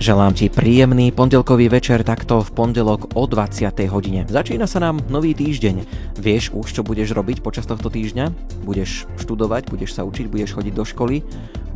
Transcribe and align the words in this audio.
Želám 0.00 0.32
ti 0.32 0.48
príjemný 0.48 1.12
pondelkový 1.12 1.68
večer 1.68 2.00
takto 2.00 2.40
v 2.40 2.48
pondelok 2.56 3.20
o 3.20 3.28
20. 3.28 3.68
hodine. 3.92 4.24
Začína 4.24 4.64
sa 4.64 4.80
nám 4.80 5.04
nový 5.12 5.36
týždeň. 5.36 5.84
Vieš 6.16 6.56
už, 6.56 6.72
čo 6.72 6.80
budeš 6.80 7.12
robiť 7.12 7.44
počas 7.44 7.68
tohto 7.68 7.92
týždňa? 7.92 8.32
Budeš 8.64 9.04
študovať, 9.20 9.68
budeš 9.68 10.00
sa 10.00 10.08
učiť, 10.08 10.32
budeš 10.32 10.56
chodiť 10.56 10.72
do 10.72 10.88
školy, 10.88 11.20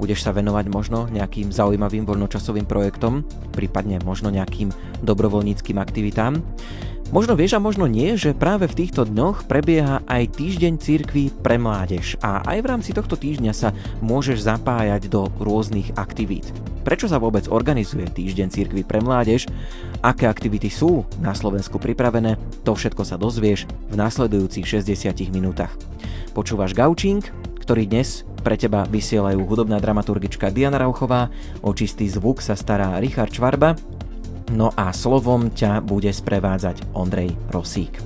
budeš 0.01 0.25
sa 0.25 0.33
venovať 0.33 0.73
možno 0.73 1.05
nejakým 1.13 1.53
zaujímavým 1.53 2.09
voľnočasovým 2.09 2.65
projektom, 2.65 3.29
prípadne 3.53 4.01
možno 4.01 4.33
nejakým 4.33 4.73
dobrovoľníckým 5.05 5.77
aktivitám. 5.77 6.41
Možno 7.15 7.39
vieš 7.39 7.55
a 7.55 7.63
možno 7.63 7.87
nie, 7.87 8.19
že 8.19 8.35
práve 8.35 8.67
v 8.67 8.75
týchto 8.75 9.07
dňoch 9.07 9.47
prebieha 9.47 10.03
aj 10.11 10.35
týždeň 10.35 10.83
cirkví 10.83 11.31
pre 11.31 11.63
mládež 11.63 12.19
a 12.19 12.43
aj 12.43 12.59
v 12.59 12.67
rámci 12.67 12.91
tohto 12.91 13.15
týždňa 13.15 13.55
sa 13.55 13.71
môžeš 14.03 14.43
zapájať 14.43 15.07
do 15.07 15.31
rôznych 15.39 15.95
aktivít. 15.95 16.51
Prečo 16.83 17.07
sa 17.07 17.23
vôbec 17.23 17.47
organizuje 17.47 18.11
týždeň 18.11 18.51
cirkví 18.51 18.83
pre 18.83 18.99
mládež, 18.99 19.47
aké 20.03 20.27
aktivity 20.27 20.67
sú 20.67 21.07
na 21.23 21.39
Slovensku 21.39 21.79
pripravené, 21.79 22.35
to 22.67 22.75
všetko 22.75 23.07
sa 23.07 23.15
dozvieš 23.15 23.71
v 23.71 23.95
nasledujúcich 23.95 24.67
60 24.67 25.15
minútach. 25.31 25.71
Počúvaš 26.35 26.75
Gaučing, 26.75 27.23
ktorý 27.63 27.87
dnes 27.87 28.27
pre 28.43 28.59
teba 28.59 28.91
vysielajú 28.91 29.39
hudobná 29.47 29.79
dramaturgička 29.79 30.51
Diana 30.51 30.83
Rauchová, 30.83 31.31
o 31.63 31.71
čistý 31.79 32.11
zvuk 32.11 32.43
sa 32.43 32.59
stará 32.59 32.99
Richard 32.99 33.31
Čvarba 33.31 33.94
No 34.55 34.71
a 34.79 34.95
slovom 34.95 35.51
ťa 35.51 35.83
bude 35.83 36.15
sprevádzať 36.15 36.95
Ondrej 36.95 37.35
Rosík. 37.51 37.99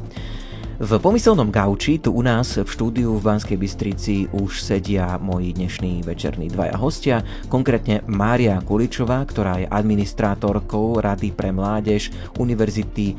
V 0.78 0.94
pomyselnom 1.02 1.50
gauči 1.50 1.98
tu 1.98 2.14
u 2.14 2.22
nás 2.22 2.54
v 2.54 2.62
štúdiu 2.62 3.18
v 3.18 3.26
Banskej 3.26 3.58
Bystrici 3.58 4.30
už 4.30 4.62
sedia 4.62 5.18
moji 5.18 5.50
dnešní 5.50 6.06
večerní 6.06 6.46
dvaja 6.54 6.78
hostia, 6.78 7.26
konkrétne 7.50 8.06
Mária 8.06 8.62
Kuličová, 8.62 9.26
ktorá 9.26 9.58
je 9.58 9.66
administrátorkou 9.66 11.02
Rady 11.02 11.34
pre 11.34 11.50
mládež 11.50 12.14
Univerzity 12.38 13.10
eh, 13.10 13.16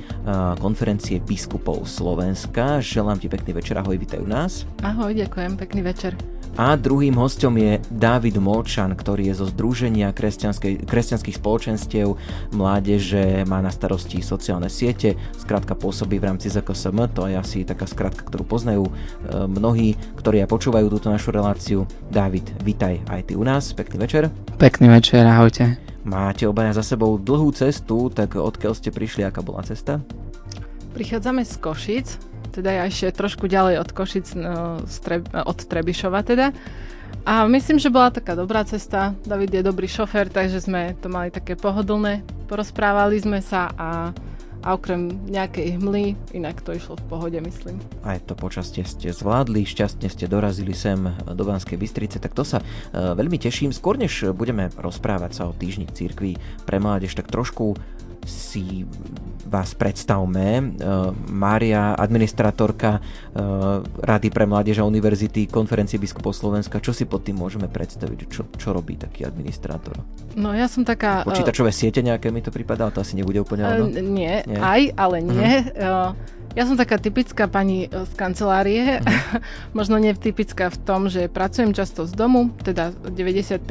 konferencie 0.55 1.19
biskupov 1.19 1.83
Slovenska. 1.83 2.79
Želám 2.79 3.19
ti 3.19 3.27
pekný 3.27 3.51
večer, 3.51 3.75
ahoj, 3.75 3.99
vítajú 3.99 4.23
nás. 4.23 4.63
Ahoj, 4.79 5.11
ďakujem, 5.11 5.59
pekný 5.59 5.83
večer. 5.83 6.38
A 6.57 6.73
druhým 6.75 7.15
hostom 7.19 7.55
je 7.59 7.77
David 7.91 8.39
Molčan, 8.41 8.95
ktorý 8.97 9.31
je 9.31 9.43
zo 9.43 9.45
Združenia 9.47 10.11
kresťanských 10.87 11.37
spoločenstiev 11.37 12.17
mládeže, 12.51 13.45
má 13.45 13.61
na 13.61 13.69
starosti 13.69 14.19
sociálne 14.19 14.67
siete, 14.67 15.15
skrátka 15.37 15.77
pôsobí 15.77 16.17
v 16.17 16.27
rámci 16.31 16.51
ZKSM, 16.51 17.11
to 17.13 17.29
je 17.29 17.35
asi 17.37 17.63
taká 17.63 17.85
skratka, 17.85 18.25
ktorú 18.27 18.43
poznajú 18.43 18.83
e, 18.87 18.91
mnohí, 19.47 19.95
ktorí 20.19 20.43
aj 20.43 20.49
počúvajú 20.51 20.87
túto 20.91 21.07
našu 21.07 21.31
reláciu. 21.31 21.87
David, 22.11 22.49
vitaj 22.65 23.03
aj 23.07 23.31
ty 23.31 23.33
u 23.37 23.43
nás, 23.45 23.71
pekný 23.71 24.03
večer. 24.03 24.27
Pekný 24.57 24.91
večer, 24.91 25.23
ahojte. 25.23 25.79
Máte 26.03 26.47
obaja 26.47 26.73
za 26.73 26.83
sebou 26.83 27.19
dlhú 27.19 27.51
cestu, 27.53 28.09
tak 28.09 28.39
odkiaľ 28.39 28.73
ste 28.73 28.89
prišli, 28.89 29.27
aká 29.27 29.43
bola 29.43 29.61
cesta? 29.61 29.99
Prichádzame 30.95 31.45
z 31.45 31.53
Košic, 31.61 32.07
teda 32.51 32.69
ja 32.69 32.83
ešte 32.89 33.13
trošku 33.13 33.45
ďalej 33.45 33.79
od 33.81 33.89
Košic, 33.93 34.27
no, 34.35 34.81
od 35.45 35.59
Trebišova 35.63 36.21
teda. 36.25 36.51
A 37.25 37.45
myslím, 37.49 37.77
že 37.81 37.93
bola 37.93 38.13
taká 38.13 38.33
dobrá 38.37 38.63
cesta. 38.65 39.13
David 39.25 39.53
je 39.53 39.63
dobrý 39.65 39.89
šofer, 39.89 40.29
takže 40.29 40.65
sme 40.65 40.95
to 40.97 41.09
mali 41.09 41.33
také 41.33 41.57
pohodlné. 41.57 42.25
Porozprávali 42.49 43.21
sme 43.21 43.43
sa 43.43 43.69
a, 43.75 44.13
a 44.63 44.67
okrem 44.73 45.09
nejakej 45.27 45.77
hmly, 45.77 46.17
inak 46.33 46.61
to 46.61 46.73
išlo 46.73 46.97
v 46.97 47.05
pohode, 47.09 47.37
myslím. 47.37 47.81
Aj 48.05 48.17
to 48.23 48.33
počastie 48.33 48.85
ste 48.85 49.13
zvládli, 49.13 49.65
šťastne 49.65 50.09
ste 50.09 50.25
dorazili 50.25 50.73
sem 50.73 51.01
do 51.33 51.43
Banskej 51.43 51.77
Bystrice, 51.77 52.17
tak 52.17 52.33
to 52.33 52.45
sa 52.45 52.61
uh, 52.61 53.13
veľmi 53.13 53.37
teším. 53.37 53.73
Skôr 53.75 53.99
než 53.99 54.33
budeme 54.33 54.71
rozprávať 54.77 55.31
sa 55.33 55.43
o 55.49 55.53
týždni 55.53 55.89
církví 55.91 56.37
pre 56.65 56.77
mládež, 56.81 57.13
tak 57.13 57.29
trošku 57.29 57.77
si 58.29 58.85
vás 59.49 59.73
predstavme. 59.73 60.77
Uh, 60.77 61.11
Mária, 61.27 61.97
administratorka 61.97 63.01
uh, 63.01 63.81
Rady 64.05 64.29
pre 64.29 64.45
mládež 64.45 64.79
a 64.79 64.87
univerzity 64.87 65.49
Konferencie 65.49 65.97
biskupov 65.97 66.37
Slovenska. 66.37 66.77
Čo 66.77 66.93
si 66.93 67.09
pod 67.09 67.25
tým 67.25 67.41
môžeme 67.41 67.65
predstaviť? 67.65 68.19
Čo, 68.29 68.45
čo 68.53 68.69
robí 68.71 68.95
taký 68.95 69.25
administrátor? 69.25 69.97
No 70.37 70.53
ja 70.53 70.69
som 70.69 70.85
taká... 70.85 71.25
Počítačové 71.25 71.73
uh, 71.73 71.75
siete 71.75 72.05
nejaké 72.05 72.29
mi 72.29 72.45
to 72.45 72.53
pripadá? 72.53 72.93
To 72.93 73.01
asi 73.01 73.17
nebude 73.17 73.41
úplne? 73.41 73.65
Uh, 73.65 73.89
nie, 73.89 74.45
nie, 74.45 74.57
aj, 74.61 74.93
ale 74.93 75.17
nie. 75.25 75.65
Uh, 75.73 76.13
ja 76.57 76.65
som 76.65 76.73
taká 76.73 76.97
typická 76.97 77.45
pani 77.45 77.89
z 77.89 78.13
kancelárie, 78.17 79.01
uh-huh. 79.01 79.41
možno 79.77 80.01
nie 80.01 80.13
typická 80.17 80.73
v 80.73 80.77
tom, 80.81 81.05
že 81.05 81.29
pracujem 81.29 81.73
často 81.77 82.09
z 82.09 82.13
domu, 82.17 82.49
teda 82.65 82.93
95% 83.05 83.61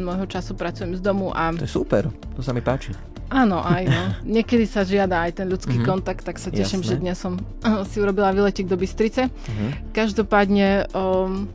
môjho 0.00 0.28
času 0.28 0.52
pracujem 0.52 0.96
z 0.96 1.00
domu 1.00 1.32
a... 1.32 1.56
To 1.56 1.64
je 1.64 1.70
super, 1.70 2.12
to 2.36 2.40
sa 2.44 2.52
mi 2.52 2.60
páči. 2.60 3.15
Áno, 3.26 3.58
aj 3.58 3.84
no. 3.90 4.02
Niekedy 4.38 4.64
sa 4.70 4.86
žiada 4.86 5.26
aj 5.26 5.42
ten 5.42 5.46
ľudský 5.50 5.82
mm-hmm. 5.82 5.90
kontakt, 5.90 6.22
tak 6.22 6.38
sa 6.38 6.54
teším, 6.54 6.86
Jasné. 6.86 6.90
že 6.94 7.02
dnes 7.02 7.16
som 7.18 7.38
uh, 7.38 7.82
si 7.82 7.98
urobila 7.98 8.30
výletik 8.30 8.70
do 8.70 8.78
Bystrice. 8.78 9.26
Mm-hmm. 9.26 9.70
Každopádne 9.90 10.68
um, 10.94 11.50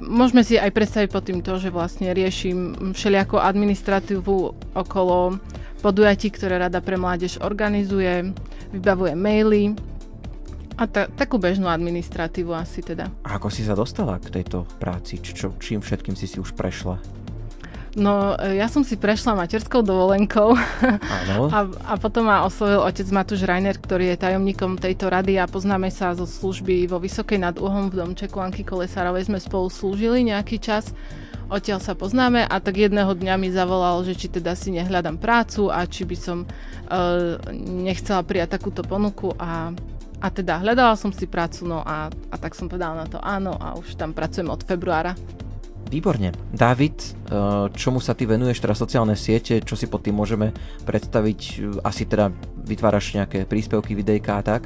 môžeme 0.00 0.42
si 0.42 0.56
aj 0.56 0.72
predstaviť 0.72 1.08
pod 1.12 1.22
tým 1.28 1.44
to, 1.44 1.60
že 1.60 1.68
vlastne 1.68 2.10
riešim 2.10 2.92
všelijakú 2.96 3.36
administratívu 3.36 4.36
okolo 4.72 5.36
podujatí, 5.84 6.32
ktoré 6.32 6.62
Rada 6.62 6.80
pre 6.80 6.96
mládež 6.96 7.42
organizuje, 7.42 8.32
vybavuje 8.72 9.12
maily 9.12 9.62
a 10.80 10.88
ta, 10.88 11.04
takú 11.06 11.36
bežnú 11.36 11.68
administratívu 11.68 12.56
asi 12.56 12.80
teda. 12.80 13.12
A 13.28 13.36
ako 13.36 13.52
si 13.52 13.62
sa 13.66 13.76
dostala 13.76 14.16
k 14.16 14.40
tejto 14.40 14.64
práci? 14.80 15.20
Čo, 15.20 15.52
čím 15.60 15.84
všetkým 15.84 16.16
si 16.16 16.24
si 16.24 16.40
už 16.40 16.56
prešla? 16.56 17.21
No, 17.92 18.32
e, 18.40 18.56
ja 18.56 18.72
som 18.72 18.80
si 18.80 18.96
prešla 18.96 19.36
materskou 19.36 19.84
dovolenkou 19.84 20.56
a, 21.56 21.58
a 21.68 21.92
potom 22.00 22.24
ma 22.24 22.40
oslovil 22.48 22.80
otec 22.80 23.04
Matúš 23.12 23.44
Reiner, 23.44 23.76
ktorý 23.76 24.16
je 24.16 24.22
tajomníkom 24.24 24.80
tejto 24.80 25.12
rady 25.12 25.36
a 25.36 25.44
poznáme 25.44 25.92
sa 25.92 26.16
zo 26.16 26.24
služby 26.24 26.88
vo 26.88 26.96
Vysokej 26.96 27.36
nad 27.36 27.60
Uhom 27.60 27.92
v 27.92 28.00
domčeku 28.00 28.40
Anky 28.40 28.64
Kolesárovej. 28.64 29.28
Sme 29.28 29.36
spolu 29.44 29.68
slúžili 29.68 30.24
nejaký 30.24 30.56
čas, 30.56 30.96
odtiaľ 31.52 31.84
sa 31.84 31.92
poznáme 31.92 32.48
a 32.48 32.56
tak 32.64 32.80
jedného 32.80 33.12
dňa 33.12 33.34
mi 33.36 33.52
zavolal, 33.52 34.00
že 34.08 34.16
či 34.16 34.32
teda 34.32 34.56
si 34.56 34.72
nehľadám 34.72 35.20
prácu 35.20 35.68
a 35.68 35.84
či 35.84 36.08
by 36.08 36.16
som 36.16 36.48
uh, 36.48 37.36
nechcela 37.60 38.24
prijať 38.24 38.56
takúto 38.56 38.80
ponuku 38.80 39.36
a 39.36 39.68
a 40.22 40.30
teda 40.30 40.62
hľadala 40.62 40.94
som 40.94 41.10
si 41.10 41.26
prácu, 41.26 41.66
no 41.66 41.82
a, 41.82 42.06
a 42.06 42.36
tak 42.38 42.54
som 42.54 42.70
povedala 42.70 43.02
na 43.02 43.06
to 43.10 43.18
áno 43.18 43.58
a 43.58 43.74
už 43.74 43.98
tam 43.98 44.14
pracujem 44.14 44.54
od 44.54 44.62
februára. 44.62 45.18
Výborne. 45.92 46.32
David, 46.48 46.96
eh, 46.96 47.68
čomu 47.76 48.00
sa 48.00 48.16
ty 48.16 48.24
venuješ, 48.24 48.64
teda 48.64 48.72
sociálne 48.72 49.12
siete, 49.12 49.60
čo 49.60 49.76
si 49.76 49.84
pod 49.84 50.00
tým 50.00 50.16
môžeme 50.16 50.56
predstaviť? 50.88 51.40
Asi 51.84 52.08
teda 52.08 52.32
vytváraš 52.64 53.12
nejaké 53.12 53.44
príspevky, 53.44 53.92
videjka 53.92 54.40
a 54.40 54.42
tak? 54.42 54.64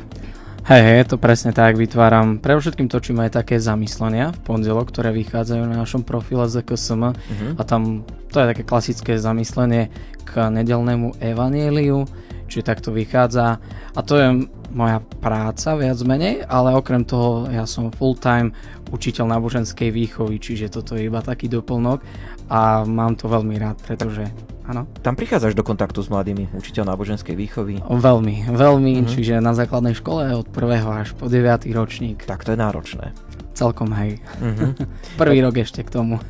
Hej, 0.66 0.82
hej, 0.82 1.02
to 1.06 1.14
presne 1.14 1.54
tak, 1.54 1.78
vytváram 1.78 2.42
pre 2.42 2.58
všetkým 2.58 2.90
točím 2.90 3.22
aj 3.22 3.38
také 3.38 3.62
zamyslenia 3.62 4.34
v 4.34 4.38
pondelok, 4.50 4.90
ktoré 4.90 5.14
vychádzajú 5.14 5.62
na 5.62 5.78
našom 5.78 6.02
profile 6.02 6.50
ZKSM 6.50 7.02
uh-huh. 7.06 7.14
Mhm. 7.14 7.48
a 7.54 7.62
tam 7.62 8.02
to 8.34 8.42
je 8.42 8.50
také 8.50 8.62
klasické 8.66 9.12
zamyslenie 9.14 9.94
k 10.26 10.50
nedelnému 10.50 11.22
evanieliu, 11.22 12.10
čiže 12.50 12.66
takto 12.66 12.90
vychádza 12.90 13.62
a 13.94 14.00
to 14.02 14.18
je 14.18 14.26
moja 14.74 14.98
práca 15.26 15.74
viac 15.74 15.98
menej, 16.06 16.46
ale 16.46 16.70
okrem 16.70 17.02
toho 17.02 17.50
ja 17.50 17.66
som 17.66 17.90
full 17.90 18.14
time 18.14 18.54
učiteľ 18.94 19.34
náboženskej 19.34 19.90
výchovy, 19.90 20.38
čiže 20.38 20.70
toto 20.70 20.94
je 20.94 21.10
iba 21.10 21.18
taký 21.18 21.50
doplnok 21.50 21.98
a 22.46 22.86
mám 22.86 23.18
to 23.18 23.26
veľmi 23.26 23.58
rád, 23.58 23.82
pretože 23.82 24.22
áno. 24.70 24.86
Tam 25.02 25.18
prichádzaš 25.18 25.58
do 25.58 25.66
kontaktu 25.66 25.98
s 25.98 26.06
mladými, 26.06 26.54
učiteľ 26.54 26.94
náboženskej 26.94 27.34
výchovy? 27.34 27.82
Veľmi, 27.82 28.46
veľmi, 28.54 29.02
uh-huh. 29.02 29.10
čiže 29.10 29.42
na 29.42 29.50
základnej 29.50 29.98
škole 29.98 30.30
od 30.30 30.46
prvého 30.46 30.86
až 30.94 31.10
po 31.18 31.26
9. 31.26 31.66
ročník. 31.74 32.22
Tak 32.22 32.46
to 32.46 32.54
je 32.54 32.58
náročné. 32.62 33.10
Celkom 33.56 33.88
hej. 33.96 34.20
Uh-huh. 34.36 34.76
Prvý 35.20 35.40
rok 35.40 35.56
ešte 35.56 35.80
k 35.80 35.88
tomu. 35.88 36.20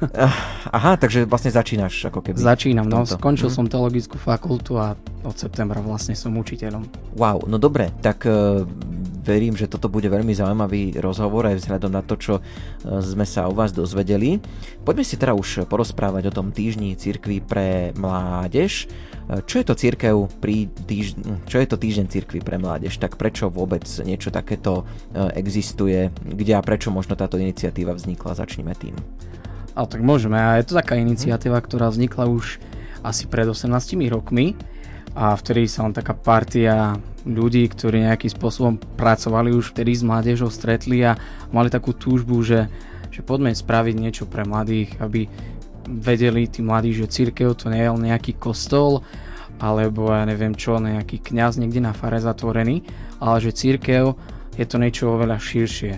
Aha, 0.70 0.94
takže 0.94 1.26
vlastne 1.26 1.50
začínaš 1.50 2.06
ako 2.06 2.22
keby. 2.22 2.38
Začínam, 2.38 2.86
no. 2.86 3.02
Skončil 3.02 3.50
uh-huh. 3.50 3.58
som 3.58 3.66
teologickú 3.66 4.14
fakultu 4.14 4.78
a 4.78 4.94
od 5.26 5.34
septembra 5.34 5.82
vlastne 5.82 6.14
som 6.14 6.30
učiteľom. 6.38 6.86
Wow, 7.18 7.50
no 7.50 7.58
dobre, 7.58 7.90
tak 7.98 8.22
uh, 8.30 8.62
verím, 9.26 9.58
že 9.58 9.66
toto 9.66 9.90
bude 9.90 10.06
veľmi 10.06 10.30
zaujímavý 10.30 11.02
rozhovor 11.02 11.50
aj 11.50 11.66
vzhľadom 11.66 11.90
na 11.90 12.06
to, 12.06 12.14
čo 12.14 12.34
uh, 12.38 12.42
sme 13.02 13.26
sa 13.26 13.50
o 13.50 13.52
vás 13.52 13.74
dozvedeli. 13.74 14.38
Poďme 14.86 15.02
si 15.02 15.18
teda 15.18 15.34
už 15.34 15.66
porozprávať 15.66 16.30
o 16.30 16.36
tom 16.38 16.54
týždni 16.54 16.94
cirkvi 16.94 17.42
pre 17.42 17.90
mládež. 17.98 18.86
Čo 19.26 19.58
je 19.58 19.66
to 19.66 19.74
církev 19.74 20.14
pri 20.38 20.70
týž... 20.86 21.18
čo 21.50 21.58
je 21.58 21.66
to 21.66 21.74
týždeň 21.74 22.06
církvy 22.06 22.38
pre 22.46 22.62
mládež? 22.62 22.94
Tak 23.02 23.18
prečo 23.18 23.50
vôbec 23.50 23.82
niečo 24.06 24.30
takéto 24.30 24.86
e, 25.10 25.34
existuje? 25.34 26.14
Kde 26.22 26.54
a 26.54 26.62
prečo 26.62 26.94
možno 26.94 27.18
táto 27.18 27.34
iniciatíva 27.34 27.90
vznikla? 27.98 28.38
Začneme 28.38 28.70
tým. 28.78 28.94
A 29.74 29.82
tak 29.82 30.06
môžeme. 30.06 30.38
A 30.38 30.62
je 30.62 30.70
to 30.70 30.78
taká 30.78 30.94
iniciatíva, 30.94 31.58
ktorá 31.58 31.90
vznikla 31.90 32.30
už 32.30 32.62
asi 33.02 33.26
pred 33.26 33.50
18 33.50 33.66
rokmi 34.14 34.54
a 35.18 35.34
vtedy 35.34 35.66
sa 35.66 35.82
len 35.82 35.96
taká 35.96 36.14
partia 36.14 36.94
ľudí, 37.26 37.66
ktorí 37.66 38.06
nejakým 38.06 38.30
spôsobom 38.30 38.78
pracovali 39.00 39.50
už 39.50 39.74
vtedy 39.74 39.96
s 39.96 40.06
mládežou, 40.06 40.52
stretli 40.54 41.02
a 41.02 41.18
mali 41.50 41.66
takú 41.72 41.96
túžbu, 41.96 42.44
že, 42.46 42.70
že 43.10 43.26
poďme 43.26 43.50
spraviť 43.50 43.94
niečo 43.96 44.24
pre 44.28 44.46
mladých, 44.46 44.94
aby 45.02 45.26
vedeli 45.86 46.50
tí 46.50 46.60
mladí, 46.60 46.92
že 46.92 47.10
církev 47.10 47.54
to 47.54 47.70
nie 47.70 47.86
je 47.86 47.90
nejaký 47.90 48.36
kostol 48.36 49.06
alebo 49.56 50.12
ja 50.12 50.28
neviem 50.28 50.52
čo, 50.52 50.76
nejaký 50.76 51.32
kňaz 51.32 51.56
niekde 51.56 51.80
na 51.80 51.96
fare 51.96 52.20
zatvorený, 52.20 52.84
ale 53.24 53.40
že 53.40 53.56
církev 53.56 54.12
je 54.56 54.64
to 54.68 54.76
niečo 54.76 55.16
oveľa 55.16 55.40
širšie. 55.40 55.94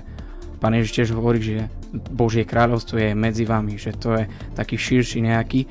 Pán 0.62 0.74
Ježiš 0.74 0.94
tiež 0.94 1.08
hovorí, 1.14 1.42
že 1.42 1.66
Božie 2.14 2.46
kráľovstvo 2.46 2.98
je 2.98 3.18
medzi 3.18 3.46
vami, 3.46 3.78
že 3.78 3.94
to 3.94 4.14
je 4.14 4.30
taký 4.54 4.78
širší 4.78 5.26
nejaký 5.26 5.66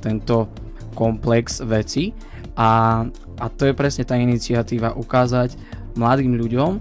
tento 0.00 0.48
komplex 0.96 1.60
veci 1.64 2.12
a, 2.56 3.04
a 3.40 3.46
to 3.52 3.68
je 3.68 3.76
presne 3.76 4.04
tá 4.04 4.16
iniciatíva 4.16 4.96
ukázať 4.96 5.56
mladým 5.96 6.36
ľuďom, 6.36 6.80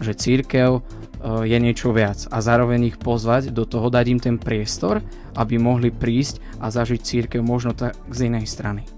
že 0.00 0.16
církev 0.16 0.80
je 1.20 1.58
niečo 1.60 1.92
viac 1.92 2.24
a 2.32 2.40
zároveň 2.40 2.94
ich 2.94 2.96
pozvať 2.96 3.52
do 3.52 3.68
toho, 3.68 3.92
dať 3.92 4.06
im 4.08 4.20
ten 4.20 4.36
priestor, 4.40 5.04
aby 5.36 5.60
mohli 5.60 5.92
prísť 5.92 6.40
a 6.64 6.72
zažiť 6.72 7.00
církev 7.00 7.40
možno 7.44 7.76
tak 7.76 7.92
z 8.08 8.32
inej 8.32 8.48
strany. 8.48 8.88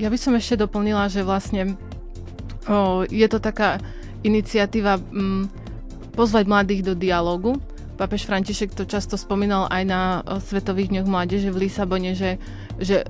Ja 0.00 0.08
by 0.08 0.16
som 0.16 0.32
ešte 0.32 0.64
doplnila, 0.64 1.12
že 1.12 1.20
vlastne 1.20 1.76
o, 2.64 3.04
je 3.04 3.26
to 3.28 3.36
taká 3.36 3.76
iniciatíva 4.24 4.96
m, 5.12 5.50
pozvať 6.16 6.44
mladých 6.48 6.82
do 6.88 6.94
dialogu. 6.96 7.60
Papež 8.00 8.24
František 8.24 8.72
to 8.72 8.88
často 8.88 9.20
spomínal 9.20 9.68
aj 9.68 9.82
na 9.84 10.24
Svetových 10.40 10.88
dňoch 10.88 11.08
mládeže 11.08 11.52
v 11.52 11.68
Lisabone, 11.68 12.16
že, 12.16 12.40
že 12.80 13.04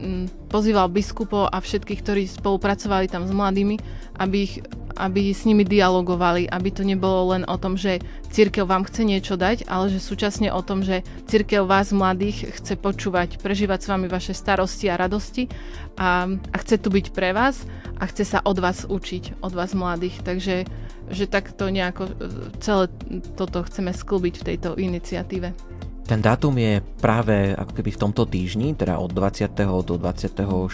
m, 0.00 0.26
pozýval 0.48 0.88
biskupov 0.88 1.52
a 1.52 1.60
všetkých, 1.60 2.00
ktorí 2.00 2.22
spolupracovali 2.26 3.06
tam 3.06 3.28
s 3.28 3.32
mladými, 3.32 3.76
aby 4.16 4.36
ich 4.48 4.64
aby 5.00 5.32
s 5.32 5.48
nimi 5.48 5.64
dialogovali, 5.64 6.44
aby 6.44 6.68
to 6.68 6.84
nebolo 6.84 7.32
len 7.32 7.48
o 7.48 7.56
tom, 7.56 7.80
že 7.80 8.04
církev 8.28 8.68
vám 8.68 8.84
chce 8.84 9.08
niečo 9.08 9.40
dať, 9.40 9.64
ale 9.64 9.88
že 9.88 9.96
súčasne 9.96 10.52
o 10.52 10.60
tom, 10.60 10.84
že 10.84 11.00
církev 11.24 11.64
vás 11.64 11.88
mladých 11.88 12.52
chce 12.60 12.76
počúvať, 12.76 13.40
prežívať 13.40 13.80
s 13.80 13.90
vami 13.90 14.06
vaše 14.12 14.36
starosti 14.36 14.92
a 14.92 15.00
radosti 15.00 15.48
a, 15.96 16.28
a 16.28 16.56
chce 16.60 16.76
tu 16.76 16.92
byť 16.92 17.16
pre 17.16 17.32
vás 17.32 17.64
a 17.96 18.04
chce 18.04 18.28
sa 18.28 18.44
od 18.44 18.60
vás 18.60 18.84
učiť, 18.84 19.40
od 19.40 19.56
vás 19.56 19.72
mladých. 19.72 20.20
Takže 20.20 20.68
že 21.10 21.26
takto 21.26 21.66
nejako 21.72 22.06
e, 22.06 22.12
celé 22.62 22.86
toto 23.34 23.66
chceme 23.66 23.90
sklbiť 23.90 24.34
v 24.40 24.46
tejto 24.46 24.78
iniciatíve. 24.78 25.50
Ten 26.06 26.18
dátum 26.18 26.54
je 26.58 26.82
práve 26.98 27.54
ako 27.54 27.72
keby 27.76 27.90
v 27.94 28.00
tomto 28.00 28.22
týždni, 28.26 28.74
teda 28.74 28.98
od 28.98 29.14
20. 29.14 29.50
do 29.86 29.94
26. 29.98 30.68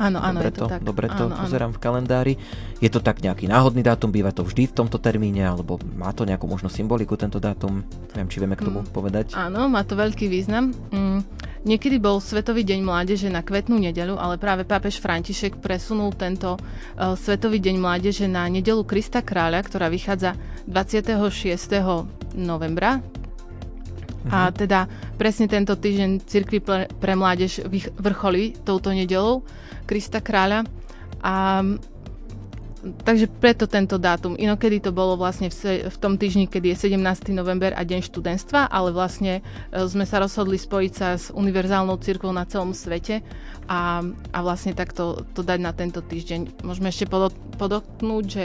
Áno, 0.00 0.16
áno, 0.16 0.40
dobre 0.40 0.48
je 0.48 0.56
to, 0.56 0.64
to 0.64 0.72
tak. 0.72 0.80
Dobre 0.80 1.06
to 1.12 1.24
áno, 1.28 1.36
pozerám 1.44 1.70
áno. 1.70 1.76
v 1.76 1.82
kalendári. 1.84 2.34
Je 2.80 2.88
to 2.88 3.04
tak 3.04 3.20
nejaký 3.20 3.44
náhodný 3.44 3.84
dátum, 3.84 4.08
býva 4.08 4.32
to 4.32 4.48
vždy 4.48 4.72
v 4.72 4.76
tomto 4.80 4.96
termíne, 4.96 5.44
alebo 5.44 5.76
má 5.92 6.08
to 6.16 6.24
nejakú 6.24 6.48
možno 6.48 6.72
symboliku 6.72 7.20
tento 7.20 7.36
dátum? 7.36 7.84
Neviem, 8.16 8.28
či 8.32 8.40
vieme 8.40 8.56
k 8.56 8.64
tomu 8.64 8.80
mm, 8.80 8.88
povedať. 8.96 9.36
Áno, 9.36 9.68
má 9.68 9.84
to 9.84 10.00
veľký 10.00 10.32
význam. 10.32 10.72
Mm, 10.88 11.20
niekedy 11.68 12.00
bol 12.00 12.16
Svetový 12.16 12.64
deň 12.64 12.80
mládeže 12.80 13.28
na 13.28 13.44
kvetnú 13.44 13.76
nedelu, 13.76 14.16
ale 14.16 14.40
práve 14.40 14.64
pápež 14.64 15.04
František 15.04 15.60
presunul 15.60 16.16
tento 16.16 16.56
uh, 16.56 17.12
Svetový 17.12 17.60
deň 17.60 17.76
mládeže 17.76 18.24
na 18.24 18.48
nedelu 18.48 18.80
Krista 18.88 19.20
Kráľa, 19.20 19.60
ktorá 19.68 19.92
vychádza 19.92 20.32
26. 20.64 21.12
novembra 22.40 23.04
a 24.28 24.50
mhm. 24.50 24.52
teda 24.52 24.80
presne 25.16 25.48
tento 25.48 25.72
týždeň 25.72 26.10
Cirkvi 26.28 26.60
pre 27.00 27.14
mládež 27.16 27.64
vrcholí 27.96 28.52
touto 28.60 28.92
nedelou 28.92 29.46
Krista 29.88 30.20
Kráľa. 30.20 30.68
A 31.24 31.64
takže 33.04 33.28
preto 33.28 33.68
tento 33.68 34.00
dátum. 34.00 34.36
Inokedy 34.36 34.80
to 34.80 34.90
bolo 34.92 35.16
vlastne 35.16 35.52
v, 35.52 35.84
v 35.88 35.96
tom 36.00 36.16
týždni, 36.16 36.48
kedy 36.48 36.72
je 36.72 36.96
17. 36.96 37.32
november 37.36 37.76
a 37.76 37.84
deň 37.84 38.00
študentstva, 38.08 38.72
ale 38.72 38.92
vlastne 38.92 39.40
e, 39.40 39.84
sme 39.84 40.08
sa 40.08 40.20
rozhodli 40.20 40.56
spojiť 40.56 40.92
sa 40.92 41.08
s 41.20 41.28
univerzálnou 41.28 42.00
církvou 42.00 42.32
na 42.32 42.48
celom 42.48 42.72
svete 42.72 43.20
a, 43.68 44.00
a 44.32 44.38
vlastne 44.40 44.72
takto 44.72 45.28
to 45.36 45.44
dať 45.44 45.58
na 45.60 45.76
tento 45.76 46.00
týždeň. 46.00 46.64
Môžeme 46.64 46.88
ešte 46.88 47.04
podotknúť, 47.60 48.24
že 48.24 48.44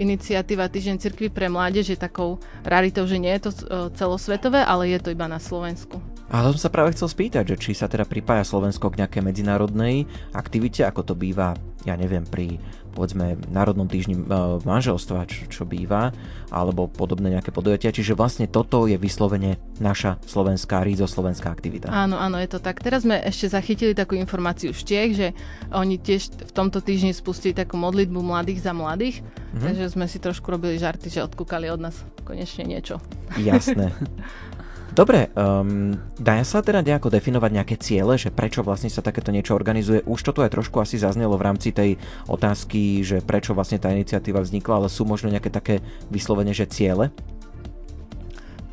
iniciatíva 0.00 0.72
Týždeň 0.72 0.96
cirkvi 0.96 1.28
pre 1.28 1.52
mládež 1.52 1.92
je 1.92 1.98
takou 2.00 2.40
raritou, 2.64 3.04
že 3.04 3.20
nie 3.20 3.30
je 3.36 3.42
to 3.44 3.50
e, 3.52 3.62
celosvetové, 3.94 4.64
ale 4.64 4.88
je 4.88 4.98
to 4.98 5.12
iba 5.12 5.28
na 5.28 5.36
Slovensku. 5.36 6.00
A 6.30 6.46
to 6.46 6.54
som 6.54 6.70
sa 6.70 6.70
práve 6.70 6.94
chcel 6.94 7.10
spýtať, 7.10 7.44
že 7.54 7.56
či 7.58 7.70
sa 7.74 7.90
teda 7.90 8.06
pripája 8.06 8.46
Slovensko 8.46 8.94
k 8.94 9.02
nejakej 9.02 9.22
medzinárodnej 9.26 10.06
aktivite, 10.30 10.86
ako 10.86 11.02
to 11.02 11.14
býva, 11.18 11.58
ja 11.82 11.98
neviem, 11.98 12.22
pri 12.22 12.62
povedzme 12.90 13.38
Národnom 13.50 13.86
týždni 13.86 14.18
e, 14.18 14.22
manželstva, 14.66 15.26
čo, 15.26 15.46
čo 15.46 15.62
býva, 15.66 16.10
alebo 16.50 16.90
podobné 16.90 17.34
nejaké 17.34 17.54
podujatia. 17.54 17.94
Čiže 17.94 18.18
vlastne 18.18 18.46
toto 18.50 18.86
je 18.90 18.98
vyslovene 18.98 19.58
naša 19.78 20.18
slovenská, 20.26 20.82
rízo 20.82 21.06
slovenská 21.06 21.50
aktivita. 21.50 21.90
Áno, 21.90 22.18
áno, 22.18 22.38
je 22.38 22.50
to 22.50 22.58
tak. 22.58 22.82
Teraz 22.82 23.06
sme 23.06 23.18
ešte 23.22 23.50
zachytili 23.50 23.94
takú 23.94 24.18
informáciu 24.18 24.74
z 24.74 24.82
Čiech, 24.82 25.12
že 25.14 25.28
oni 25.70 26.02
tiež 26.02 26.50
v 26.50 26.52
tomto 26.52 26.82
týždni 26.82 27.14
spustili 27.14 27.54
takú 27.54 27.78
modlitbu 27.78 28.18
mladých 28.22 28.66
za 28.66 28.74
mladých, 28.74 29.22
mm-hmm. 29.22 29.62
takže 29.62 29.86
sme 29.94 30.06
si 30.10 30.18
trošku 30.18 30.46
robili 30.50 30.78
žarty, 30.78 31.10
že 31.10 31.26
odkúkali 31.26 31.70
od 31.70 31.90
nás 31.90 31.96
konečne 32.26 32.66
niečo. 32.66 32.98
Jasné. 33.38 33.94
Dobre, 34.90 35.30
um, 35.38 35.94
dá 36.18 36.42
sa 36.42 36.58
teda 36.66 36.82
nejako 36.82 37.14
definovať 37.14 37.50
nejaké 37.54 37.76
ciele, 37.78 38.18
že 38.18 38.34
prečo 38.34 38.66
vlastne 38.66 38.90
sa 38.90 38.98
takéto 38.98 39.30
niečo 39.30 39.54
organizuje? 39.54 40.02
Už 40.02 40.18
to 40.18 40.34
tu 40.34 40.42
aj 40.42 40.50
trošku 40.50 40.82
asi 40.82 40.98
zaznelo 40.98 41.38
v 41.38 41.46
rámci 41.46 41.70
tej 41.70 41.94
otázky, 42.26 43.06
že 43.06 43.22
prečo 43.22 43.54
vlastne 43.54 43.78
tá 43.78 43.94
iniciatíva 43.94 44.42
vznikla, 44.42 44.82
ale 44.82 44.88
sú 44.90 45.06
možno 45.06 45.30
nejaké 45.30 45.46
také 45.46 45.78
vyslovene, 46.10 46.50
že 46.50 46.66
ciele? 46.66 47.14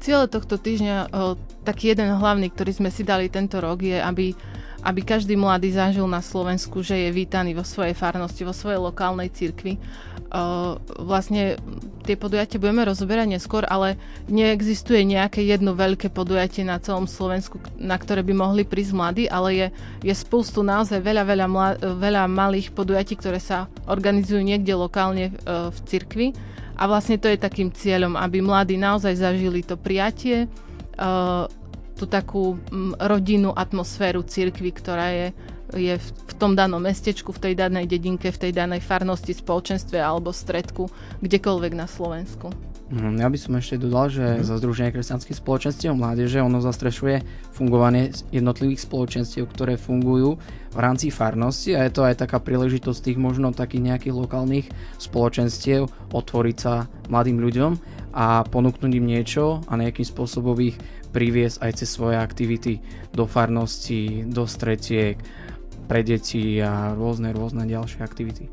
Ciele 0.01 0.25
tohto 0.25 0.57
týždňa, 0.57 1.13
o, 1.13 1.37
taký 1.61 1.93
jeden 1.93 2.09
hlavný, 2.09 2.49
ktorý 2.49 2.73
sme 2.73 2.89
si 2.89 3.05
dali 3.05 3.29
tento 3.29 3.61
rok, 3.61 3.85
je, 3.85 4.01
aby, 4.01 4.33
aby 4.85 5.01
každý 5.01 5.33
mladý 5.39 5.73
zažil 5.73 6.05
na 6.05 6.21
Slovensku, 6.21 6.85
že 6.85 6.95
je 6.97 7.09
vítaný 7.09 7.57
vo 7.57 7.65
svojej 7.65 7.97
farnosti, 7.97 8.45
vo 8.45 8.53
svojej 8.53 8.81
lokálnej 8.81 9.29
cirkvi 9.33 9.77
vlastne 10.99 11.55
tie 12.03 12.19
podujatia 12.19 12.59
budeme 12.59 12.83
rozoberať 12.83 13.39
neskôr, 13.39 13.63
ale 13.63 13.95
neexistuje 14.27 15.07
nejaké 15.07 15.39
jedno 15.43 15.71
veľké 15.71 16.11
podujatie 16.11 16.67
na 16.67 16.79
celom 16.83 17.07
Slovensku, 17.07 17.63
na 17.79 17.95
ktoré 17.95 18.23
by 18.27 18.33
mohli 18.35 18.63
prísť 18.67 18.91
mladí, 18.91 19.25
ale 19.31 19.49
je, 19.55 19.67
je 20.11 20.13
spoustu 20.13 20.67
naozaj 20.67 20.99
veľa, 20.99 21.23
veľa, 21.23 21.47
mla, 21.47 21.69
veľa 21.79 22.23
malých 22.27 22.75
podujatí, 22.75 23.15
ktoré 23.15 23.39
sa 23.39 23.71
organizujú 23.87 24.43
niekde 24.43 24.75
lokálne 24.75 25.31
v, 25.47 25.77
cirkvi. 25.87 26.27
A 26.77 26.85
vlastne 26.85 27.17
to 27.17 27.31
je 27.31 27.39
takým 27.39 27.73
cieľom, 27.73 28.19
aby 28.19 28.43
mladí 28.43 28.77
naozaj 28.77 29.17
zažili 29.17 29.63
to 29.63 29.79
prijatie, 29.79 30.45
tú 31.97 32.05
takú 32.05 32.61
rodinnú 33.01 33.51
atmosféru 33.57 34.21
cirkvi, 34.21 34.69
ktorá 34.69 35.09
je 35.11 35.27
je 35.75 35.99
v, 35.99 36.07
v 36.31 36.33
tom 36.39 36.55
danom 36.55 36.79
mestečku, 36.79 37.35
v 37.35 37.51
tej 37.51 37.53
danej 37.59 37.91
dedinke, 37.91 38.31
v 38.31 38.39
tej 38.39 38.51
danej 38.55 38.79
farnosti, 38.79 39.35
spoločenstve 39.35 39.99
alebo 39.99 40.31
stredku, 40.31 40.87
kdekoľvek 41.19 41.73
na 41.75 41.91
Slovensku. 41.91 42.55
Mhm, 42.87 43.19
ja 43.19 43.27
by 43.27 43.35
som 43.35 43.59
ešte 43.59 43.83
dodal, 43.83 44.07
že 44.07 44.23
mm. 44.23 44.47
za 44.47 44.55
Združenie 44.63 44.95
kresťanských 44.95 45.43
spoločenstiev 45.43 45.91
mládeže 45.91 46.39
ono 46.39 46.63
zastrešuje 46.63 47.19
fungovanie 47.51 48.15
jednotlivých 48.31 48.87
spoločenstiev, 48.87 49.43
ktoré 49.51 49.75
fungujú 49.75 50.39
v 50.71 50.77
rámci 50.79 51.11
farnosti 51.11 51.75
a 51.75 51.83
je 51.83 51.91
to 51.91 52.07
aj 52.07 52.23
taká 52.23 52.39
príležitosť 52.39 53.11
tých 53.11 53.19
možno 53.19 53.51
takých 53.51 53.91
nejakých 53.91 54.15
lokálnych 54.15 54.67
spoločenstiev 55.03 55.91
otvoriť 56.15 56.55
sa 56.55 56.87
mladým 57.11 57.43
ľuďom 57.43 57.71
a 58.15 58.47
ponúknuť 58.47 58.91
im 58.95 59.05
niečo 59.05 59.67
a 59.67 59.75
nejakým 59.75 60.07
spôsobom 60.07 60.55
ich 60.63 60.79
priviesť 61.09 61.63
aj 61.63 61.71
cez 61.83 61.89
svoje 61.89 62.19
aktivity 62.19 62.83
do 63.15 63.25
farnosti, 63.25 64.27
do 64.27 64.43
stretiek, 64.43 65.17
pre 65.87 66.03
deti 66.03 66.59
a 66.59 66.91
rôzne, 66.91 67.31
rôzne 67.31 67.63
ďalšie 67.63 68.03
aktivity. 68.03 68.51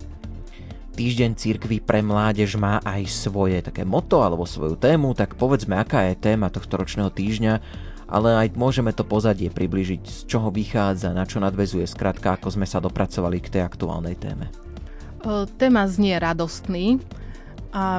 Týždeň 0.94 1.34
církvy 1.34 1.82
pre 1.82 2.06
mládež 2.06 2.54
má 2.54 2.78
aj 2.86 3.10
svoje 3.10 3.58
také 3.58 3.82
moto 3.82 4.22
alebo 4.22 4.46
svoju 4.46 4.78
tému, 4.78 5.10
tak 5.18 5.34
povedzme, 5.34 5.74
aká 5.74 6.06
je 6.06 6.14
téma 6.14 6.54
tohto 6.54 6.78
ročného 6.78 7.10
týždňa, 7.10 7.54
ale 8.06 8.38
aj 8.38 8.54
môžeme 8.54 8.94
to 8.94 9.02
pozadie 9.02 9.50
približiť, 9.50 10.02
z 10.06 10.20
čoho 10.30 10.54
vychádza, 10.54 11.10
na 11.10 11.26
čo 11.26 11.42
nadvezuje, 11.42 11.82
skrátka, 11.90 12.38
ako 12.38 12.54
sme 12.54 12.66
sa 12.70 12.78
dopracovali 12.78 13.42
k 13.42 13.58
tej 13.58 13.62
aktuálnej 13.66 14.14
téme. 14.14 14.46
Téma 15.58 15.90
znie 15.90 16.14
radostný. 16.14 17.02
A 17.74 17.98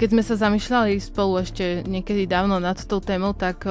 keď 0.00 0.08
sme 0.16 0.22
sa 0.24 0.40
zamýšľali 0.40 0.96
spolu 0.96 1.44
ešte 1.44 1.84
niekedy 1.84 2.24
dávno 2.24 2.56
nad 2.56 2.80
tou 2.88 3.04
témou, 3.04 3.36
tak 3.36 3.68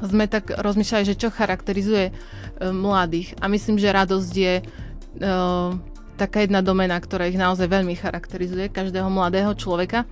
sme 0.00 0.24
tak 0.24 0.56
rozmýšľali, 0.56 1.04
že 1.04 1.20
čo 1.20 1.28
charakterizuje 1.28 2.16
E, 2.56 2.72
mladých. 2.72 3.36
A 3.40 3.52
myslím, 3.52 3.76
že 3.76 3.92
radosť 3.92 4.32
je 4.32 4.54
uh, 4.64 5.76
taká 6.16 6.48
jedna 6.48 6.64
domena, 6.64 6.96
ktorá 6.96 7.28
ich 7.28 7.36
naozaj 7.36 7.68
veľmi 7.68 7.92
charakterizuje, 8.00 8.72
každého 8.72 9.12
mladého 9.12 9.52
človeka. 9.52 10.08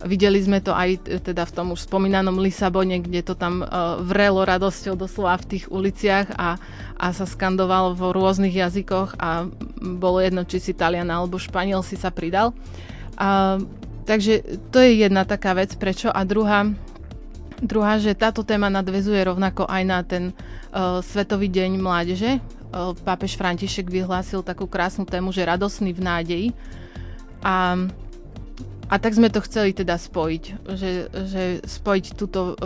Videli 0.00 0.40
sme 0.40 0.64
to 0.64 0.72
aj 0.72 1.20
teda 1.20 1.44
v 1.44 1.52
tom 1.52 1.76
už 1.76 1.84
spomínanom 1.84 2.40
Lisabone, 2.40 2.96
kde 2.96 3.20
to 3.20 3.36
tam 3.36 3.60
uh, 3.60 4.00
vrelo 4.00 4.40
radosťou 4.40 4.96
doslova 4.96 5.36
v 5.44 5.48
tých 5.52 5.64
uliciach 5.68 6.32
a, 6.32 6.56
a 6.96 7.06
sa 7.12 7.28
skandovalo 7.28 7.92
v 7.92 8.08
rôznych 8.08 8.56
jazykoch 8.56 9.20
a 9.20 9.44
bolo 9.76 10.24
jedno, 10.24 10.48
či 10.48 10.64
si 10.64 10.72
Talian 10.72 11.12
alebo 11.12 11.36
Španiel 11.36 11.84
si 11.84 12.00
sa 12.00 12.08
pridal. 12.08 12.56
Uh, 12.56 12.92
takže 14.02 14.42
to 14.74 14.78
je 14.82 15.06
jedna 15.06 15.22
taká 15.22 15.54
vec, 15.54 15.74
prečo. 15.78 16.10
A 16.10 16.22
druhá, 16.26 16.66
Druhá, 17.62 17.94
že 17.94 18.18
táto 18.18 18.42
téma 18.42 18.66
nadvezuje 18.66 19.22
rovnako 19.22 19.70
aj 19.70 19.82
na 19.86 20.02
ten 20.02 20.34
uh, 20.34 20.98
Svetový 20.98 21.46
deň 21.46 21.78
mládeže, 21.78 22.42
pápež 23.04 23.36
František 23.36 23.92
vyhlásil 23.92 24.40
takú 24.40 24.64
krásnu 24.64 25.04
tému, 25.04 25.30
že 25.30 25.44
radosný 25.44 25.92
v 25.92 26.00
nádeji. 26.00 26.48
A, 27.44 27.76
a 28.88 28.94
tak 28.96 29.12
sme 29.12 29.28
to 29.28 29.44
chceli 29.44 29.76
teda 29.76 30.00
spojiť, 30.00 30.44
že, 30.72 30.90
že 31.12 31.42
spojiť 31.60 32.04
túto, 32.16 32.56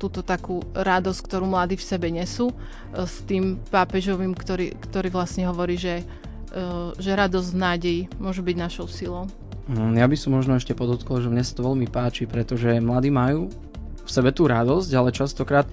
túto 0.00 0.20
takú 0.24 0.64
radosť, 0.72 1.20
ktorú 1.20 1.44
mladí 1.44 1.76
v 1.76 1.84
sebe 1.84 2.08
nesú, 2.08 2.48
s 2.96 3.20
tým 3.28 3.60
pápežovým, 3.68 4.32
ktorý, 4.32 4.72
ktorý 4.78 5.08
vlastne 5.12 5.44
hovorí, 5.44 5.76
že, 5.76 6.06
že 6.96 7.10
radosť 7.12 7.48
v 7.52 7.58
nádeji 7.58 8.00
môže 8.16 8.40
byť 8.40 8.56
našou 8.56 8.86
silou. 8.88 9.28
Mm, 9.68 10.00
ja 10.00 10.06
by 10.08 10.16
som 10.16 10.32
možno 10.32 10.56
ešte 10.56 10.72
podotkol, 10.72 11.20
že 11.20 11.28
mne 11.28 11.44
sa 11.44 11.52
to 11.52 11.66
veľmi 11.66 11.92
páči, 11.92 12.24
pretože 12.24 12.80
mladí 12.80 13.12
majú 13.12 13.52
v 14.04 14.10
sebe 14.10 14.32
tú 14.32 14.48
radosť, 14.48 14.90
ale 14.96 15.12
častokrát 15.12 15.68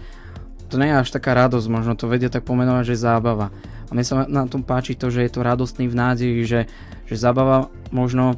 to 0.67 0.75
nie 0.75 0.91
je 0.91 0.99
až 0.99 1.09
taká 1.15 1.31
radosť, 1.31 1.67
možno 1.71 1.95
to 1.95 2.11
vedia 2.11 2.27
tak 2.27 2.43
pomenovať, 2.43 2.83
že 2.91 3.05
zábava. 3.07 3.55
A 3.87 3.91
mne 3.95 4.03
sa 4.03 4.27
na 4.27 4.43
tom 4.49 4.65
páči 4.65 4.99
to, 4.99 5.07
že 5.07 5.23
je 5.23 5.31
to 5.31 5.45
radostný 5.45 5.87
v 5.87 5.95
nádeji, 5.95 6.43
že, 6.43 6.61
že 7.07 7.15
zábava 7.15 7.71
možno 7.93 8.35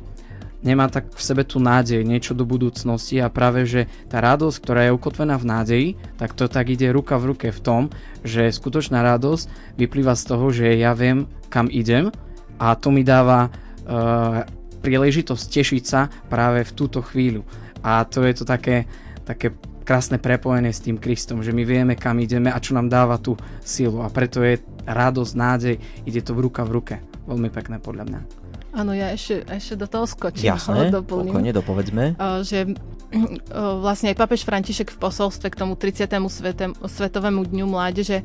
nemá 0.62 0.92
tak 0.92 1.10
v 1.14 1.22
sebe 1.22 1.42
tú 1.48 1.58
nádej, 1.58 2.04
niečo 2.04 2.36
do 2.36 2.46
budúcnosti 2.46 3.18
a 3.24 3.32
práve, 3.32 3.66
že 3.66 3.90
tá 4.12 4.20
radosť, 4.20 4.58
ktorá 4.60 4.82
je 4.86 4.96
ukotvená 4.96 5.40
v 5.40 5.50
nádeji, 5.50 5.88
tak 6.20 6.36
to 6.36 6.52
tak 6.52 6.70
ide 6.70 6.92
ruka 6.92 7.16
v 7.18 7.34
ruke 7.34 7.48
v 7.50 7.64
tom, 7.64 7.82
že 8.22 8.52
skutočná 8.52 9.02
radosť 9.02 9.78
vyplýva 9.80 10.14
z 10.14 10.24
toho, 10.28 10.46
že 10.52 10.78
ja 10.78 10.92
viem, 10.98 11.26
kam 11.48 11.72
idem 11.72 12.12
a 12.58 12.74
to 12.78 12.90
mi 12.90 13.06
dáva 13.06 13.48
uh, 13.48 14.46
príležitosť 14.82 15.44
tešiť 15.50 15.84
sa 15.84 16.10
práve 16.30 16.66
v 16.66 16.72
túto 16.74 17.02
chvíľu. 17.02 17.46
A 17.82 18.04
to 18.06 18.26
je 18.26 18.34
to 18.34 18.46
také, 18.46 18.90
také 19.26 19.54
krásne 19.88 20.20
prepojenie 20.20 20.76
s 20.76 20.84
tým 20.84 21.00
Kristom, 21.00 21.40
že 21.40 21.56
my 21.56 21.64
vieme, 21.64 21.94
kam 21.96 22.20
ideme 22.20 22.52
a 22.52 22.60
čo 22.60 22.76
nám 22.76 22.92
dáva 22.92 23.16
tú 23.22 23.40
silu. 23.64 24.04
A 24.04 24.12
preto 24.12 24.44
je 24.44 24.60
radosť, 24.84 25.34
nádej, 25.36 25.76
ide 26.04 26.22
to 26.24 26.36
v 26.36 26.44
ruka 26.50 26.68
v 26.68 26.74
ruke. 26.76 26.96
Veľmi 27.28 27.48
pekné 27.48 27.80
podľa 27.80 28.04
mňa. 28.08 28.47
Áno, 28.78 28.94
ja 28.94 29.10
ešte, 29.10 29.42
ešte 29.50 29.74
do 29.74 29.90
toho 29.90 30.06
skočím. 30.06 30.54
Jasné, 30.54 30.94
pokojne, 30.94 31.50
dopovedzme. 31.50 32.14
Že 32.46 32.78
vlastne 33.84 34.14
aj 34.14 34.18
papež 34.22 34.46
František 34.46 34.94
v 34.94 35.02
posolstve 35.02 35.50
k 35.50 35.58
tomu 35.58 35.74
30. 35.74 36.06
Svetem, 36.30 36.78
Svetovému 36.78 37.50
dňu 37.50 37.66
mládeže 37.66 38.22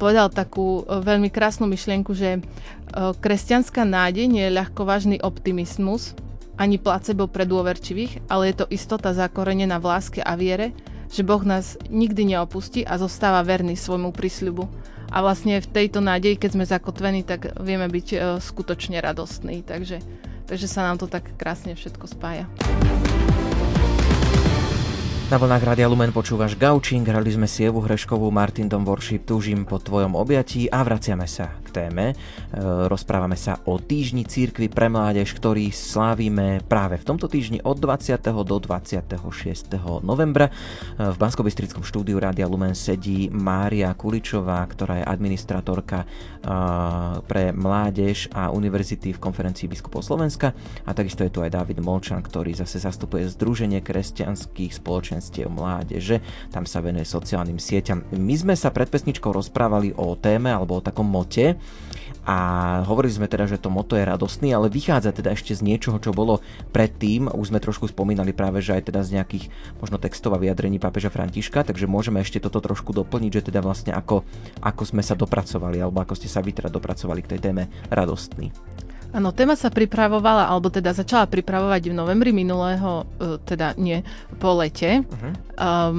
povedal 0.00 0.32
takú 0.32 0.88
veľmi 0.88 1.28
krásnu 1.28 1.68
myšlienku, 1.68 2.16
že 2.16 2.40
kresťanská 2.96 3.84
nádej 3.84 4.24
nie 4.24 4.40
je 4.48 4.56
ľahkovážny 4.56 5.20
optimizmus, 5.20 6.16
ani 6.56 6.80
placebo 6.80 7.28
pre 7.28 7.44
dôverčivých, 7.44 8.28
ale 8.28 8.52
je 8.52 8.64
to 8.64 8.66
istota 8.72 9.12
zakorenená 9.12 9.76
v 9.80 9.88
láske 9.96 10.20
a 10.24 10.32
viere, 10.36 10.76
že 11.08 11.24
Boh 11.26 11.42
nás 11.42 11.80
nikdy 11.88 12.36
neopustí 12.36 12.84
a 12.86 12.96
zostáva 12.96 13.40
verný 13.40 13.74
svojmu 13.74 14.12
prísľubu. 14.12 14.64
A 15.10 15.18
vlastne 15.26 15.58
v 15.58 15.66
tejto 15.66 15.98
nádeji, 15.98 16.38
keď 16.38 16.50
sme 16.54 16.64
zakotvení, 16.64 17.26
tak 17.26 17.58
vieme 17.58 17.90
byť 17.90 18.08
e, 18.14 18.18
skutočne 18.38 19.02
radostní. 19.02 19.66
Takže, 19.66 19.98
takže 20.46 20.66
sa 20.70 20.86
nám 20.86 21.02
to 21.02 21.10
tak 21.10 21.34
krásne 21.34 21.74
všetko 21.74 22.06
spája. 22.06 22.46
Na 25.30 25.38
vlnách 25.38 25.62
Radia 25.62 25.86
Lumen 25.86 26.10
počúvaš 26.10 26.58
Gaučing, 26.58 27.06
hrali 27.06 27.30
sme 27.30 27.46
si 27.46 27.62
Evu 27.62 27.78
Hreškovú, 27.78 28.34
Martin 28.34 28.66
Dom 28.66 28.82
Worship, 28.82 29.22
túžim 29.22 29.62
po 29.62 29.78
tvojom 29.78 30.18
objatí 30.18 30.66
a 30.66 30.82
vraciame 30.82 31.22
sa 31.30 31.54
k 31.62 31.70
téme. 31.70 32.10
E, 32.10 32.14
rozprávame 32.90 33.38
sa 33.38 33.62
o 33.70 33.78
týždni 33.78 34.26
církvy 34.26 34.66
pre 34.66 34.90
mládež, 34.90 35.30
ktorý 35.38 35.70
slávime 35.70 36.58
práve 36.66 36.98
v 36.98 37.06
tomto 37.06 37.30
týždni 37.30 37.62
od 37.62 37.78
20. 37.78 38.18
do 38.42 38.56
26. 38.58 39.06
novembra. 40.02 40.50
E, 40.50 41.14
v 41.14 41.14
bansko 41.14 41.46
štúdiu 41.86 42.18
Radia 42.18 42.50
Lumen 42.50 42.74
sedí 42.74 43.30
Mária 43.30 43.94
Kuličová, 43.94 44.66
ktorá 44.66 44.98
je 44.98 45.06
administratorka 45.06 46.02
e, 46.02 46.06
pre 47.22 47.54
mládež 47.54 48.34
a 48.34 48.50
univerzity 48.50 49.14
v 49.14 49.22
konferencii 49.22 49.70
biskupov 49.70 50.02
Slovenska 50.02 50.50
a 50.82 50.90
takisto 50.90 51.22
je 51.22 51.30
tu 51.30 51.38
aj 51.38 51.54
David 51.54 51.78
Molčan, 51.78 52.18
ktorý 52.18 52.50
zase 52.58 52.82
zastupuje 52.82 53.30
Združenie 53.30 53.78
kresťanských 53.78 54.74
spoločenství 54.74 55.19
spoločenstiev 55.20 55.52
mládeže, 55.52 56.16
tam 56.48 56.64
sa 56.64 56.80
venuje 56.80 57.04
sociálnym 57.04 57.60
sieťam. 57.60 58.02
My 58.16 58.34
sme 58.34 58.54
sa 58.56 58.72
pred 58.72 58.88
pesničkou 58.88 59.28
rozprávali 59.28 59.92
o 59.94 60.16
téme 60.16 60.48
alebo 60.48 60.80
o 60.80 60.84
takom 60.84 61.04
mote 61.04 61.60
a 62.24 62.38
hovorili 62.88 63.12
sme 63.16 63.28
teda, 63.28 63.48
že 63.48 63.60
to 63.60 63.68
moto 63.68 63.96
je 63.96 64.04
radostný, 64.04 64.52
ale 64.56 64.72
vychádza 64.72 65.12
teda 65.12 65.36
ešte 65.36 65.52
z 65.56 65.64
niečoho, 65.64 66.00
čo 66.00 66.16
bolo 66.16 66.40
predtým, 66.72 67.28
už 67.32 67.52
sme 67.52 67.60
trošku 67.60 67.92
spomínali 67.92 68.32
práve, 68.32 68.64
že 68.64 68.76
aj 68.76 68.92
teda 68.92 69.00
z 69.04 69.20
nejakých 69.20 69.44
možno 69.80 69.96
textov 70.00 70.36
a 70.36 70.42
vyjadrení 70.42 70.80
pápeža 70.80 71.12
Františka, 71.12 71.64
takže 71.64 71.88
môžeme 71.88 72.20
ešte 72.20 72.40
toto 72.40 72.60
trošku 72.60 72.92
doplniť, 72.92 73.30
že 73.40 73.46
teda 73.52 73.60
vlastne 73.64 73.92
ako, 73.92 74.24
ako 74.60 74.82
sme 74.84 75.04
sa 75.04 75.16
dopracovali, 75.16 75.80
alebo 75.80 76.00
ako 76.00 76.16
ste 76.16 76.28
sa 76.28 76.44
vy 76.44 76.52
teda 76.52 76.68
dopracovali 76.68 77.24
k 77.24 77.30
tej 77.36 77.40
téme 77.50 77.72
radostný. 77.88 78.52
Áno, 79.10 79.34
téma 79.34 79.58
sa 79.58 79.74
pripravovala, 79.74 80.46
alebo 80.46 80.70
teda 80.70 80.94
začala 80.94 81.26
pripravovať 81.26 81.90
v 81.90 81.98
novembri 81.98 82.30
minulého, 82.30 83.02
e, 83.18 83.42
teda 83.42 83.74
nie, 83.74 84.06
po 84.38 84.54
lete. 84.54 85.02
Uh-huh. 85.02 85.32
Um, 85.58 85.96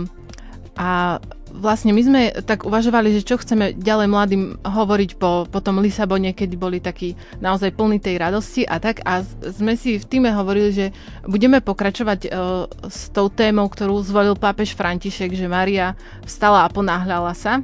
a 0.80 1.20
vlastne 1.52 1.92
my 1.92 2.02
sme 2.02 2.22
tak 2.48 2.64
uvažovali, 2.64 3.12
že 3.12 3.28
čo 3.28 3.36
chceme 3.36 3.76
ďalej 3.76 4.08
mladým 4.08 4.44
hovoriť 4.64 5.20
po, 5.20 5.44
po 5.52 5.60
tom 5.60 5.84
Lisabone, 5.84 6.32
keď 6.32 6.50
boli 6.56 6.80
takí 6.80 7.20
naozaj 7.44 7.76
plní 7.76 8.00
tej 8.00 8.16
radosti 8.16 8.64
a 8.64 8.80
tak. 8.80 9.04
A 9.04 9.22
sme 9.52 9.76
si 9.76 10.00
v 10.00 10.08
týme 10.08 10.32
hovorili, 10.32 10.72
že 10.72 10.86
budeme 11.28 11.60
pokračovať 11.60 12.20
uh, 12.32 12.66
s 12.88 13.12
tou 13.12 13.28
témou, 13.28 13.68
ktorú 13.68 14.00
zvolil 14.00 14.40
pápež 14.40 14.72
František, 14.72 15.36
že 15.36 15.52
Maria 15.52 15.94
vstala 16.24 16.64
a 16.64 16.72
ponáhľala 16.72 17.36
sa. 17.36 17.60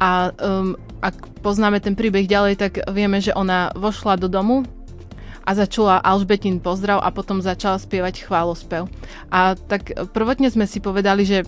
A 0.00 0.32
um, 0.32 0.72
ak 1.04 1.14
poznáme 1.44 1.78
ten 1.84 1.92
príbeh 1.92 2.24
ďalej, 2.24 2.54
tak 2.56 2.72
vieme, 2.88 3.20
že 3.20 3.36
ona 3.36 3.68
vošla 3.76 4.16
do 4.16 4.32
domu, 4.32 4.64
a 5.46 5.50
začula 5.54 6.02
Alžbetin 6.02 6.58
pozdrav 6.58 6.98
a 6.98 7.14
potom 7.14 7.38
začala 7.38 7.78
spievať 7.78 8.26
chválospev. 8.26 8.90
A 9.30 9.54
tak 9.54 9.94
prvotne 10.10 10.50
sme 10.50 10.66
si 10.66 10.82
povedali, 10.82 11.22
že 11.22 11.46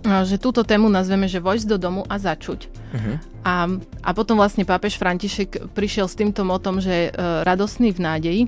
že 0.00 0.40
túto 0.40 0.64
tému 0.64 0.88
nazveme, 0.88 1.28
že 1.28 1.42
vojsť 1.42 1.66
do 1.68 1.76
domu 1.76 2.02
a 2.08 2.16
začuť. 2.16 2.60
Uh-huh. 2.64 3.16
A, 3.44 3.68
a 4.00 4.10
potom 4.16 4.40
vlastne 4.40 4.64
pápež 4.64 4.96
František 4.96 5.74
prišiel 5.76 6.08
s 6.08 6.16
týmto 6.16 6.48
motom, 6.48 6.80
že 6.80 7.10
e, 7.10 7.20
radosný 7.44 7.92
v 7.92 8.00
nádeji 8.00 8.42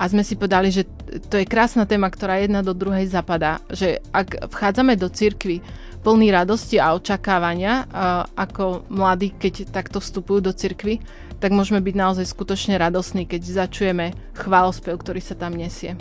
a 0.00 0.10
sme 0.10 0.26
si 0.26 0.34
povedali, 0.34 0.74
že 0.74 0.88
to 1.30 1.38
je 1.38 1.46
krásna 1.46 1.86
téma, 1.86 2.10
ktorá 2.10 2.42
jedna 2.42 2.66
do 2.66 2.74
druhej 2.74 3.06
zapadá. 3.06 3.62
Že 3.70 4.02
ak 4.10 4.50
vchádzame 4.50 4.98
do 4.98 5.06
cirkvy 5.06 5.62
plný 6.00 6.32
radosti 6.32 6.80
a 6.80 6.96
očakávania, 6.96 7.86
a, 7.86 8.26
ako 8.34 8.88
mladí, 8.90 9.30
keď 9.36 9.70
takto 9.70 10.02
vstupujú 10.02 10.42
do 10.42 10.52
cirkvy, 10.56 10.98
tak 11.40 11.56
môžeme 11.56 11.80
byť 11.80 11.96
naozaj 11.96 12.26
skutočne 12.28 12.76
radosní, 12.76 13.24
keď 13.24 13.66
začujeme 13.66 14.12
chválospev, 14.36 15.00
ktorý 15.00 15.24
sa 15.24 15.34
tam 15.34 15.56
nesie. 15.56 15.96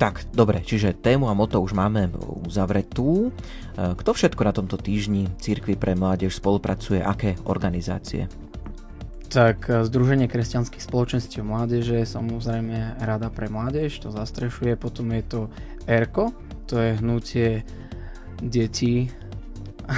Tak, 0.00 0.32
dobre, 0.32 0.64
čiže 0.64 0.96
tému 0.96 1.28
a 1.28 1.36
moto 1.36 1.60
už 1.60 1.76
máme 1.76 2.08
uzavretú. 2.48 3.28
E, 3.28 3.30
kto 3.94 4.16
všetko 4.16 4.42
na 4.48 4.52
tomto 4.56 4.80
týždni 4.80 5.28
Církvy 5.36 5.76
pre 5.76 5.92
mládež 5.92 6.40
spolupracuje, 6.40 7.04
aké 7.04 7.36
organizácie? 7.44 8.24
Tak 9.28 9.68
e, 9.68 9.84
Združenie 9.84 10.24
kresťanských 10.24 10.80
spoločenstiev 10.80 11.44
mládeže, 11.44 12.08
samozrejme 12.08 12.96
Rada 12.96 13.28
pre 13.28 13.52
mládež, 13.52 14.00
to 14.00 14.08
zastrešuje, 14.08 14.80
potom 14.80 15.12
je 15.12 15.22
to 15.28 15.40
ERKO, 15.84 16.32
to 16.64 16.80
je 16.80 16.90
hnutie 16.96 17.48
detí 18.40 19.12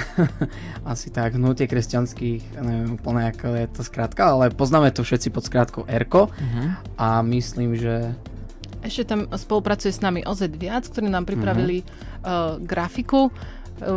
asi 0.93 1.13
tak, 1.13 1.37
hnutie 1.37 1.69
kresťanských, 1.69 2.57
neviem 2.59 2.97
úplne 2.97 3.29
ako 3.29 3.47
je 3.53 3.65
to 3.69 3.81
skrátka, 3.85 4.33
ale 4.33 4.49
poznáme 4.49 4.89
to 4.89 5.05
všetci 5.05 5.29
pod 5.29 5.45
skrátkou 5.45 5.83
ERKO 5.85 6.29
uh-huh. 6.29 6.67
a 6.97 7.21
myslím, 7.21 7.77
že 7.77 8.13
ešte 8.83 9.15
tam 9.15 9.31
spolupracuje 9.31 9.95
s 9.95 10.03
nami 10.03 10.27
OZ 10.27 10.51
Viac, 10.51 10.91
ktorí 10.91 11.07
nám 11.07 11.23
pripravili 11.23 11.81
uh-huh. 11.81 12.59
uh, 12.59 12.59
grafiku, 12.59 13.31
uh, 13.31 13.33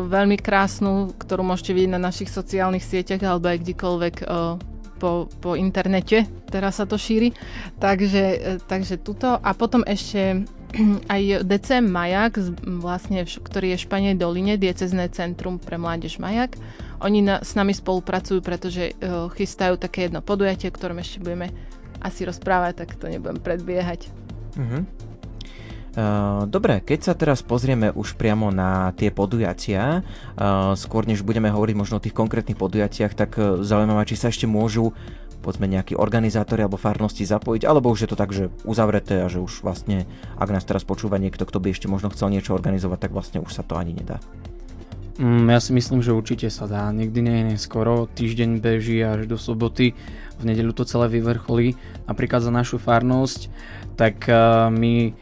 veľmi 0.06 0.38
krásnu, 0.38 1.10
ktorú 1.18 1.42
môžete 1.42 1.74
vidieť 1.74 1.92
na 1.98 2.00
našich 2.06 2.30
sociálnych 2.30 2.86
sieťach 2.86 3.18
alebo 3.26 3.50
aj 3.50 3.66
kdekoľvek 3.66 4.16
uh, 4.22 4.54
po, 4.96 5.28
po 5.42 5.58
internete, 5.58 6.24
teraz 6.48 6.78
sa 6.78 6.86
to 6.86 6.94
šíri. 6.96 7.34
Takže, 7.82 8.24
uh, 8.24 8.38
takže 8.62 9.02
tuto. 9.02 9.42
A 9.42 9.50
potom 9.58 9.82
ešte 9.82 10.46
aj 11.14 11.46
DC 11.46 11.80
Majak, 11.82 12.38
vlastne, 12.64 13.24
ktorý 13.24 13.74
je 13.74 13.78
v 13.80 13.84
Španej 13.88 14.14
doline, 14.20 14.60
diecezné 14.60 15.08
centrum 15.12 15.56
pre 15.56 15.80
mládež 15.80 16.20
Majak. 16.20 16.56
Oni 17.00 17.20
na, 17.20 17.44
s 17.44 17.52
nami 17.52 17.76
spolupracujú, 17.76 18.40
pretože 18.40 18.96
uh, 18.96 19.28
chystajú 19.32 19.76
také 19.76 20.08
jedno 20.08 20.24
podujatie, 20.24 20.72
o 20.72 20.76
ktorom 20.76 21.00
ešte 21.00 21.20
budeme 21.20 21.52
asi 22.00 22.24
rozprávať, 22.24 22.84
tak 22.84 22.96
to 22.96 23.08
nebudem 23.08 23.40
predbiehať. 23.40 24.08
Uh-huh. 24.56 24.84
Uh, 25.96 26.44
dobre, 26.44 26.84
keď 26.84 27.00
sa 27.08 27.12
teraz 27.16 27.40
pozrieme 27.40 27.88
už 27.88 28.20
priamo 28.20 28.52
na 28.52 28.92
tie 29.00 29.08
podujatia, 29.08 30.04
uh, 30.36 30.76
skôr 30.76 31.08
než 31.08 31.24
budeme 31.24 31.48
hovoriť 31.48 31.72
možno 31.72 31.96
o 31.96 32.04
tých 32.04 32.12
konkrétnych 32.12 32.60
podujatiach, 32.60 33.16
tak 33.16 33.40
uh, 33.40 33.64
zaujímavé, 33.64 34.04
či 34.04 34.20
sa 34.20 34.28
ešte 34.28 34.44
môžu 34.44 34.92
povedzme 35.46 35.70
nejakí 35.70 35.94
organizátori 35.94 36.66
alebo 36.66 36.74
farnosti 36.74 37.22
zapojiť, 37.22 37.70
alebo 37.70 37.94
už 37.94 38.02
je 38.02 38.10
to 38.10 38.18
tak, 38.18 38.34
že 38.34 38.50
uzavreté 38.66 39.22
a 39.22 39.30
že 39.30 39.38
už 39.38 39.62
vlastne, 39.62 40.10
ak 40.34 40.50
nás 40.50 40.66
teraz 40.66 40.82
počúva 40.82 41.22
niekto, 41.22 41.46
kto 41.46 41.62
by 41.62 41.70
ešte 41.70 41.86
možno 41.86 42.10
chcel 42.10 42.34
niečo 42.34 42.50
organizovať, 42.50 42.98
tak 43.06 43.14
vlastne 43.14 43.38
už 43.38 43.54
sa 43.54 43.62
to 43.62 43.78
ani 43.78 43.94
nedá. 43.94 44.18
Mm, 45.22 45.46
ja 45.46 45.62
si 45.62 45.70
myslím, 45.70 46.02
že 46.02 46.10
určite 46.10 46.50
sa 46.50 46.66
dá. 46.66 46.90
Nikdy 46.90 47.18
nie 47.22 47.36
je 47.38 47.44
neskoro. 47.54 48.10
Týždeň 48.10 48.58
beží 48.58 48.98
až 49.00 49.30
do 49.30 49.38
soboty. 49.38 49.94
V 50.36 50.42
nedelu 50.42 50.74
to 50.74 50.82
celé 50.82 51.06
vyvrcholí. 51.08 51.78
Napríklad 52.10 52.42
za 52.42 52.52
našu 52.52 52.76
farnosť, 52.76 53.48
tak 53.96 54.28
uh, 54.28 54.68
my 54.68 55.16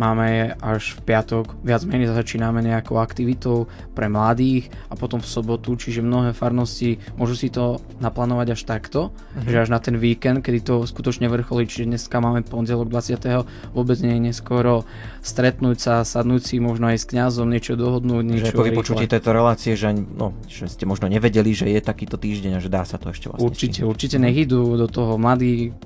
máme 0.00 0.56
až 0.64 0.96
v 0.96 1.12
piatok, 1.12 1.60
viac 1.60 1.84
menej 1.84 2.16
začíname 2.16 2.64
nejakou 2.64 2.96
aktivitou 2.96 3.68
pre 3.92 4.08
mladých 4.08 4.72
a 4.88 4.96
potom 4.96 5.20
v 5.20 5.28
sobotu, 5.28 5.76
čiže 5.76 6.00
mnohé 6.00 6.32
farnosti 6.32 6.96
môžu 7.20 7.36
si 7.36 7.52
to 7.52 7.84
naplánovať 8.00 8.56
až 8.56 8.60
takto, 8.64 9.12
uh-huh. 9.12 9.44
že 9.44 9.60
až 9.60 9.68
na 9.68 9.76
ten 9.76 10.00
víkend, 10.00 10.40
kedy 10.40 10.64
to 10.64 10.88
skutočne 10.88 11.28
vrcholí, 11.28 11.68
čiže 11.68 11.84
dneska 11.84 12.16
máme 12.24 12.40
pondelok 12.48 12.88
20. 12.88 13.76
vôbec 13.76 14.00
nie 14.00 14.16
je 14.16 14.32
neskoro 14.32 14.88
stretnúť 15.20 15.76
sa, 15.76 15.94
sadnúť 16.00 16.42
si 16.48 16.56
možno 16.56 16.88
aj 16.88 16.96
s 16.96 17.06
kňazom, 17.12 17.52
niečo 17.52 17.76
dohodnúť, 17.76 18.24
niečo 18.24 18.46
Že 18.48 18.56
po 18.56 18.64
vypočutí 18.64 19.04
tejto 19.04 19.30
relácie, 19.36 19.76
že, 19.76 19.92
no, 19.92 20.32
že 20.48 20.64
ste 20.72 20.88
možno 20.88 21.12
nevedeli, 21.12 21.52
že 21.52 21.68
je 21.68 21.80
takýto 21.84 22.16
týždeň 22.16 22.56
a 22.56 22.60
že 22.64 22.72
dá 22.72 22.88
sa 22.88 22.96
to 22.96 23.12
ešte 23.12 23.28
vlastne 23.28 23.44
Určite, 23.44 23.80
určite 23.84 24.16
nech 24.16 24.36
idú 24.48 24.80
do 24.80 24.88
toho 24.88 25.20
mladí 25.20 25.76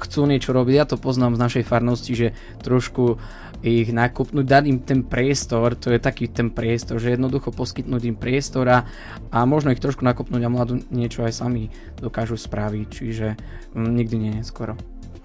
chcú 0.00 0.24
niečo 0.24 0.56
robiť. 0.56 0.74
Ja 0.74 0.86
to 0.88 0.96
poznám 0.96 1.36
z 1.36 1.42
našej 1.44 1.64
farnosti, 1.68 2.12
že 2.16 2.28
trošku 2.64 3.20
ich 3.60 3.92
nakopnúť, 3.92 4.46
dať 4.48 4.64
im 4.72 4.78
ten 4.80 5.00
priestor, 5.04 5.76
to 5.76 5.92
je 5.92 6.00
taký 6.00 6.32
ten 6.32 6.48
priestor, 6.48 6.96
že 6.96 7.12
jednoducho 7.12 7.52
poskytnúť 7.52 8.02
im 8.08 8.16
priestora 8.16 8.88
a 9.28 9.44
možno 9.44 9.68
ich 9.76 9.84
trošku 9.84 10.00
nakopnúť 10.00 10.42
a 10.48 10.52
mladú 10.52 10.80
niečo 10.88 11.28
aj 11.28 11.36
sami 11.36 11.68
dokážu 12.00 12.40
spraviť, 12.40 12.86
čiže 12.88 13.28
mm, 13.76 13.90
nikdy 13.92 14.16
nie 14.16 14.34
je 14.40 14.48
skoro. 14.48 14.80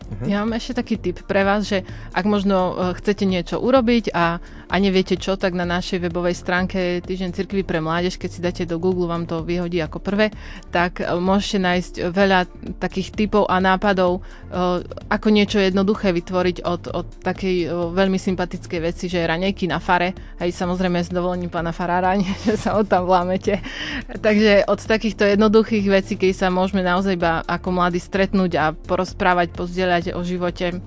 Uh-huh. 0.06 0.30
Ja 0.30 0.46
mám 0.46 0.54
ešte 0.54 0.78
taký 0.78 1.02
tip 1.02 1.26
pre 1.26 1.42
vás, 1.42 1.66
že 1.66 1.82
ak 2.14 2.30
možno 2.30 2.58
e, 2.72 2.74
chcete 3.02 3.26
niečo 3.26 3.58
urobiť 3.58 4.14
a, 4.14 4.38
a 4.70 4.76
neviete 4.78 5.18
čo, 5.18 5.34
tak 5.34 5.58
na 5.58 5.66
našej 5.66 5.98
webovej 5.98 6.38
stránke 6.38 7.02
Týždeň 7.02 7.34
cirkvy 7.34 7.66
pre 7.66 7.82
mládež, 7.82 8.22
keď 8.22 8.30
si 8.30 8.40
dáte 8.40 8.64
do 8.70 8.78
Google, 8.78 9.10
vám 9.10 9.26
to 9.26 9.42
vyhodí 9.42 9.82
ako 9.82 9.98
prvé, 9.98 10.30
tak 10.70 11.02
e, 11.02 11.10
môžete 11.18 11.58
nájsť 11.58 11.94
veľa 12.14 12.40
takých 12.78 13.18
typov 13.18 13.50
a 13.50 13.58
nápadov, 13.58 14.22
e, 14.22 14.22
ako 15.10 15.28
niečo 15.34 15.58
jednoduché 15.58 16.14
vytvoriť 16.14 16.58
od, 16.62 16.94
od 16.94 17.08
takej 17.26 17.74
veľmi 17.98 18.22
sympatickej 18.22 18.80
veci, 18.86 19.10
že 19.10 19.26
raňajky 19.26 19.66
na 19.66 19.82
fare, 19.82 20.14
aj 20.38 20.54
samozrejme 20.54 21.02
s 21.02 21.10
dovolením 21.10 21.50
pána 21.50 21.74
farára, 21.74 22.14
že 22.46 22.62
sa 22.62 22.78
od 22.78 22.86
tam 22.86 23.10
vlámete. 23.10 23.58
Takže 24.22 24.70
od 24.70 24.78
takýchto 24.78 25.26
jednoduchých 25.26 25.86
vecí, 25.90 26.14
keď 26.14 26.46
sa 26.46 26.48
môžeme 26.54 26.86
naozaj 26.86 27.18
iba 27.18 27.42
ako 27.44 27.74
mladí 27.74 27.98
stretnúť 27.98 28.52
a 28.62 28.66
porozprávať, 28.72 29.50
pozdieľať 29.58 29.95
povedať 29.96 30.12
o 30.12 30.22
živote 30.28 30.84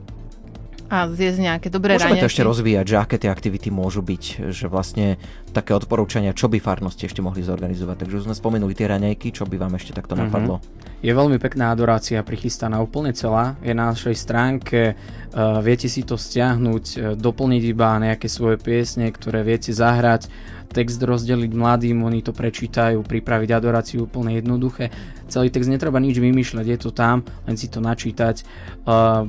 a 0.89 1.05
zjesť 1.05 1.41
nejaké 1.53 1.69
dobré 1.69 2.01
Môžeme 2.01 2.17
to 2.17 2.33
ešte 2.33 2.45
rozvíjať, 2.45 2.85
že 2.89 2.97
aké 2.97 3.17
tie 3.21 3.29
aktivity 3.29 3.69
môžu 3.69 4.01
byť, 4.01 4.53
že 4.53 4.73
vlastne 4.73 5.21
také 5.53 5.77
odporúčania, 5.77 6.33
čo 6.33 6.49
by 6.49 6.57
farnosti 6.61 7.05
ešte 7.05 7.21
mohli 7.21 7.45
zorganizovať. 7.45 8.05
Takže 8.05 8.15
už 8.17 8.25
sme 8.25 8.33
spomenuli 8.37 8.73
tie 8.73 8.89
raňajky, 8.89 9.33
čo 9.37 9.45
by 9.45 9.61
vám 9.61 9.77
ešte 9.77 9.93
takto 9.93 10.17
mm-hmm. 10.17 10.33
napadlo. 10.33 10.65
Je 11.05 11.13
veľmi 11.13 11.37
pekná 11.37 11.77
adorácia 11.77 12.25
prichystaná 12.25 12.81
úplne 12.81 13.13
celá, 13.13 13.61
je 13.61 13.77
na 13.77 13.93
našej 13.93 14.17
stránke, 14.17 14.97
uh, 14.97 15.61
viete 15.61 15.93
si 15.93 16.09
to 16.09 16.17
stiahnuť, 16.17 16.85
uh, 16.97 17.01
doplniť 17.21 17.63
iba 17.69 18.01
nejaké 18.01 18.25
svoje 18.25 18.57
piesne, 18.57 19.13
ktoré 19.13 19.45
viete 19.45 19.69
zahrať, 19.77 20.33
text 20.69 21.01
rozdeliť 21.01 21.53
mladým, 21.53 22.05
oni 22.05 22.21
to 22.21 22.37
prečítajú, 22.37 23.01
pripraviť 23.01 23.51
adoráciu 23.51 24.05
úplne 24.05 24.37
jednoduché. 24.37 24.93
Celý 25.29 25.49
text 25.49 25.73
netreba 25.73 25.97
nič 26.01 26.21
vymýšľať, 26.21 26.67
je 26.69 26.79
to 26.79 26.91
tam, 26.93 27.25
len 27.49 27.57
si 27.57 27.73
to 27.73 27.81
načítať. 27.81 28.45
Uh, 28.85 29.29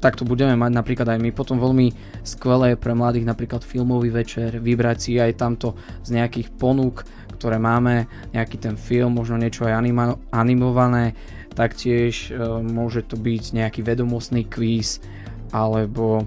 tak 0.00 0.16
to 0.16 0.24
budeme 0.24 0.56
mať 0.56 0.72
napríklad 0.72 1.08
aj 1.10 1.18
my. 1.20 1.30
Potom 1.34 1.60
veľmi 1.60 1.92
skvelé 2.24 2.78
pre 2.80 2.96
mladých 2.96 3.28
napríklad 3.28 3.60
filmový 3.60 4.08
večer, 4.08 4.56
vybrať 4.62 4.96
si 4.98 5.12
aj 5.20 5.36
tamto 5.36 5.76
z 6.06 6.16
nejakých 6.16 6.54
ponúk, 6.56 7.04
ktoré 7.36 7.60
máme, 7.60 8.08
nejaký 8.32 8.56
ten 8.56 8.80
film, 8.80 9.20
možno 9.20 9.36
niečo 9.36 9.68
aj 9.68 9.76
anima- 9.76 10.18
animované, 10.32 11.12
taktiež 11.52 12.32
uh, 12.32 12.62
môže 12.64 13.04
to 13.04 13.20
byť 13.20 13.42
nejaký 13.52 13.80
vedomostný 13.84 14.48
kvíz, 14.48 15.04
alebo 15.52 16.24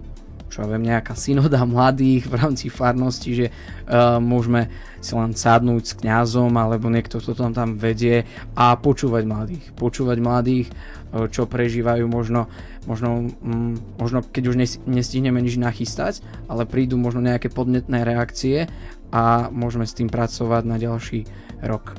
čo 0.49 0.65
ja 0.65 0.67
viem, 0.67 0.89
nejaká 0.89 1.13
synoda 1.13 1.61
mladých 1.69 2.27
v 2.27 2.33
rámci 2.35 2.67
farnosti, 2.67 3.31
že 3.33 3.45
uh, 3.49 4.17
môžeme 4.17 4.67
si 4.99 5.15
len 5.15 5.31
sadnúť 5.31 5.83
s 5.85 5.93
kňazom 5.95 6.51
alebo 6.59 6.91
niekto, 6.91 7.21
kto 7.23 7.37
tam 7.37 7.53
tam 7.55 7.79
vedie 7.79 8.27
a 8.57 8.75
počúvať 8.75 9.23
mladých. 9.23 9.65
Počúvať 9.77 10.17
mladých, 10.19 10.67
uh, 10.69 11.29
čo 11.31 11.45
prežívajú 11.45 12.09
možno, 12.09 12.49
možno, 12.89 13.31
um, 13.39 13.77
možno 14.01 14.25
keď 14.25 14.43
už 14.51 14.55
nestihneme 14.89 15.39
nič 15.39 15.55
nachystať, 15.55 16.25
ale 16.51 16.67
prídu 16.67 16.99
možno 16.99 17.23
nejaké 17.23 17.47
podnetné 17.47 18.03
reakcie 18.03 18.67
a 19.09 19.49
môžeme 19.49 19.85
s 19.85 19.95
tým 19.97 20.09
pracovať 20.09 20.63
na 20.65 20.77
ďalší 20.77 21.25
rok. 21.65 21.97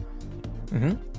Mm-hmm. 0.70 1.09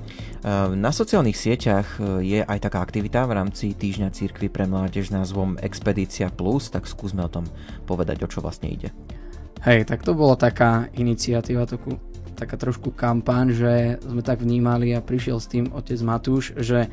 Na 0.50 0.90
sociálnych 0.90 1.38
sieťach 1.38 2.02
e, 2.02 2.26
je 2.26 2.40
aj 2.42 2.66
taká 2.66 2.82
aktivita 2.82 3.30
v 3.30 3.38
rámci 3.38 3.78
Týždňa 3.78 4.10
církvy 4.10 4.50
pre 4.50 4.66
mládež 4.66 5.10
s 5.10 5.14
názvom 5.14 5.54
Expedícia 5.62 6.34
Plus, 6.34 6.74
tak 6.74 6.90
skúsme 6.90 7.22
o 7.22 7.30
tom 7.30 7.46
povedať, 7.86 8.26
o 8.26 8.28
čo 8.30 8.42
vlastne 8.42 8.74
ide. 8.74 8.90
Hej, 9.62 9.86
tak 9.86 10.02
to 10.02 10.18
bola 10.18 10.34
taká 10.34 10.90
iniciatíva, 10.98 11.70
takú, 11.70 12.02
taká 12.34 12.58
trošku 12.58 12.90
kampaň, 12.90 13.54
že 13.54 13.74
sme 14.02 14.26
tak 14.26 14.42
vnímali 14.42 14.98
a 14.98 15.06
prišiel 15.06 15.38
s 15.38 15.46
tým 15.46 15.70
otec 15.78 16.02
Matúš, 16.02 16.58
že, 16.58 16.90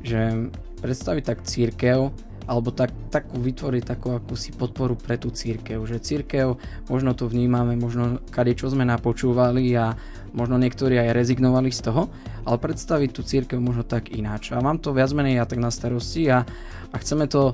že 0.00 0.48
predstaviť 0.80 1.24
tak 1.28 1.44
církev, 1.44 2.08
alebo 2.48 2.72
tak, 2.72 2.90
takú 3.12 3.36
vytvoriť 3.36 3.82
takú 3.84 4.16
akúsi 4.16 4.56
podporu 4.56 4.96
pre 4.96 5.20
tú 5.20 5.28
církev, 5.28 5.76
že 5.84 6.00
církev, 6.00 6.56
možno 6.88 7.12
to 7.12 7.28
vnímame, 7.28 7.76
možno 7.76 8.24
kade 8.32 8.56
čo 8.56 8.72
sme 8.72 8.88
napočúvali 8.88 9.68
a 9.76 9.92
možno 10.32 10.56
niektorí 10.56 10.96
aj 10.96 11.12
rezignovali 11.12 11.68
z 11.68 11.92
toho, 11.92 12.08
ale 12.48 12.56
predstaviť 12.56 13.10
tú 13.12 13.20
církev 13.20 13.60
možno 13.60 13.84
tak 13.84 14.08
ináč. 14.08 14.56
A 14.56 14.64
mám 14.64 14.80
to 14.80 14.96
viac 14.96 15.12
menej 15.12 15.38
ja 15.38 15.44
tak 15.44 15.60
na 15.60 15.68
starosti 15.68 16.32
a, 16.32 16.48
a 16.88 16.96
chceme 16.96 17.28
to 17.28 17.52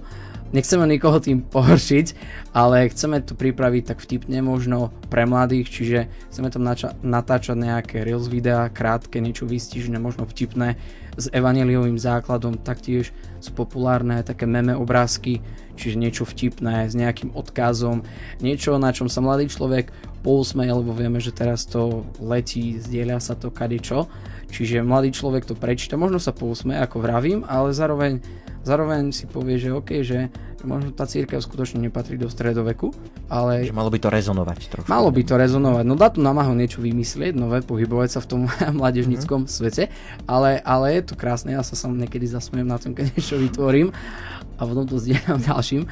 nechceme 0.55 0.87
nikoho 0.87 1.19
tým 1.19 1.43
pohoršiť, 1.43 2.07
ale 2.55 2.87
chceme 2.87 3.19
to 3.27 3.35
pripraviť 3.35 3.83
tak 3.91 3.99
vtipne 3.99 4.39
možno 4.39 4.95
pre 5.11 5.27
mladých, 5.27 5.67
čiže 5.67 5.99
chceme 6.31 6.49
tam 6.55 6.63
nača- 6.63 6.95
natáčať 7.03 7.59
nejaké 7.59 8.07
reels 8.07 8.31
videá, 8.31 8.71
krátke, 8.71 9.19
niečo 9.19 9.51
vystižné, 9.51 9.99
možno 9.99 10.23
vtipné, 10.31 10.79
s 11.15 11.31
evaneliovým 11.31 11.95
základom, 11.95 12.59
taktiež 12.59 13.15
sú 13.39 13.55
populárne 13.55 14.23
také 14.27 14.51
meme 14.51 14.75
obrázky, 14.75 15.43
čiže 15.79 15.99
niečo 15.99 16.27
vtipné 16.27 16.91
s 16.91 16.95
nejakým 16.99 17.35
odkazom, 17.35 18.03
niečo 18.43 18.79
na 18.83 18.91
čom 18.91 19.07
sa 19.07 19.23
mladý 19.23 19.47
človek 19.47 19.95
pousmeje, 20.27 20.75
lebo 20.75 20.91
vieme, 20.91 21.23
že 21.23 21.37
teraz 21.37 21.69
to 21.71 22.03
letí, 22.19 22.81
zdieľa 22.83 23.23
sa 23.23 23.39
to 23.39 23.55
kadečo, 23.55 24.11
čiže 24.51 24.83
mladý 24.83 25.15
človek 25.15 25.47
to 25.47 25.55
prečíta, 25.55 25.95
možno 25.95 26.19
sa 26.19 26.35
pousmeje, 26.35 26.83
ako 26.83 26.99
vravím, 26.99 27.47
ale 27.47 27.71
zároveň 27.71 28.19
zároveň 28.65 29.13
si 29.13 29.29
povie, 29.29 29.61
že 29.61 29.71
OK, 29.71 30.03
že 30.03 30.33
možno 30.65 30.91
tá 30.97 31.05
církev 31.05 31.39
skutočne 31.39 31.79
nepatrí 31.85 32.17
do 32.17 32.27
stredoveku, 32.33 32.91
ale... 33.29 33.69
Že 33.69 33.77
malo 33.77 33.93
by 33.93 34.01
to 34.01 34.09
rezonovať 34.09 34.61
trošku. 34.73 34.89
Malo 34.89 35.13
by 35.13 35.23
to 35.23 35.35
rezonovať, 35.37 35.85
no 35.85 35.95
dá 35.95 36.09
tu 36.09 36.25
namahu 36.25 36.57
niečo 36.57 36.81
vymyslieť, 36.81 37.37
nové, 37.37 37.61
pohybovať 37.61 38.09
sa 38.17 38.21
v 38.25 38.29
tom 38.33 38.41
mládežníckom 38.81 39.45
mm-hmm. 39.45 39.55
svete, 39.61 39.93
ale, 40.25 40.59
ale 40.65 40.99
je 40.99 41.13
to 41.13 41.15
krásne, 41.15 41.53
ja 41.53 41.63
sa 41.63 41.77
sam 41.77 42.01
niekedy 42.01 42.25
zasmiem 42.25 42.65
na 42.65 42.81
tom, 42.81 42.97
keď 42.97 43.13
niečo 43.13 43.37
vytvorím 43.37 43.93
a 44.59 44.63
potom 44.65 44.87
to 44.87 44.97
zdieľam 45.03 45.41
ďalším. 45.43 45.83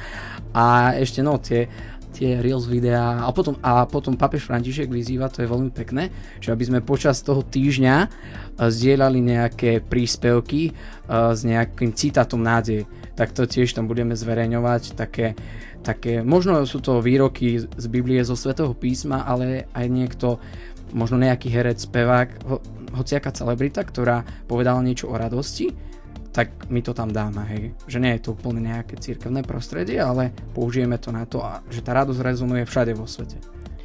A 0.53 0.95
ešte 0.97 1.19
no, 1.25 1.37
tie, 1.41 1.67
tie 2.13 2.37
Reels 2.39 2.69
videá 2.69 3.25
a 3.25 3.29
potom, 3.33 3.57
a 3.65 3.89
potom 3.89 4.13
papež 4.13 4.45
František 4.45 4.87
vyzýva, 4.87 5.33
to 5.33 5.41
je 5.41 5.49
veľmi 5.49 5.73
pekné, 5.73 6.13
že 6.37 6.53
aby 6.53 6.63
sme 6.63 6.79
počas 6.85 7.25
toho 7.25 7.41
týždňa 7.41 7.95
eh, 8.05 8.09
zdieľali 8.55 9.19
nejaké 9.19 9.81
príspevky 9.81 10.71
uh, 10.71 11.33
s 11.33 11.41
nejakým 11.41 11.91
citátom 11.97 12.39
nádej. 12.39 12.85
Tak 13.17 13.33
to 13.33 13.49
tiež 13.49 13.73
tam 13.73 13.89
budeme 13.89 14.13
zverejňovať, 14.17 14.97
také, 14.97 15.37
také, 15.81 16.25
možno 16.25 16.65
sú 16.65 16.81
to 16.81 17.01
výroky 17.01 17.61
z 17.61 17.85
Biblie, 17.89 18.21
zo 18.25 18.33
Svetého 18.33 18.73
písma, 18.73 19.25
ale 19.25 19.69
aj 19.73 19.85
niekto, 19.89 20.41
možno 20.93 21.21
nejaký 21.21 21.49
herec, 21.53 21.81
spevák, 21.85 22.29
ho, 22.45 22.57
hociaká 22.93 23.33
celebrita, 23.33 23.85
ktorá 23.85 24.25
povedala 24.45 24.81
niečo 24.81 25.09
o 25.09 25.17
radosti, 25.17 25.73
tak 26.33 26.67
my 26.73 26.81
to 26.81 26.97
tam 26.97 27.13
dáme, 27.13 27.45
hej. 27.53 27.63
Že 27.85 27.97
nie 28.01 28.11
je 28.17 28.21
to 28.25 28.33
úplne 28.33 28.65
nejaké 28.65 28.97
církevné 28.97 29.45
prostredie, 29.45 30.01
ale 30.01 30.33
použijeme 30.57 30.97
to 30.97 31.13
na 31.13 31.29
to, 31.29 31.45
že 31.69 31.85
tá 31.85 31.93
radosť 31.93 32.19
rezonuje 32.25 32.65
všade 32.65 32.97
vo 32.97 33.05
svete. 33.05 33.37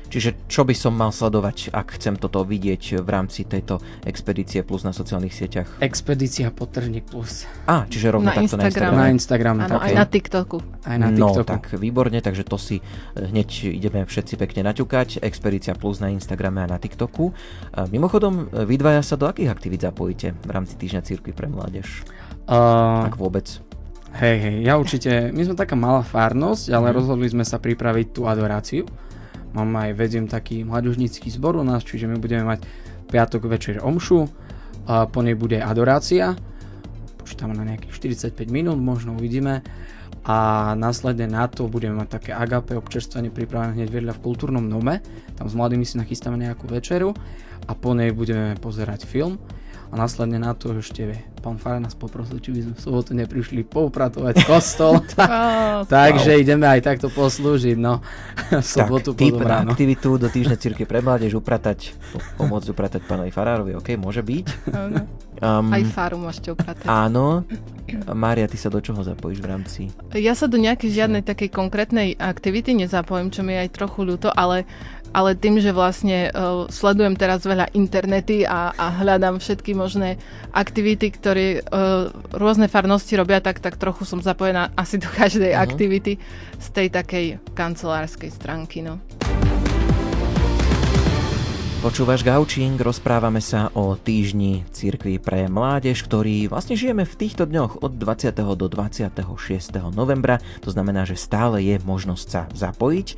Čiže 0.09 0.49
čo 0.49 0.65
by 0.65 0.73
som 0.73 0.97
mal 0.97 1.13
sledovať, 1.13 1.69
ak 1.69 2.01
chcem 2.01 2.17
toto 2.17 2.41
vidieť 2.41 3.05
v 3.05 3.09
rámci 3.13 3.45
tejto 3.45 3.77
expedície 4.09 4.65
plus 4.65 4.81
na 4.81 4.97
sociálnych 4.97 5.37
sieťach? 5.37 5.69
Expedícia 5.85 6.49
potržník 6.49 7.05
plus. 7.13 7.45
Á, 7.69 7.85
čiže 7.85 8.17
rovno 8.17 8.33
na 8.33 8.41
takto 8.41 8.57
Instagram. 8.57 8.97
na 8.97 9.07
Instagrame. 9.13 9.61
Áno, 9.69 9.77
aj 9.85 9.93
na 9.93 10.07
TikToku. 10.09 10.59
Aj 10.89 10.97
na 10.97 11.13
no, 11.13 11.29
TikToku. 11.29 11.45
No, 11.45 11.53
tak 11.61 11.63
výborne, 11.77 12.25
takže 12.25 12.49
to 12.49 12.57
si 12.57 12.81
eh, 12.81 13.29
hneď 13.29 13.69
ideme 13.69 14.09
všetci 14.09 14.41
pekne 14.41 14.73
naťukať. 14.73 15.21
Expedícia 15.21 15.77
plus 15.77 16.01
na 16.01 16.09
Instagrame 16.09 16.65
a 16.65 16.73
na 16.73 16.81
TikToku. 16.81 17.29
Mimochodom, 17.93 18.49
eh, 18.49 18.65
vy 18.65 18.81
dvaja 18.81 19.05
sa 19.05 19.21
do 19.21 19.29
akých 19.29 19.53
aktivít 19.53 19.85
zapojíte 19.85 20.33
v 20.33 20.51
rámci 20.51 20.81
Týždňa 20.81 21.05
církvy 21.05 21.37
pre 21.37 21.53
mládež? 21.53 21.85
Uh, 22.49 23.05
Ak 23.05 23.21
vôbec. 23.21 23.45
Hej, 24.17 24.37
hej, 24.41 24.57
ja 24.65 24.81
určite, 24.81 25.29
my 25.37 25.45
sme 25.45 25.55
taká 25.55 25.77
malá 25.77 26.01
farnosť, 26.01 26.73
ale 26.73 26.91
mm. 26.91 26.95
rozhodli 26.97 27.29
sme 27.29 27.45
sa 27.45 27.61
pripraviť 27.61 28.17
tú 28.17 28.25
adoráciu. 28.25 28.89
Mám 29.53 29.69
aj, 29.77 29.93
vediem 29.93 30.25
taký 30.25 30.65
mladužnícky 30.65 31.29
zbor 31.29 31.61
u 31.61 31.65
nás, 31.65 31.85
čiže 31.85 32.09
my 32.09 32.17
budeme 32.17 32.49
mať 32.49 32.65
piatok 33.13 33.45
večer 33.53 33.85
omšu, 33.85 34.25
a 34.89 35.05
po 35.05 35.21
nej 35.21 35.37
bude 35.37 35.61
adorácia, 35.61 36.33
počítame 37.21 37.53
na 37.53 37.69
nejakých 37.69 38.17
45 38.33 38.49
minút, 38.49 38.81
možno 38.81 39.13
uvidíme 39.13 39.61
a 40.25 40.73
následne 40.73 41.29
na 41.29 41.45
to 41.45 41.69
budeme 41.69 42.01
mať 42.01 42.09
také 42.21 42.31
agape 42.33 42.73
občerstvenie 42.81 43.29
pripravené 43.29 43.77
hneď 43.77 43.93
vedľa 43.93 44.13
v 44.17 44.25
kultúrnom 44.25 44.65
nome, 44.65 45.05
tam 45.37 45.45
s 45.45 45.53
mladými 45.53 45.85
si 45.85 46.01
nachystáme 46.01 46.41
nejakú 46.41 46.65
večeru 46.73 47.13
a 47.69 47.77
po 47.77 47.93
nej 47.93 48.17
budeme 48.17 48.57
pozerať 48.57 49.05
film 49.05 49.37
a 49.89 49.95
následne 49.97 50.37
na 50.37 50.53
to 50.53 50.77
ešte 50.77 51.17
pán 51.39 51.57
Fara 51.57 51.81
nás 51.81 51.97
poprosil, 51.97 52.43
či 52.43 52.53
by 52.53 52.61
sme 52.61 52.75
v 52.77 52.83
sobotu 52.83 53.11
neprišli 53.17 53.65
poupratovať 53.65 54.45
kostol. 54.45 55.01
Takže 55.89 56.33
wow. 56.37 56.43
ideme 56.43 56.67
aj 56.69 56.81
takto 56.85 57.09
poslúžiť, 57.09 57.79
no. 57.79 58.05
v 58.53 58.67
sobotu 58.67 59.17
tak, 59.17 59.25
typ 59.25 59.41
na 59.41 59.65
aktivitu 59.65 60.21
do 60.21 60.29
týždňa 60.29 60.57
cirkvi 60.61 60.85
pre 60.85 61.01
mládež 61.01 61.39
upratať, 61.39 61.97
pomôcť 62.37 62.69
upratať 62.75 63.01
pánovi 63.09 63.33
Farárovi, 63.33 63.73
ok, 63.79 63.97
môže 63.97 64.21
byť. 64.21 64.47
Um, 65.39 65.71
aj 65.71 65.83
Faru 65.95 66.19
môžete 66.19 66.51
upratať. 66.51 66.87
Áno. 66.91 67.47
Mária, 68.13 68.45
ty 68.45 68.61
sa 68.61 68.69
do 68.69 68.85
čoho 68.85 69.01
zapojíš 69.01 69.41
v 69.41 69.49
rámci? 69.49 69.81
Ja 70.13 70.37
sa 70.37 70.45
do 70.45 70.61
nejakej 70.61 70.93
žiadnej 70.93 71.23
takej 71.25 71.49
konkrétnej 71.49 72.21
aktivity 72.21 72.77
nezapojím, 72.77 73.33
čo 73.33 73.41
mi 73.41 73.57
je 73.57 73.65
aj 73.65 73.71
trochu 73.73 74.05
ľúto, 74.05 74.29
ale 74.29 74.69
ale 75.13 75.39
tým, 75.39 75.59
že 75.59 75.75
vlastne 75.75 76.29
uh, 76.31 76.69
sledujem 76.69 77.15
teraz 77.17 77.45
veľa 77.45 77.73
internety 77.75 78.45
a, 78.45 78.73
a 78.77 78.87
hľadám 79.01 79.41
všetky 79.41 79.73
možné 79.73 80.21
aktivity, 80.53 81.13
ktoré 81.13 81.61
uh, 81.61 82.13
rôzne 82.35 82.69
farnosti 82.69 83.17
robia, 83.17 83.41
tak, 83.41 83.61
tak 83.61 83.81
trochu 83.81 84.05
som 84.05 84.21
zapojená 84.21 84.73
asi 84.83 85.01
do 85.01 85.09
každej 85.09 85.53
uh-huh. 85.55 85.65
aktivity 85.65 86.21
z 86.59 86.69
tej 86.75 86.89
takej 86.93 87.27
kancelárskej 87.55 88.31
stránky. 88.33 88.85
No. 88.85 89.01
Počúvaš 91.79 92.27
Gaučing, 92.27 92.75
rozprávame 92.75 93.39
sa 93.39 93.71
o 93.71 93.95
týždni 93.95 94.67
Cirkvi 94.75 95.23
pre 95.23 95.47
mládež, 95.47 96.03
ktorý 96.11 96.51
vlastne 96.51 96.75
žijeme 96.75 97.07
v 97.07 97.15
týchto 97.15 97.47
dňoch 97.47 97.87
od 97.87 97.95
20. 97.95 98.35
do 98.35 98.67
26. 98.67 99.15
novembra, 99.95 100.43
to 100.59 100.75
znamená, 100.75 101.07
že 101.07 101.15
stále 101.15 101.63
je 101.63 101.79
možnosť 101.79 102.27
sa 102.27 102.43
zapojiť. 102.51 103.09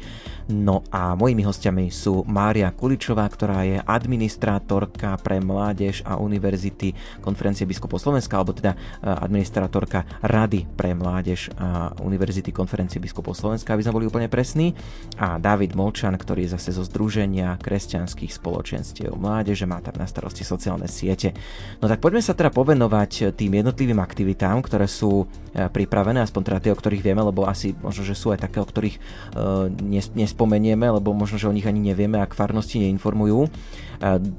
No 0.51 0.83
a 0.91 1.15
mojimi 1.15 1.47
hostiami 1.47 1.95
sú 1.95 2.27
Mária 2.27 2.75
Kuličová, 2.75 3.23
ktorá 3.31 3.63
je 3.63 3.79
administrátorka 3.79 5.15
pre 5.23 5.39
mládež 5.39 6.03
a 6.03 6.19
univerzity 6.19 6.91
konferencie 7.23 7.63
biskupov 7.71 8.03
Slovenska, 8.03 8.35
alebo 8.35 8.51
teda 8.51 8.75
e, 8.75 8.79
administrátorka 9.07 10.03
Rady 10.27 10.67
pre 10.75 10.91
mládež 10.91 11.55
a 11.55 11.95
univerzity 12.03 12.51
konferencie 12.51 12.99
biskupov 12.99 13.39
Slovenska, 13.39 13.79
aby 13.79 13.87
sme 13.87 13.95
boli 13.95 14.11
úplne 14.11 14.27
presní. 14.27 14.75
A 15.23 15.39
David 15.39 15.79
Molčan, 15.79 16.19
ktorý 16.19 16.51
je 16.51 16.59
zase 16.59 16.75
zo 16.75 16.83
Združenia 16.83 17.55
kresťanských 17.63 18.35
spoločenstiev 18.35 19.15
mládeže, 19.15 19.71
má 19.71 19.79
tam 19.79 20.03
na 20.03 20.11
starosti 20.11 20.43
sociálne 20.43 20.91
siete. 20.91 21.31
No 21.79 21.87
tak 21.87 22.03
poďme 22.03 22.27
sa 22.27 22.35
teda 22.35 22.51
povenovať 22.51 23.39
tým 23.39 23.63
jednotlivým 23.63 24.03
aktivitám, 24.03 24.59
ktoré 24.67 24.91
sú 24.91 25.31
e, 25.55 25.71
pripravené, 25.71 26.27
aspoň 26.27 26.43
teda 26.43 26.59
tie, 26.59 26.73
o 26.75 26.81
ktorých 26.81 27.07
vieme, 27.07 27.23
lebo 27.23 27.47
asi 27.47 27.71
možno, 27.79 28.03
že 28.03 28.19
sú 28.19 28.35
aj 28.35 28.51
také, 28.51 28.59
o 28.59 28.67
ktorých 28.67 28.97
uh, 29.37 29.71
nes, 29.71 30.11
spomenieme, 30.40 30.88
lebo 30.88 31.12
možno, 31.12 31.37
že 31.37 31.44
o 31.44 31.53
nich 31.53 31.68
ani 31.68 31.92
nevieme, 31.92 32.16
ak 32.16 32.33
farnosti 32.33 32.81
neinformujú. 32.81 33.44
E, 33.44 33.48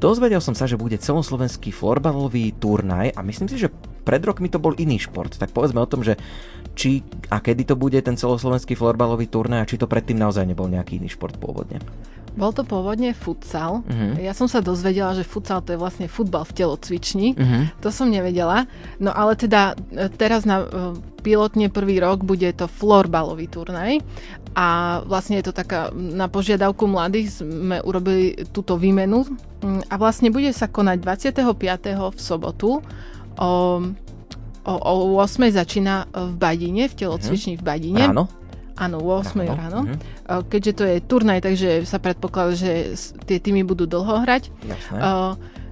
dozvedel 0.02 0.42
som 0.42 0.58
sa, 0.58 0.66
že 0.66 0.82
bude 0.82 0.98
celoslovenský 0.98 1.70
florbalový 1.70 2.58
turnaj 2.58 3.14
a 3.14 3.22
myslím 3.22 3.46
si, 3.46 3.62
že 3.62 3.70
pred 4.02 4.22
rokmi 4.22 4.50
to 4.50 4.58
bol 4.58 4.74
iný 4.76 4.98
šport. 4.98 5.38
Tak 5.38 5.54
povedzme 5.54 5.82
o 5.82 5.90
tom, 5.90 6.02
že 6.02 6.18
či 6.74 7.06
a 7.30 7.40
kedy 7.40 7.74
to 7.74 7.76
bude 7.76 8.00
ten 8.02 8.16
celoslovenský 8.16 8.76
florbalový 8.76 9.28
turnaj 9.28 9.64
a 9.64 9.70
či 9.70 9.78
to 9.78 9.90
predtým 9.90 10.20
naozaj 10.20 10.44
nebol 10.48 10.68
nejaký 10.68 10.98
iný 10.98 11.12
šport 11.12 11.36
pôvodne. 11.38 11.80
Bol 12.32 12.56
to 12.56 12.64
pôvodne 12.64 13.12
futsal. 13.12 13.84
Uh-huh. 13.84 14.16
Ja 14.16 14.32
som 14.32 14.48
sa 14.48 14.64
dozvedela, 14.64 15.12
že 15.12 15.28
futsal 15.28 15.60
to 15.60 15.76
je 15.76 15.82
vlastne 15.82 16.08
futbal 16.08 16.48
v 16.48 16.64
telocvični. 16.64 17.28
Uh-huh. 17.36 17.68
To 17.84 17.92
som 17.92 18.08
nevedela. 18.08 18.72
No 19.04 19.12
ale 19.12 19.36
teda 19.36 19.76
e, 19.92 20.08
teraz 20.16 20.48
na 20.48 20.64
e, 20.64 20.96
pilotne 21.28 21.68
prvý 21.68 22.00
rok 22.00 22.24
bude 22.24 22.48
to 22.56 22.72
florbalový 22.72 23.52
turnaj 23.52 24.00
a 24.56 25.00
vlastne 25.08 25.40
je 25.40 25.52
to 25.52 25.54
taká 25.56 25.92
na 25.96 26.28
požiadavku 26.32 26.88
mladých 26.88 27.44
sme 27.44 27.80
urobili 27.84 28.48
túto 28.52 28.76
výmenu 28.76 29.24
mm, 29.64 29.92
a 29.92 29.96
vlastne 29.96 30.32
bude 30.32 30.52
sa 30.52 30.68
konať 30.68 30.98
25. 31.04 32.16
v 32.16 32.20
sobotu 32.20 32.80
o, 33.42 33.82
o, 34.64 34.74
o 34.78 34.94
8. 35.18 35.50
začína 35.50 36.06
v 36.14 36.34
Badine, 36.38 36.86
v 36.86 36.94
telocvični 36.94 37.58
v 37.58 37.64
Badine. 37.66 38.06
Áno. 38.14 38.30
Áno, 38.78 38.98
8 39.02 39.38
ráno. 39.46 39.54
ráno. 39.58 39.80
Uh-huh. 39.86 40.42
Keďže 40.50 40.72
to 40.74 40.84
je 40.88 40.98
turnaj, 41.06 41.40
takže 41.46 41.86
sa 41.86 42.02
predpokladá, 42.02 42.58
že 42.58 42.98
tie 43.30 43.38
týmy 43.38 43.62
budú 43.62 43.86
dlho 43.86 44.26
hrať. 44.26 44.50
Jasné. 44.66 44.98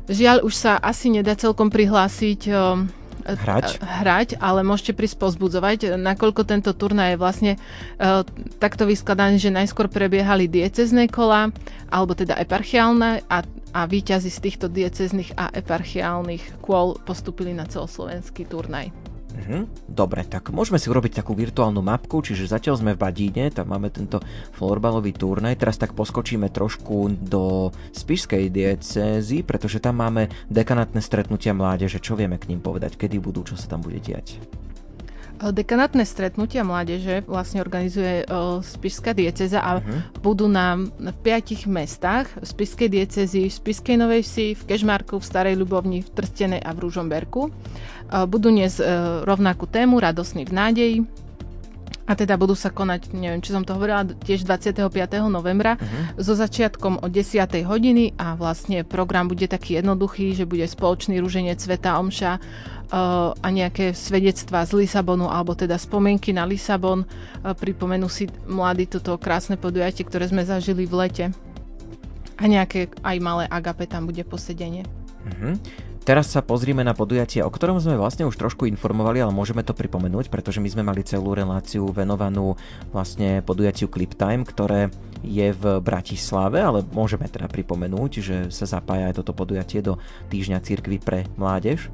Žiaľ, 0.09 0.37
už 0.41 0.53
sa 0.57 0.73
asi 0.81 1.13
nedá 1.13 1.37
celkom 1.37 1.69
prihlásiť 1.69 2.49
hrať. 3.37 3.83
hrať, 3.83 4.29
ale 4.39 4.63
môžete 4.63 4.95
prísť 4.95 5.21
pozbudzovať, 5.21 5.99
nakoľko 5.99 6.41
tento 6.47 6.71
turnaj 6.73 7.13
je 7.13 7.21
vlastne 7.21 7.51
uh, 7.55 8.23
takto 8.57 8.87
vyskladaný, 8.87 9.37
že 9.37 9.53
najskôr 9.53 9.91
prebiehali 9.91 10.47
diecezné 10.47 11.11
kola, 11.11 11.53
alebo 11.89 12.15
teda 12.15 12.37
eparchiálne 12.39 13.25
a, 13.27 13.43
a 13.73 13.81
výťazí 13.85 14.29
z 14.31 14.39
týchto 14.39 14.65
diecezných 14.71 15.35
a 15.35 15.51
eparchiálnych 15.53 16.61
kôl 16.63 16.97
postupili 17.03 17.51
na 17.51 17.67
celoslovenský 17.67 18.47
turnaj. 18.47 19.08
Mhm. 19.39 19.87
Dobre, 19.87 20.27
tak 20.27 20.51
môžeme 20.51 20.75
si 20.75 20.91
urobiť 20.91 21.23
takú 21.23 21.31
virtuálnu 21.31 21.79
mapku, 21.79 22.19
čiže 22.19 22.51
zatiaľ 22.51 22.75
sme 22.79 22.91
v 22.93 23.01
Badíne, 23.01 23.45
tam 23.49 23.71
máme 23.71 23.87
tento 23.89 24.19
florbalový 24.59 25.15
turnaj, 25.15 25.55
teraz 25.55 25.79
tak 25.79 25.95
poskočíme 25.95 26.51
trošku 26.51 27.15
do 27.23 27.71
Spišskej 27.95 28.51
diecézy, 28.51 29.41
pretože 29.47 29.79
tam 29.79 30.03
máme 30.03 30.27
dekanátne 30.51 30.99
stretnutia 30.99 31.55
mládeže, 31.55 32.03
čo 32.03 32.19
vieme 32.19 32.35
k 32.35 32.51
ním 32.51 32.59
povedať, 32.59 32.99
kedy 32.99 33.17
budú, 33.17 33.47
čo 33.47 33.55
sa 33.55 33.71
tam 33.71 33.79
bude 33.79 34.03
diať. 34.03 34.37
Dekanátne 35.39 36.03
stretnutia 36.03 36.67
mládeže 36.67 37.23
vlastne 37.23 37.63
organizuje 37.63 38.27
uh, 38.27 38.59
Spišská 38.59 39.15
dieceza 39.15 39.63
a 39.63 39.79
uh-huh. 39.79 40.19
budú 40.19 40.51
na, 40.51 40.75
v 40.99 41.15
piatich 41.23 41.63
mestách 41.63 42.27
v 42.35 42.43
Spišskej 42.43 42.89
diecezy, 42.91 43.47
v 43.47 43.55
Spišskej 43.55 43.95
Novej 43.95 44.27
Vsi, 44.27 44.47
v 44.59 44.63
Kežmarku, 44.67 45.15
v 45.15 45.23
Starej 45.23 45.55
Ľubovni, 45.55 46.03
v 46.03 46.11
Trstenej 46.11 46.59
a 46.59 46.75
v 46.75 46.83
Ružomberku. 46.83 47.41
Uh, 47.47 48.27
budú 48.27 48.51
dnes 48.51 48.83
rovnakú 49.23 49.63
tému 49.63 50.03
Radosný 50.03 50.43
v 50.43 50.51
nádeji, 50.51 50.97
a 52.09 52.17
teda 52.17 52.41
budú 52.41 52.57
sa 52.57 52.73
konať, 52.73 53.13
neviem, 53.13 53.37
či 53.37 53.53
som 53.53 53.61
to 53.61 53.77
hovorila, 53.77 54.01
tiež 54.01 54.41
25. 54.41 54.89
novembra 55.29 55.77
uh-huh. 55.77 56.17
so 56.17 56.33
začiatkom 56.33 57.05
o 57.05 57.07
10. 57.07 57.45
hodiny 57.69 58.17
a 58.17 58.33
vlastne 58.33 58.81
program 58.81 59.29
bude 59.29 59.45
taký 59.45 59.77
jednoduchý, 59.77 60.33
že 60.33 60.49
bude 60.49 60.65
spoločný 60.65 61.21
rúženec 61.21 61.61
Sveta 61.61 62.01
Omša 62.01 62.33
uh, 62.33 63.37
a 63.37 63.47
nejaké 63.53 63.93
svedectvá 63.93 64.65
z 64.65 64.81
Lisabonu 64.81 65.29
alebo 65.29 65.53
teda 65.53 65.77
spomienky 65.77 66.33
na 66.33 66.49
Lisabon. 66.49 67.05
Uh, 67.05 67.53
pripomenú 67.53 68.09
si 68.09 68.25
mladí 68.49 68.89
toto 68.89 69.13
krásne 69.21 69.53
podujatie, 69.53 70.01
ktoré 70.01 70.25
sme 70.25 70.41
zažili 70.41 70.89
v 70.89 70.93
lete. 71.05 71.25
A 72.41 72.43
nejaké 72.49 72.89
aj 73.05 73.17
malé 73.21 73.45
agape 73.53 73.85
tam 73.85 74.09
bude 74.09 74.25
posedenie. 74.25 74.81
Uh-huh. 75.29 75.53
Teraz 76.09 76.33
sa 76.33 76.41
pozrieme 76.41 76.81
na 76.81 76.97
podujatie, 76.97 77.45
o 77.45 77.53
ktorom 77.53 77.77
sme 77.77 77.93
vlastne 77.93 78.25
už 78.25 78.33
trošku 78.33 78.65
informovali, 78.65 79.21
ale 79.21 79.29
môžeme 79.29 79.61
to 79.61 79.77
pripomenúť, 79.77 80.33
pretože 80.33 80.57
my 80.57 80.65
sme 80.65 80.81
mali 80.81 81.05
celú 81.05 81.37
reláciu 81.37 81.85
venovanú 81.93 82.57
vlastne 82.89 83.45
podujatiu 83.45 83.93
Clip 83.93 84.09
Time, 84.17 84.41
ktoré 84.41 84.89
je 85.21 85.53
v 85.53 85.77
Bratislave, 85.77 86.65
ale 86.65 86.81
môžeme 86.97 87.29
teda 87.29 87.45
pripomenúť, 87.45 88.11
že 88.25 88.37
sa 88.49 88.65
zapája 88.65 89.13
aj 89.13 89.21
toto 89.21 89.37
podujatie 89.37 89.85
do 89.85 90.01
týždňa 90.33 90.65
cirkvy 90.65 90.97
pre 90.97 91.29
mládež. 91.37 91.93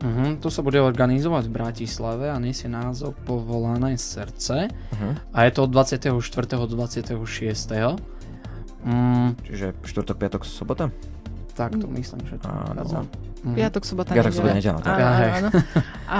Uh-huh, 0.00 0.40
to 0.40 0.48
sa 0.48 0.64
bude 0.64 0.80
organizovať 0.80 1.44
v 1.44 1.52
Bratislave 1.52 2.32
a 2.32 2.40
nesie 2.40 2.72
názov 2.72 3.12
Povolané 3.28 4.00
srdce 4.00 4.72
uh-huh. 4.72 5.20
a 5.36 5.38
je 5.44 5.52
to 5.52 5.68
od 5.68 5.70
24. 5.84 6.16
do 6.64 6.64
26. 6.80 7.12
Mm. 8.88 9.36
Čiže 9.44 9.76
štvrtok, 9.84 10.16
piatok, 10.16 10.48
sobota? 10.48 10.88
Tak 11.52 11.76
to 11.76 11.84
myslím, 11.92 12.24
že 12.24 12.40
to 12.40 12.48
áno. 12.48 13.04
Mhm. 13.44 13.54
Piatok, 13.54 13.82
sobota, 13.84 14.10
Piatok, 14.16 14.32
sobota, 14.32 14.56
nedela. 14.56 14.80
Tak. 14.80 14.96
Áno, 14.96 15.24
áno. 15.36 15.48
A 16.16 16.18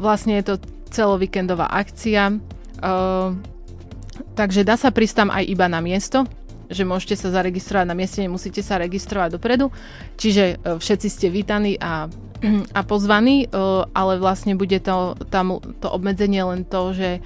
vlastne 0.00 0.40
je 0.40 0.44
to 0.44 0.54
celovíkendová 0.88 1.68
akcia. 1.68 2.40
Uh, 2.82 3.36
takže 4.34 4.64
dá 4.64 4.80
sa 4.80 4.88
prísť 4.88 5.24
tam 5.24 5.28
aj 5.30 5.44
iba 5.46 5.68
na 5.68 5.84
miesto 5.84 6.24
že 6.72 6.88
môžete 6.88 7.14
sa 7.14 7.28
zaregistrovať 7.30 7.86
na 7.86 7.94
mieste, 7.94 8.24
nemusíte 8.24 8.64
sa 8.64 8.80
registrovať 8.80 9.36
dopredu. 9.38 9.70
Čiže 10.16 10.58
uh, 10.58 10.80
všetci 10.80 11.08
ste 11.08 11.26
vítaní 11.28 11.76
a 11.78 12.10
a 12.78 12.80
pozvaní, 12.82 13.46
e, 13.46 13.48
ale 13.94 14.18
vlastne 14.18 14.58
bude 14.58 14.78
to, 14.82 15.14
tam 15.30 15.62
to 15.78 15.88
obmedzenie 15.88 16.42
len 16.42 16.66
to, 16.66 16.92
že 16.94 17.10
e, 17.18 17.20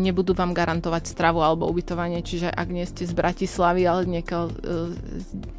nebudú 0.00 0.32
vám 0.32 0.56
garantovať 0.56 1.08
stravu 1.08 1.44
alebo 1.44 1.68
ubytovanie, 1.68 2.24
čiže 2.24 2.48
ak 2.48 2.68
nie 2.72 2.84
ste 2.88 3.04
z 3.04 3.12
Bratislavy, 3.12 3.84
ale 3.84 4.08
niekoho 4.08 4.48
e, 4.48 4.52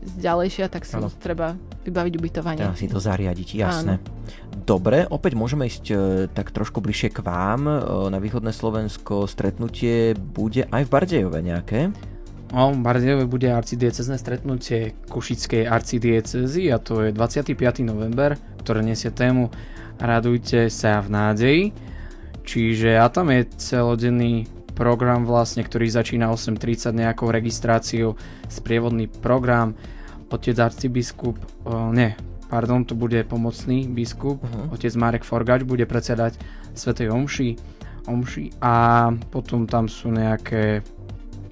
z 0.03 0.13
ďalejšia, 0.17 0.65
tak 0.69 0.85
si 0.85 0.97
treba 1.21 1.55
vybaviť 1.85 2.13
ubytovanie. 2.17 2.61
Treba 2.65 2.79
si 2.79 2.89
to 2.89 2.99
zariadiť, 2.99 3.47
jasné. 3.59 4.01
Áno. 4.01 4.11
Dobre, 4.63 5.03
opäť 5.09 5.35
môžeme 5.35 5.67
ísť 5.67 5.85
tak 6.31 6.55
trošku 6.55 6.79
bližšie 6.79 7.11
k 7.11 7.19
vám. 7.19 7.67
Na 8.07 8.15
východné 8.21 8.55
Slovensko 8.55 9.27
stretnutie 9.27 10.15
bude 10.15 10.63
aj 10.71 10.87
v 10.87 10.89
Bardejove 10.93 11.39
nejaké? 11.43 11.91
No, 12.53 12.69
v 12.69 12.85
Bardejove 12.85 13.25
bude 13.25 13.49
arcidiecezne 13.49 14.13
stretnutie 14.21 14.93
Košickej 15.09 15.65
arcidiecezy 15.65 16.69
a 16.69 16.77
to 16.77 17.01
je 17.01 17.09
25. 17.09 17.57
november, 17.81 18.37
ktoré 18.61 18.85
nesie 18.85 19.09
tému 19.09 19.49
Radujte 19.97 20.69
sa 20.69 21.01
v 21.01 21.09
nádeji. 21.09 21.63
Čiže 22.43 22.99
a 22.99 23.09
tam 23.09 23.31
je 23.33 23.47
celodenný 23.57 24.45
program 24.73 25.23
vlastne, 25.23 25.63
ktorý 25.63 25.87
začína 25.87 26.33
8.30 26.33 26.93
nejakou 26.93 27.29
registráciou, 27.29 28.17
sprievodný 28.49 29.07
program. 29.07 29.77
Otec 30.33 30.57
arcibiskup, 30.57 31.37
uh, 31.69 31.93
nie, 31.93 32.17
pardon, 32.49 32.81
to 32.81 32.97
bude 32.97 33.21
pomocný 33.29 33.85
biskup, 33.85 34.41
uh-huh. 34.41 34.73
otec 34.73 34.89
Marek 34.97 35.21
Forgač 35.21 35.61
bude 35.61 35.85
predsedať 35.85 36.41
Svetej 36.73 37.13
Omši, 37.13 37.49
Omši 38.09 38.57
a 38.57 39.07
potom 39.29 39.69
tam 39.69 39.85
sú 39.85 40.09
nejaké 40.09 40.81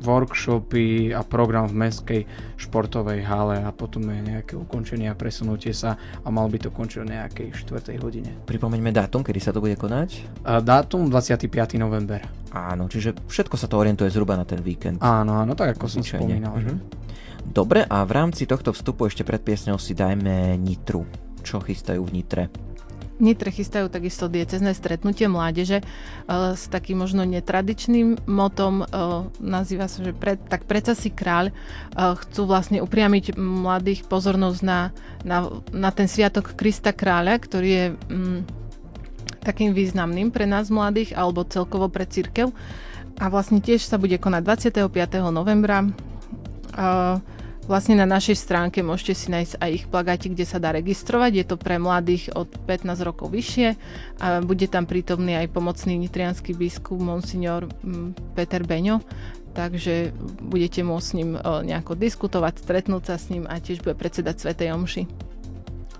workshopy 0.01 1.13
a 1.13 1.21
program 1.21 1.69
v 1.69 1.75
mestskej 1.87 2.21
športovej 2.57 3.21
hale 3.23 3.61
a 3.61 3.69
potom 3.69 4.09
je 4.09 4.19
nejaké 4.21 4.53
ukončenie 4.57 5.07
a 5.07 5.15
presunutie 5.15 5.71
sa 5.71 5.95
a 5.95 6.27
mal 6.33 6.49
by 6.49 6.57
to 6.57 6.69
končiť 6.73 6.99
o 7.01 7.05
nejakej 7.05 7.47
4. 7.53 8.01
hodine. 8.01 8.33
Pripomeňme 8.49 8.89
dátum, 8.89 9.21
kedy 9.21 9.39
sa 9.39 9.53
to 9.53 9.61
bude 9.61 9.77
konať? 9.77 10.41
A 10.43 10.59
dátum 10.59 11.07
25. 11.07 11.77
november. 11.77 12.25
Áno, 12.51 12.91
čiže 12.91 13.15
všetko 13.31 13.55
sa 13.55 13.71
to 13.71 13.79
orientuje 13.79 14.11
zhruba 14.11 14.35
na 14.35 14.43
ten 14.43 14.59
víkend. 14.59 14.99
Áno, 14.99 15.39
áno, 15.39 15.55
tak 15.55 15.79
ako 15.79 15.87
som 15.87 16.03
spomínal. 16.03 16.57
Uh-huh. 16.59 16.77
Dobre, 17.47 17.87
a 17.87 18.03
v 18.03 18.11
rámci 18.11 18.43
tohto 18.45 18.75
vstupu 18.75 19.07
ešte 19.07 19.23
pred 19.23 19.39
piesňou 19.39 19.79
si 19.79 19.95
dajme 19.95 20.59
Nitru. 20.59 21.07
Čo 21.41 21.63
chystajú 21.63 22.05
v 22.05 22.21
Nitre? 22.21 22.43
Nitre 23.21 23.53
chystajú 23.53 23.85
takisto 23.93 24.25
diecezné 24.25 24.73
stretnutie 24.73 25.29
mládeže 25.29 25.85
uh, 25.85 26.57
s 26.57 26.65
takým 26.65 27.05
možno 27.05 27.21
netradičným 27.21 28.25
motom, 28.25 28.81
uh, 28.81 29.29
nazýva 29.37 29.85
sa, 29.85 30.01
že 30.01 30.17
pred, 30.17 30.41
tak 30.49 30.65
predsa 30.65 30.97
si 30.97 31.13
kráľ, 31.13 31.53
uh, 31.53 32.17
chcú 32.17 32.49
vlastne 32.49 32.81
upriamiť 32.81 33.37
mladých 33.37 34.09
pozornosť 34.09 34.59
na, 34.65 34.89
na, 35.21 35.53
na 35.69 35.93
ten 35.93 36.09
sviatok 36.09 36.57
Krista 36.57 36.97
kráľa, 36.97 37.37
ktorý 37.37 37.69
je 37.69 37.85
um, 38.09 38.41
takým 39.45 39.77
významným 39.77 40.33
pre 40.33 40.49
nás 40.49 40.73
mladých 40.73 41.13
alebo 41.13 41.45
celkovo 41.45 41.93
pre 41.93 42.09
církev. 42.09 42.49
A 43.21 43.29
vlastne 43.29 43.61
tiež 43.61 43.85
sa 43.85 44.01
bude 44.01 44.17
konať 44.17 44.41
25. 44.81 44.89
novembra. 45.29 45.85
Uh, 46.73 47.21
Vlastne 47.71 47.95
na 47.95 48.03
našej 48.03 48.35
stránke 48.35 48.83
môžete 48.83 49.15
si 49.15 49.27
nájsť 49.31 49.55
aj 49.63 49.71
ich 49.71 49.85
plagáti, 49.87 50.27
kde 50.27 50.43
sa 50.43 50.59
dá 50.59 50.75
registrovať. 50.75 51.31
Je 51.39 51.45
to 51.47 51.55
pre 51.55 51.79
mladých 51.79 52.27
od 52.35 52.51
15 52.67 52.99
rokov 52.99 53.31
vyššie 53.31 53.79
a 54.19 54.43
bude 54.43 54.67
tam 54.67 54.83
prítomný 54.83 55.39
aj 55.39 55.55
pomocný 55.55 55.95
nitrianský 55.95 56.51
biskup 56.51 56.99
Monsignor 56.99 57.71
mm, 57.71 58.35
Peter 58.35 58.59
Beňo, 58.67 58.99
takže 59.55 60.11
budete 60.43 60.83
môcť 60.83 61.07
s 61.07 61.15
ním 61.15 61.39
nejako 61.39 61.95
diskutovať, 61.95 62.59
stretnúť 62.59 63.03
sa 63.07 63.15
s 63.15 63.31
ním 63.31 63.47
a 63.47 63.55
tiež 63.63 63.79
bude 63.87 63.95
predsedať 63.95 64.43
Svetej 64.43 64.75
Omši. 64.75 65.30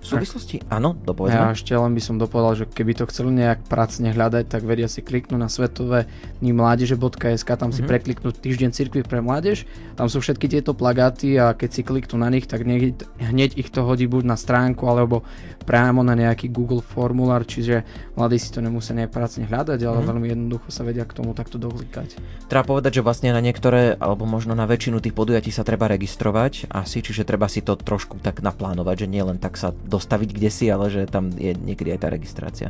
V 0.02 0.18
súvislosti, 0.18 0.66
áno, 0.66 0.98
dopovedzme. 0.98 1.38
Ja 1.38 1.54
ešte 1.54 1.78
len 1.78 1.94
by 1.94 2.02
som 2.02 2.18
dopovedal, 2.18 2.54
že 2.58 2.66
keby 2.66 2.98
to 2.98 3.06
chceli 3.06 3.38
nejak 3.38 3.70
pracne 3.70 4.10
hľadať, 4.10 4.50
tak 4.50 4.66
vedia 4.66 4.90
si 4.90 5.06
kliknúť 5.06 5.38
na 5.38 5.46
svetové 5.46 6.10
dní 6.42 6.58
mládeže.sk, 6.58 7.46
tam 7.46 7.70
si 7.70 7.86
mm-hmm. 7.86 7.86
prekliknú 7.86 8.30
týždeň 8.34 8.70
cirkvi 8.74 9.06
pre 9.06 9.22
mládež, 9.22 9.70
tam 9.94 10.10
sú 10.10 10.18
všetky 10.18 10.50
tieto 10.50 10.74
plagáty 10.74 11.38
a 11.38 11.54
keď 11.54 11.70
si 11.70 11.82
kliknú 11.86 12.18
na 12.18 12.34
nich, 12.34 12.50
tak 12.50 12.66
hneď, 12.66 12.98
hneď 13.22 13.62
ich 13.62 13.70
to 13.70 13.86
hodí 13.86 14.10
buď 14.10 14.26
na 14.26 14.38
stránku 14.42 14.90
alebo 14.90 15.22
priamo 15.70 16.02
na 16.02 16.18
nejaký 16.18 16.50
Google 16.50 16.82
formulár, 16.82 17.46
čiže 17.46 17.86
mladí 18.18 18.42
si 18.42 18.50
to 18.50 18.66
nemusia 18.66 18.98
nejak 18.98 19.14
pracne 19.14 19.46
hľadať, 19.46 19.80
ale 19.86 20.02
mm-hmm. 20.02 20.10
veľmi 20.10 20.28
jednoducho 20.34 20.68
sa 20.74 20.82
vedia 20.82 21.06
k 21.06 21.14
tomu 21.14 21.38
takto 21.38 21.62
doklikať. 21.62 22.18
Treba 22.50 22.66
povedať, 22.66 22.98
že 22.98 23.06
vlastne 23.06 23.30
na 23.30 23.40
niektoré, 23.40 23.94
alebo 24.02 24.26
možno 24.26 24.58
na 24.58 24.66
väčšinu 24.66 24.98
tých 24.98 25.14
podujatí 25.14 25.54
sa 25.54 25.62
treba 25.62 25.86
registrovať 25.86 26.74
asi, 26.74 27.06
čiže 27.06 27.22
treba 27.22 27.46
si 27.46 27.62
to 27.62 27.78
trošku 27.78 28.18
tak 28.18 28.42
naplánovať, 28.42 29.06
že 29.06 29.08
nie 29.08 29.22
len 29.22 29.38
tak 29.38 29.62
sa 29.62 29.70
dostaviť 29.92 30.30
kde 30.32 30.50
si, 30.50 30.72
ale 30.72 30.88
že 30.88 31.04
tam 31.12 31.28
je 31.36 31.52
niekedy 31.52 31.92
aj 31.92 32.00
tá 32.00 32.08
registrácia. 32.08 32.70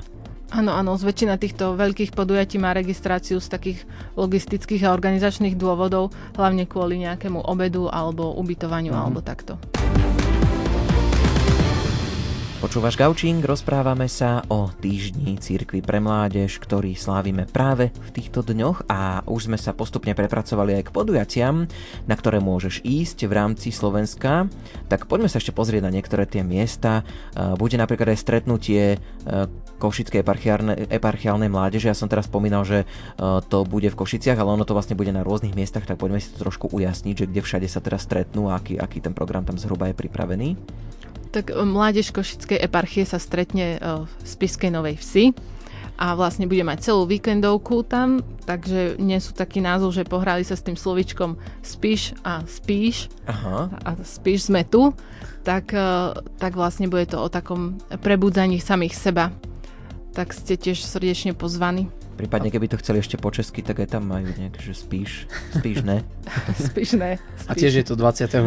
Áno, 0.51 0.75
áno, 0.75 0.99
z 0.99 1.07
väčšina 1.07 1.39
týchto 1.39 1.79
veľkých 1.79 2.12
podujatí 2.12 2.60
má 2.60 2.75
registráciu 2.75 3.39
z 3.39 3.47
takých 3.47 3.79
logistických 4.19 4.84
a 4.84 4.91
organizačných 4.91 5.55
dôvodov, 5.55 6.12
hlavne 6.36 6.67
kvôli 6.67 6.99
nejakému 7.07 7.39
obedu 7.47 7.88
alebo 7.88 8.36
ubytovaniu 8.36 8.91
mm-hmm. 8.91 9.05
alebo 9.07 9.19
takto. 9.23 9.55
Počúvaš 12.62 12.93
Gaučing, 12.93 13.41
rozprávame 13.41 14.06
sa 14.06 14.45
o 14.45 14.69
týždni 14.69 15.41
Církvy 15.41 15.82
pre 15.82 15.97
mládež, 15.97 16.62
ktorý 16.62 16.93
slávime 16.93 17.50
práve 17.50 17.89
v 17.89 18.10
týchto 18.13 18.45
dňoch 18.45 18.86
a 18.86 19.26
už 19.26 19.50
sme 19.50 19.58
sa 19.58 19.74
postupne 19.74 20.13
prepracovali 20.13 20.78
aj 20.78 20.84
k 20.86 20.93
podujatiam, 20.93 21.65
na 22.06 22.13
ktoré 22.13 22.38
môžeš 22.38 22.86
ísť 22.86 23.26
v 23.26 23.34
rámci 23.34 23.74
Slovenska. 23.74 24.45
Tak 24.93 25.10
poďme 25.10 25.26
sa 25.26 25.41
ešte 25.41 25.50
pozrieť 25.50 25.89
na 25.89 25.89
niektoré 25.89 26.30
tie 26.30 26.45
miesta. 26.45 27.02
Bude 27.58 27.82
napríklad 27.82 28.13
aj 28.13 28.21
stretnutie 28.21 28.84
e, 28.93 28.97
Košickej 29.82 30.21
eparchiálnej 30.93 31.50
mládeže. 31.50 31.89
Ja 31.89 31.97
som 31.97 32.13
teraz 32.13 32.30
spomínal, 32.30 32.62
že 32.62 32.86
e, 32.86 33.41
to 33.41 33.65
bude 33.65 33.89
v 33.89 33.97
Košiciach, 33.97 34.38
ale 34.38 34.54
ono 34.54 34.69
to 34.69 34.78
vlastne 34.78 34.93
bude 34.93 35.10
na 35.10 35.26
rôznych 35.26 35.58
miestach, 35.58 35.89
tak 35.89 35.97
poďme 35.97 36.21
si 36.21 36.30
to 36.30 36.45
trošku 36.45 36.69
ujasniť, 36.69 37.26
že 37.26 37.26
kde 37.26 37.41
všade 37.41 37.65
sa 37.65 37.82
teraz 37.82 38.06
stretnú 38.06 38.54
a 38.54 38.62
aký, 38.62 38.78
aký 38.78 39.02
ten 39.02 39.17
program 39.17 39.50
tam 39.50 39.58
zhruba 39.58 39.89
je 39.89 39.97
pripravený. 39.97 40.54
Tak 41.32 41.52
e, 41.52 41.63
Mládež 41.63 42.12
Košickej 42.12 42.60
eparchie 42.60 43.08
sa 43.08 43.17
stretne 43.17 43.76
e, 43.76 44.06
v 44.06 44.26
Spiskej 44.28 44.70
Novej 44.72 45.00
Vsi 45.00 45.26
a 46.02 46.17
vlastne 46.17 46.50
bude 46.50 46.65
mať 46.65 46.91
celú 46.91 47.06
víkendovku 47.06 47.86
tam, 47.86 48.26
takže 48.44 48.98
nie 48.98 49.22
sú 49.22 49.38
taký 49.38 49.62
názov, 49.62 49.94
že 49.94 50.08
pohrali 50.08 50.41
sa 50.41 50.58
s 50.58 50.65
tým 50.65 50.74
slovičkom 50.74 51.38
spíš 51.62 52.17
a 52.26 52.41
spíš 52.50 53.06
Aha. 53.30 53.70
a 53.70 53.89
spíš 54.02 54.50
sme 54.50 54.65
tu, 54.65 54.91
tak, 55.48 55.72
e, 55.72 56.12
tak 56.41 56.58
vlastne 56.58 56.91
bude 56.91 57.08
to 57.08 57.22
o 57.22 57.32
takom 57.32 57.80
prebudzaní 58.02 58.60
samých 58.60 58.98
seba. 58.98 59.32
Tak 60.12 60.36
ste 60.36 60.60
tiež 60.60 60.84
srdečne 60.84 61.32
pozvaní. 61.32 61.88
Prípadne, 62.15 62.54
keby 62.54 62.69
to 62.69 62.78
chceli 62.78 63.02
ešte 63.02 63.17
po 63.17 63.32
česky, 63.34 63.65
tak 63.65 63.82
aj 63.82 63.97
tam 63.97 64.06
majú 64.06 64.30
nejak, 64.30 64.60
že 64.62 64.74
spíš, 64.78 65.26
spíš 65.56 65.82
ne. 65.82 66.06
spíš 66.69 67.00
ne. 67.00 67.17
Spíš. 67.39 67.50
A 67.50 67.52
tiež 67.58 67.74
je 67.82 67.86
to 67.86 67.95
24. 67.97 68.38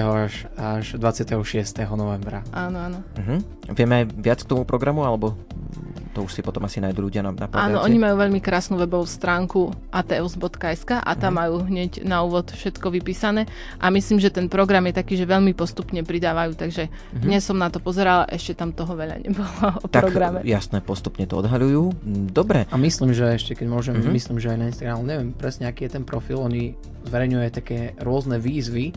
až, 0.00 0.34
až 0.56 0.86
26. 0.96 1.34
novembra. 1.92 2.46
Áno, 2.54 2.78
áno. 2.88 2.98
Uh-huh. 3.18 3.38
Vieme 3.74 4.02
aj 4.02 4.04
viac 4.16 4.40
k 4.42 4.48
tomu 4.48 4.62
programu, 4.64 5.04
alebo 5.04 5.36
to 6.18 6.26
už 6.26 6.34
si 6.34 6.42
potom 6.42 6.66
asi 6.66 6.82
nájdú 6.82 7.06
ľudia 7.06 7.22
na, 7.22 7.30
na 7.30 7.46
Áno, 7.54 7.86
oni 7.86 7.94
majú 7.94 8.18
veľmi 8.18 8.42
krásnu 8.42 8.74
webovú 8.74 9.06
stránku 9.06 9.70
ateus.sk 9.94 10.98
a 10.98 11.12
tam 11.14 11.32
mm. 11.32 11.38
majú 11.38 11.56
hneď 11.62 12.02
na 12.02 12.26
úvod 12.26 12.50
všetko 12.50 12.90
vypísané 12.90 13.46
a 13.78 13.86
myslím, 13.94 14.18
že 14.18 14.34
ten 14.34 14.50
program 14.50 14.82
je 14.90 14.98
taký, 14.98 15.14
že 15.14 15.30
veľmi 15.30 15.54
postupne 15.54 16.02
pridávajú, 16.02 16.58
takže 16.58 16.90
mm-hmm. 16.90 17.22
dnes 17.22 17.46
som 17.46 17.54
na 17.54 17.70
to 17.70 17.78
pozerala, 17.78 18.26
ešte 18.26 18.58
tam 18.58 18.74
toho 18.74 18.98
veľa 18.98 19.22
nebolo 19.22 19.46
o 19.78 19.86
tak, 19.86 20.10
programe. 20.10 20.42
jasné, 20.42 20.82
postupne 20.82 21.22
to 21.30 21.38
odhaľujú. 21.38 22.02
Dobre. 22.34 22.66
A 22.66 22.74
myslím, 22.74 23.14
že 23.14 23.38
ešte 23.38 23.54
keď 23.54 23.66
môžem, 23.70 23.94
mm-hmm. 24.02 24.10
myslím, 24.18 24.36
že 24.42 24.50
aj 24.50 24.58
na 24.58 24.66
Instagram, 24.74 25.06
neviem 25.06 25.30
presne 25.30 25.70
aký 25.70 25.86
je 25.86 25.94
ten 25.94 26.02
profil, 26.02 26.42
oni 26.42 26.74
zverejňuje 27.06 27.48
také 27.54 27.78
rôzne 28.02 28.42
výzvy, 28.42 28.90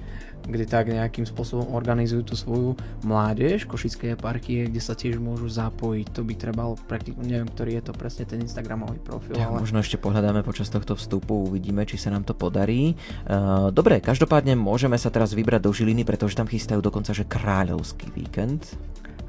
kde 0.46 0.66
tak 0.66 0.90
nejakým 0.90 1.26
spôsobom 1.26 1.74
organizujú 1.74 2.22
tú 2.28 2.36
svoju 2.38 2.70
mládež 3.06 3.66
Košickej 3.70 4.18
parky, 4.18 4.66
kde 4.68 4.82
sa 4.82 4.98
tiež 4.98 5.22
môžu 5.22 5.48
zapojiť. 5.48 6.06
To 6.18 6.22
by 6.26 6.34
trebalo 6.38 6.74
neviem, 7.22 7.48
ktorý 7.48 7.80
je 7.80 7.84
to 7.90 7.94
presne 7.96 8.26
ten 8.28 8.42
Instagramový 8.42 9.00
profil. 9.02 9.38
Ja, 9.38 9.50
ale... 9.50 9.64
Možno 9.64 9.80
ešte 9.80 10.02
pohľadáme 10.02 10.42
počas 10.42 10.68
tohto 10.68 10.98
vstupu, 10.98 11.48
uvidíme, 11.48 11.86
či 11.86 11.96
sa 11.98 12.12
nám 12.12 12.28
to 12.28 12.34
podarí. 12.34 12.98
Uh, 13.26 13.70
dobre, 13.72 14.02
každopádne 14.02 14.58
môžeme 14.58 14.98
sa 14.98 15.14
teraz 15.14 15.32
vybrať 15.32 15.62
do 15.66 15.72
Žiliny, 15.72 16.04
pretože 16.04 16.38
tam 16.38 16.50
chystajú 16.50 16.84
dokonca, 16.84 17.16
že 17.16 17.24
kráľovský 17.26 18.12
víkend. 18.12 18.76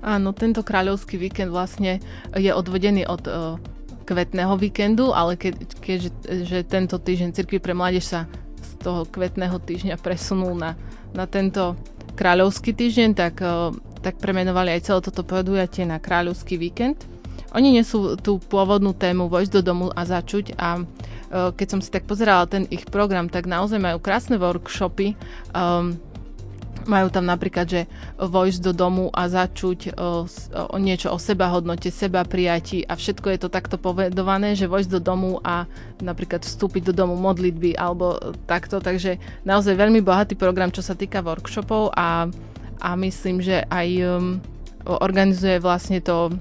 Áno, 0.03 0.35
tento 0.35 0.67
kráľovský 0.67 1.15
víkend 1.15 1.55
vlastne 1.55 2.03
je 2.35 2.51
odvedený 2.51 3.07
od 3.07 3.23
uh, 3.31 3.55
kvetného 4.03 4.59
víkendu, 4.59 5.15
ale 5.15 5.39
ke, 5.39 5.55
keďže 5.55 6.11
že 6.45 6.59
tento 6.67 6.99
týždeň 6.99 7.31
Cirkvi 7.39 7.63
pre 7.63 7.73
mládež 7.73 8.05
sa 8.05 8.21
toho 8.83 9.07
kvetného 9.07 9.57
týždňa 9.63 9.97
presunul 10.03 10.59
na 10.59 10.75
na 11.13 11.29
tento 11.29 11.77
kráľovský 12.17 12.73
týždeň, 12.73 13.11
tak, 13.17 13.41
eh, 13.41 13.73
tak 14.01 14.19
premenovali 14.19 14.75
aj 14.77 14.85
celé 14.89 15.01
toto 15.05 15.23
podujatie 15.23 15.85
na 15.85 16.01
kráľovský 16.01 16.59
víkend. 16.59 17.05
Oni 17.53 17.69
nesú 17.77 18.17
tú 18.17 18.41
pôvodnú 18.41 18.97
tému 18.97 19.29
Vojsť 19.29 19.61
do 19.61 19.63
domu 19.63 19.87
a 19.93 20.03
začuť 20.09 20.57
a 20.57 20.81
eh, 20.81 21.53
keď 21.53 21.67
som 21.69 21.81
si 21.85 21.93
tak 21.93 22.09
pozerala 22.09 22.49
ten 22.49 22.65
ich 22.73 22.89
program, 22.89 23.29
tak 23.29 23.47
naozaj 23.47 23.79
majú 23.79 24.01
krásne 24.01 24.41
workshopy. 24.41 25.15
Um, 25.53 26.01
majú 26.87 27.09
tam 27.11 27.27
napríklad, 27.27 27.67
že 27.67 27.81
vojsť 28.19 28.61
do 28.63 28.73
domu 28.73 29.07
a 29.11 29.29
začuť 29.29 29.95
o, 29.95 30.25
o 30.73 30.77
niečo 30.79 31.11
o 31.11 31.19
seba 31.19 31.51
hodnote, 31.51 31.91
seba 31.91 32.23
prijatí 32.23 32.87
a 32.87 32.99
všetko 32.99 33.27
je 33.35 33.39
to 33.43 33.49
takto 33.49 33.77
povedované, 33.77 34.55
že 34.55 34.71
vojsť 34.71 34.91
do 34.97 35.01
domu 35.01 35.39
a 35.43 35.67
napríklad 36.03 36.43
vstúpiť 36.43 36.91
do 36.91 36.95
domu 36.95 37.15
modlitby 37.19 37.75
alebo 37.77 38.19
takto, 38.47 38.79
takže 38.83 39.19
naozaj 39.47 39.79
veľmi 39.79 40.01
bohatý 40.03 40.35
program, 40.39 40.71
čo 40.71 40.85
sa 40.85 40.95
týka 40.95 41.23
workshopov 41.25 41.95
a, 41.95 42.29
a 42.83 42.91
myslím, 42.99 43.43
že 43.43 43.63
aj 43.69 43.89
um, 44.03 44.39
organizuje 44.87 45.63
vlastne 45.63 46.03
to 46.03 46.35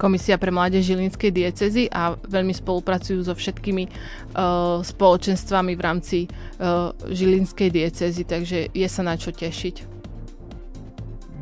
Komisia 0.00 0.40
pre 0.40 0.48
mládež 0.48 0.88
Žilinskej 0.88 1.28
diecezy 1.28 1.84
a 1.92 2.16
veľmi 2.16 2.56
spolupracujú 2.56 3.20
so 3.20 3.36
všetkými 3.36 3.84
uh, 3.84 4.80
spoločenstvami 4.80 5.76
v 5.76 5.82
rámci 5.84 6.18
uh, 6.24 6.96
Žilinskej 7.04 7.68
diecezy, 7.68 8.24
takže 8.24 8.72
je 8.72 8.88
sa 8.88 9.04
na 9.04 9.20
čo 9.20 9.28
tešiť. 9.28 9.89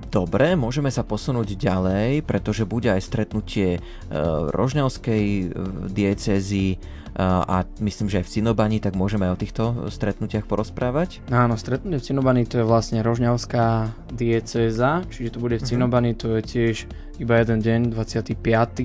Dobre, 0.09 0.57
môžeme 0.57 0.89
sa 0.89 1.05
posunúť 1.05 1.55
ďalej, 1.55 2.25
pretože 2.25 2.65
bude 2.65 2.89
aj 2.89 3.05
stretnutie 3.05 3.79
uh, 3.79 4.49
Rožňavskej 4.49 5.53
diecezy, 5.93 6.81
a 7.19 7.67
myslím, 7.83 8.07
že 8.07 8.23
aj 8.23 8.31
v 8.31 8.33
Cinobani, 8.39 8.79
tak 8.79 8.95
môžeme 8.95 9.27
aj 9.27 9.35
o 9.35 9.43
týchto 9.43 9.65
stretnutiach 9.91 10.47
porozprávať. 10.47 11.19
Áno, 11.35 11.59
stretnutie 11.59 11.99
v 11.99 12.07
Cinobani 12.15 12.47
to 12.47 12.63
je 12.63 12.65
vlastne 12.65 13.03
Rožňavská 13.03 13.91
diecéza, 14.15 15.03
čiže 15.11 15.35
to 15.35 15.39
bude 15.43 15.59
v 15.59 15.65
mhm. 15.67 15.69
Cinobani, 15.69 16.15
to 16.15 16.39
je 16.39 16.43
tiež 16.47 16.87
iba 17.19 17.43
jeden 17.43 17.59
deň, 17.59 17.81
25. 17.91 18.39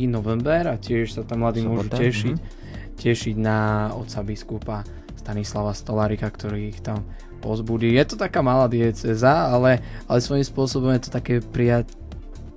november 0.10 0.66
a 0.66 0.82
tiež 0.82 1.14
sa 1.14 1.22
tam 1.22 1.46
mladí 1.46 1.62
môžu 1.62 1.94
tešiť, 1.94 2.34
uh-huh. 2.34 2.98
tešiť 2.98 3.36
na 3.38 3.94
otca 3.94 4.26
biskupa 4.26 4.82
Stanislava 5.24 5.72
Stolárika, 5.72 6.28
ktorý 6.28 6.76
ich 6.76 6.84
tam 6.84 7.08
pozbudí. 7.40 7.96
Je 7.96 8.04
to 8.04 8.20
taká 8.20 8.44
malá 8.44 8.68
dieceza, 8.68 9.48
ale, 9.48 9.80
ale 10.12 10.20
svojím 10.20 10.44
spôsobom 10.44 10.92
je 10.92 11.08
to 11.08 11.16
také 11.16 11.40
prijať 11.40 11.96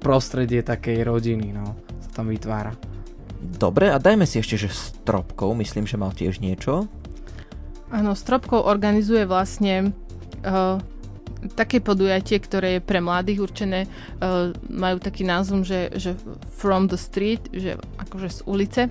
prostredie 0.03 0.67
takej 0.67 1.07
rodiny, 1.07 1.55
no, 1.55 1.79
sa 2.03 2.11
tam 2.23 2.27
vytvára. 2.27 2.75
Dobre, 3.39 3.95
a 3.95 4.03
dajme 4.03 4.27
si 4.27 4.43
ešte, 4.43 4.59
že 4.59 4.75
Stropkov, 4.75 5.55
myslím, 5.63 5.87
že 5.87 5.95
mal 5.95 6.11
tiež 6.11 6.43
niečo. 6.43 6.91
Áno, 7.95 8.19
Stropkov 8.19 8.67
organizuje 8.67 9.23
vlastne 9.31 9.95
uh, 10.43 10.83
také 11.55 11.79
podujatie, 11.79 12.43
ktoré 12.43 12.79
je 12.79 12.83
pre 12.83 12.99
mladých 12.99 13.47
určené. 13.47 13.87
Uh, 14.19 14.51
majú 14.67 14.99
taký 14.99 15.23
názov, 15.23 15.63
že, 15.63 15.95
že 15.95 16.19
from 16.51 16.91
the 16.91 16.99
street, 16.99 17.47
že 17.55 17.79
akože 18.03 18.29
z 18.31 18.41
ulice. 18.51 18.83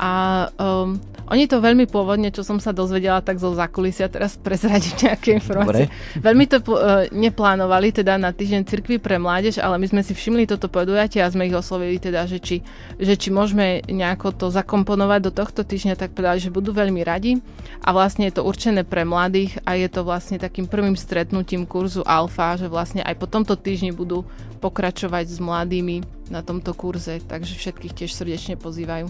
A 0.00 0.12
um, 0.56 0.96
oni 1.30 1.46
to 1.46 1.62
veľmi 1.62 1.86
pôvodne, 1.86 2.34
čo 2.34 2.42
som 2.42 2.58
sa 2.58 2.74
dozvedela, 2.74 3.22
tak 3.22 3.38
zo 3.38 3.54
zákulisia 3.54 4.10
teraz 4.10 4.34
prezradím 4.34 4.98
nejaké 4.98 5.38
informácie. 5.38 5.86
Dobre. 5.86 6.18
Veľmi 6.18 6.44
to 6.50 6.58
uh, 6.66 7.06
neplánovali 7.14 7.94
teda 7.94 8.18
na 8.18 8.34
týždeň 8.34 8.66
cirkvi 8.66 8.98
pre 8.98 9.14
mládež, 9.22 9.62
ale 9.62 9.78
my 9.78 9.86
sme 9.86 10.02
si 10.02 10.10
všimli 10.10 10.50
toto 10.50 10.66
podujatie 10.66 11.22
a 11.22 11.30
sme 11.30 11.46
ich 11.46 11.54
oslovili 11.54 12.02
teda, 12.02 12.26
že 12.26 12.42
či, 12.42 12.66
že 12.98 13.14
či 13.14 13.30
môžeme 13.30 13.86
nejako 13.86 14.34
to 14.34 14.46
zakomponovať 14.50 15.20
do 15.22 15.32
tohto 15.32 15.62
týždňa, 15.62 15.94
tak 15.94 16.18
povedali, 16.18 16.42
že 16.42 16.50
budú 16.50 16.74
veľmi 16.74 17.06
radi. 17.06 17.38
A 17.86 17.94
vlastne 17.94 18.26
je 18.26 18.34
to 18.34 18.42
určené 18.42 18.82
pre 18.82 19.06
mladých 19.06 19.62
a 19.62 19.78
je 19.78 19.86
to 19.86 20.02
vlastne 20.02 20.36
takým 20.36 20.66
prvým 20.66 20.98
stretnutím 20.98 21.62
kurzu 21.62 22.02
Alfa, 22.02 22.58
že 22.58 22.66
vlastne 22.66 23.06
aj 23.06 23.14
po 23.14 23.30
tomto 23.30 23.54
týždni 23.54 23.94
budú 23.94 24.26
pokračovať 24.58 25.24
s 25.30 25.38
mladými 25.38 26.02
na 26.28 26.42
tomto 26.42 26.74
kurze, 26.74 27.22
takže 27.22 27.54
všetkých 27.54 27.96
tiež 27.96 28.10
srdečne 28.12 28.58
pozývajú. 28.58 29.08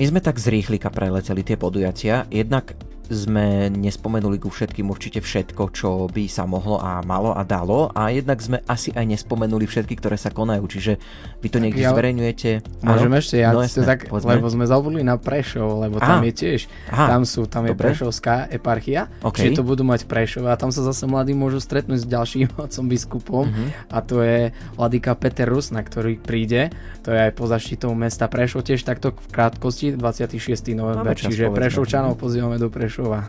My 0.00 0.04
sme 0.08 0.24
tak 0.24 0.40
z 0.40 0.48
rýchlika 0.48 0.88
preleteli 0.88 1.44
tie 1.44 1.60
podujatia, 1.60 2.24
jednak 2.32 2.72
sme 3.10 3.72
nespomenuli 3.72 4.38
ku 4.38 4.48
všetkým 4.52 4.86
určite 4.86 5.18
všetko, 5.18 5.62
čo 5.74 6.06
by 6.06 6.24
sa 6.30 6.46
mohlo 6.46 6.78
a 6.78 7.02
malo 7.02 7.34
a 7.34 7.42
dalo 7.42 7.90
a 7.90 8.14
jednak 8.14 8.38
sme 8.38 8.62
asi 8.70 8.94
aj 8.94 9.04
nespomenuli 9.04 9.66
všetky, 9.66 9.98
ktoré 9.98 10.14
sa 10.14 10.30
konajú, 10.30 10.64
čiže 10.70 11.02
vy 11.42 11.48
to 11.50 11.58
tak 11.58 11.64
niekde 11.66 11.82
ja, 11.82 11.90
zverejňujete. 11.90 12.50
Môžeme 12.86 13.16
ešte, 13.18 13.36
ja 13.42 13.50
no, 13.50 13.64
jasne, 13.64 13.82
tak, 13.82 14.06
lebo 14.08 14.46
sme 14.46 14.64
zabudli 14.68 15.02
na 15.02 15.18
Prešov, 15.18 15.82
lebo 15.82 15.98
tam 15.98 16.22
je 16.22 16.32
tiež, 16.32 16.60
Aha, 16.94 17.18
tam 17.18 17.22
sú, 17.26 17.50
tam 17.50 17.66
je 17.66 17.74
dobre. 17.74 17.90
Prešovská 17.90 18.52
eparchia, 18.52 19.10
okay. 19.24 19.50
čiže 19.50 19.60
to 19.60 19.64
budú 19.66 19.82
mať 19.82 20.06
Prešov 20.06 20.46
a 20.46 20.54
tam 20.54 20.70
sa 20.70 20.86
zase 20.86 21.04
mladí 21.10 21.34
môžu 21.34 21.58
stretnúť 21.58 22.04
s 22.04 22.06
ďalším 22.06 22.54
otcom 22.64 22.84
biskupom 22.86 23.44
uh-huh. 23.48 23.68
a 23.90 23.98
to 24.04 24.22
je 24.22 24.54
Vladika 24.78 25.16
Peter 25.18 25.48
Rusna, 25.48 25.82
ktorý 25.82 26.20
príde, 26.20 26.70
to 27.02 27.10
je 27.10 27.18
aj 27.18 27.32
po 27.34 27.50
zaštitou 27.50 27.90
mesta 27.98 28.30
Prešov 28.30 28.62
tiež 28.68 28.84
takto 28.86 29.10
v 29.12 29.28
krátkosti 29.32 29.96
26. 29.96 30.76
november, 30.76 31.16
čiže 31.18 31.50
Prešovčanov 31.50 32.16
pozývame 32.16 32.60
do 32.60 32.70
Prešov 32.70 32.91
Prešova. 32.92 33.24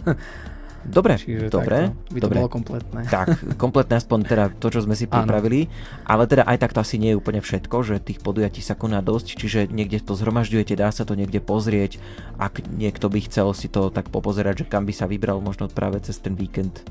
Dobre, 0.84 1.16
Čiže 1.16 1.48
dobre. 1.48 1.96
by 2.12 2.20
to 2.20 2.28
dobre. 2.28 2.38
bolo 2.44 2.52
kompletné. 2.52 3.08
Tak, 3.08 3.56
kompletné 3.56 4.04
aspoň 4.04 4.20
teda 4.28 4.46
to, 4.52 4.68
čo 4.68 4.84
sme 4.84 5.00
si 5.00 5.08
pripravili. 5.08 5.72
Ale 6.04 6.28
teda 6.28 6.44
aj 6.44 6.60
tak 6.60 6.76
to 6.76 6.84
asi 6.84 7.00
nie 7.00 7.16
je 7.16 7.20
úplne 7.24 7.40
všetko, 7.40 7.88
že 7.88 8.04
tých 8.04 8.20
podujatí 8.20 8.60
sa 8.60 8.76
koná 8.76 9.00
dosť, 9.00 9.40
čiže 9.40 9.60
niekde 9.72 10.04
to 10.04 10.12
zhromažďujete, 10.12 10.76
dá 10.76 10.92
sa 10.92 11.08
to 11.08 11.16
niekde 11.16 11.40
pozrieť. 11.40 12.04
Ak 12.36 12.68
niekto 12.68 13.08
by 13.08 13.24
chcel 13.24 13.56
si 13.56 13.72
to 13.72 13.88
tak 13.96 14.12
popozerať, 14.12 14.68
že 14.68 14.70
kam 14.76 14.84
by 14.84 14.92
sa 14.92 15.08
vybral 15.08 15.40
možno 15.40 15.72
práve 15.72 16.04
cez 16.04 16.20
ten 16.20 16.36
víkend. 16.36 16.84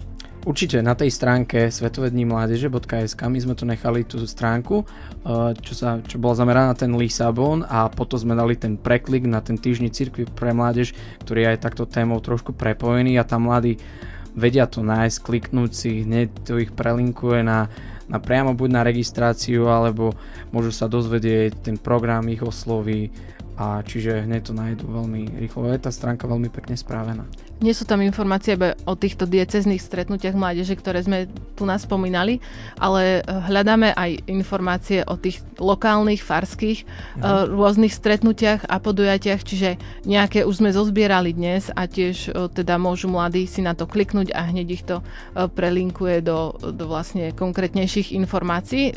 Určite 0.42 0.82
na 0.82 0.98
tej 0.98 1.14
stránke 1.14 1.70
svetovednímládeže.sk 1.70 3.20
my 3.30 3.38
sme 3.38 3.54
tu 3.54 3.62
nechali 3.62 4.02
tú 4.02 4.18
stránku, 4.26 4.82
eh, 4.82 5.54
čo, 5.54 5.72
sa, 5.78 6.02
čo 6.02 6.18
bola 6.18 6.34
zameraná 6.34 6.74
na 6.74 6.78
ten 6.78 6.90
Lisabon 6.98 7.62
a 7.62 7.86
potom 7.86 8.18
sme 8.18 8.34
dali 8.34 8.58
ten 8.58 8.74
preklik 8.74 9.22
na 9.22 9.38
ten 9.38 9.54
týždni 9.54 9.94
cirkvi 9.94 10.26
pre 10.26 10.50
mládež, 10.50 10.98
ktorý 11.22 11.46
je 11.46 11.50
aj 11.54 11.62
takto 11.62 11.86
témou 11.86 12.18
trošku 12.18 12.58
prepojený 12.58 13.22
a 13.22 13.28
tam 13.28 13.46
mladí 13.46 13.78
vedia 14.34 14.66
to 14.66 14.82
nájsť, 14.82 15.22
kliknúť 15.22 15.70
si, 15.70 16.02
hneď 16.02 16.28
to 16.42 16.58
ich 16.58 16.74
prelinkuje 16.74 17.46
na, 17.46 17.70
na 18.10 18.18
priamo 18.18 18.56
buď 18.56 18.68
na 18.72 18.82
registráciu, 18.82 19.70
alebo 19.70 20.16
môžu 20.50 20.74
sa 20.74 20.90
dozvedieť, 20.90 21.70
ten 21.70 21.76
program 21.78 22.26
ich 22.32 22.42
osloví, 22.42 23.14
a 23.62 23.78
čiže 23.86 24.26
hneď 24.26 24.50
to 24.50 24.52
nájdu 24.58 24.84
veľmi 24.90 25.38
rýchlo. 25.38 25.70
Je 25.70 25.78
tá 25.78 25.94
stránka 25.94 26.26
veľmi 26.26 26.50
pekne 26.50 26.74
správená. 26.74 27.22
Nie 27.62 27.78
sú 27.78 27.86
tam 27.86 28.02
informácie 28.02 28.58
o 28.58 28.98
týchto 28.98 29.22
diecezných 29.22 29.78
stretnutiach 29.78 30.34
mládeže, 30.34 30.74
ktoré 30.74 30.98
sme 31.06 31.30
tu 31.54 31.62
nás 31.62 31.86
spomínali, 31.86 32.42
ale 32.74 33.22
eh, 33.22 33.30
hľadáme 33.30 33.94
aj 33.94 34.26
informácie 34.26 35.06
o 35.06 35.14
tých 35.14 35.38
lokálnych, 35.62 36.26
farských 36.26 36.82
mhm. 37.22 37.54
rôznych 37.54 37.94
stretnutiach 37.94 38.66
a 38.66 38.82
podujatiach, 38.82 39.46
čiže 39.46 39.78
nejaké 40.02 40.42
už 40.42 40.58
sme 40.58 40.74
zozbierali 40.74 41.30
dnes 41.30 41.70
a 41.70 41.86
tiež 41.86 42.34
eh, 42.34 42.50
teda 42.50 42.82
môžu 42.82 43.06
mladí 43.06 43.46
si 43.46 43.62
na 43.62 43.78
to 43.78 43.86
kliknúť 43.86 44.34
a 44.34 44.50
hneď 44.50 44.66
ich 44.74 44.82
to 44.82 45.04
prelinkuje 45.34 46.24
do, 46.24 46.56
do 46.58 46.84
vlastne 46.90 47.30
konkrétnejších 47.30 48.10
informácií 48.16 48.90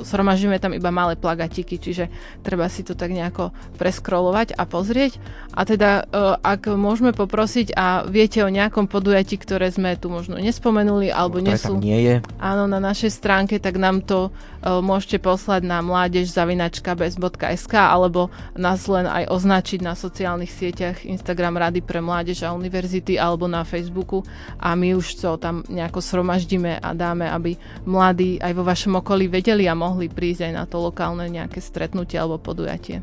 zhromažďujeme 0.00 0.58
tam 0.62 0.72
iba 0.74 0.90
malé 0.94 1.18
plagatiky, 1.18 1.78
čiže 1.78 2.10
treba 2.42 2.66
si 2.70 2.86
to 2.86 2.94
tak 2.94 3.10
nejako 3.10 3.50
preskrolovať 3.78 4.54
a 4.54 4.62
pozrieť. 4.66 5.18
A 5.54 5.64
teda, 5.64 6.06
e, 6.06 6.34
ak 6.38 6.70
môžeme 6.74 7.10
poprosiť 7.10 7.74
a 7.74 8.06
viete 8.06 8.42
o 8.42 8.50
nejakom 8.52 8.86
podujatí, 8.86 9.38
ktoré 9.40 9.72
sme 9.72 9.98
tu 9.98 10.12
možno 10.12 10.38
nespomenuli, 10.38 11.10
alebo 11.10 11.42
nie 11.42 11.56
sú... 11.58 11.80
nie 11.80 11.98
je. 12.04 12.16
Áno, 12.38 12.70
na 12.70 12.78
našej 12.78 13.10
stránke, 13.10 13.58
tak 13.58 13.80
nám 13.80 14.04
to 14.04 14.30
uh, 14.30 14.78
môžete 14.84 15.18
poslať 15.18 15.64
na 15.64 15.80
mládež.bez.sk 15.82 17.74
alebo 17.74 18.30
nás 18.54 18.84
len 18.86 19.06
aj 19.08 19.30
označiť 19.32 19.80
na 19.82 19.94
sociálnych 19.94 20.52
sieťach 20.52 21.02
Instagram 21.08 21.56
Rady 21.58 21.80
pre 21.82 21.98
mládež 22.04 22.44
a 22.44 22.54
univerzity 22.54 23.16
alebo 23.16 23.48
na 23.48 23.64
Facebooku 23.64 24.22
a 24.60 24.74
my 24.76 24.94
už 24.94 25.18
to 25.18 25.40
tam 25.40 25.64
nejako 25.66 25.98
sromaždíme 26.04 26.78
a 26.78 26.88
dáme, 26.94 27.26
aby 27.30 27.56
mladí 27.88 28.38
aj 28.38 28.52
vo 28.54 28.62
vašom 28.62 29.00
okolí 29.00 29.26
vedeli 29.26 29.66
a 29.66 29.74
mohli 29.74 29.87
mohli 29.88 30.12
prísť 30.12 30.48
aj 30.48 30.52
na 30.52 30.64
to 30.68 30.76
lokálne 30.84 31.24
nejaké 31.24 31.64
stretnutie 31.64 32.20
alebo 32.20 32.36
podujatie. 32.36 33.00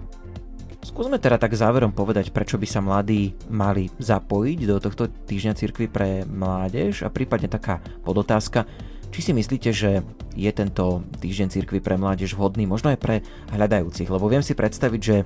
Skúsme 0.86 1.18
teda 1.18 1.42
tak 1.42 1.58
záverom 1.58 1.90
povedať, 1.90 2.30
prečo 2.30 2.62
by 2.62 2.68
sa 2.70 2.78
mladí 2.78 3.34
mali 3.50 3.90
zapojiť 3.98 4.60
do 4.70 4.78
tohto 4.78 5.10
týždňa 5.10 5.58
cirkvy 5.58 5.90
pre 5.90 6.22
mládež 6.30 7.02
a 7.02 7.10
prípadne 7.10 7.50
taká 7.50 7.82
podotázka, 8.06 8.70
či 9.10 9.20
si 9.26 9.32
myslíte, 9.34 9.74
že 9.74 10.06
je 10.38 10.52
tento 10.54 11.02
týždeň 11.24 11.48
cirkvy 11.50 11.82
pre 11.82 11.98
mládež 11.98 12.38
vhodný 12.38 12.70
možno 12.70 12.94
aj 12.94 13.02
pre 13.02 13.16
hľadajúcich, 13.50 14.14
lebo 14.14 14.30
viem 14.30 14.46
si 14.46 14.54
predstaviť, 14.54 15.02
že 15.02 15.26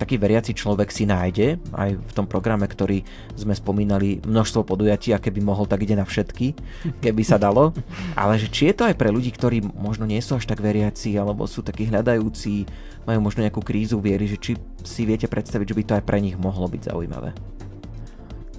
taký 0.00 0.16
veriaci 0.16 0.56
človek 0.56 0.88
si 0.88 1.04
nájde 1.04 1.60
aj 1.76 1.90
v 2.00 2.12
tom 2.16 2.24
programe, 2.24 2.64
ktorý 2.64 3.04
sme 3.36 3.52
spomínali 3.52 4.24
množstvo 4.24 4.64
podujatí 4.64 5.12
a 5.12 5.22
keby 5.22 5.44
mohol, 5.44 5.68
tak 5.68 5.84
ide 5.84 5.94
na 5.94 6.08
všetky, 6.08 6.56
keby 7.04 7.22
sa 7.22 7.36
dalo. 7.36 7.76
Ale 8.16 8.40
že 8.40 8.48
či 8.48 8.72
je 8.72 8.74
to 8.74 8.88
aj 8.88 8.96
pre 8.96 9.12
ľudí, 9.12 9.30
ktorí 9.30 9.62
možno 9.76 10.08
nie 10.08 10.20
sú 10.24 10.40
až 10.40 10.48
tak 10.48 10.64
veriaci 10.64 11.14
alebo 11.20 11.44
sú 11.44 11.60
takí 11.60 11.86
hľadajúci, 11.88 12.66
majú 13.04 13.20
možno 13.20 13.44
nejakú 13.44 13.60
krízu 13.60 14.00
viery, 14.00 14.26
že 14.28 14.40
či 14.40 14.52
si 14.82 15.04
viete 15.04 15.28
predstaviť, 15.28 15.66
že 15.70 15.76
by 15.76 15.82
to 15.84 15.96
aj 16.00 16.04
pre 16.04 16.18
nich 16.20 16.36
mohlo 16.40 16.66
byť 16.66 16.90
zaujímavé. 16.90 17.36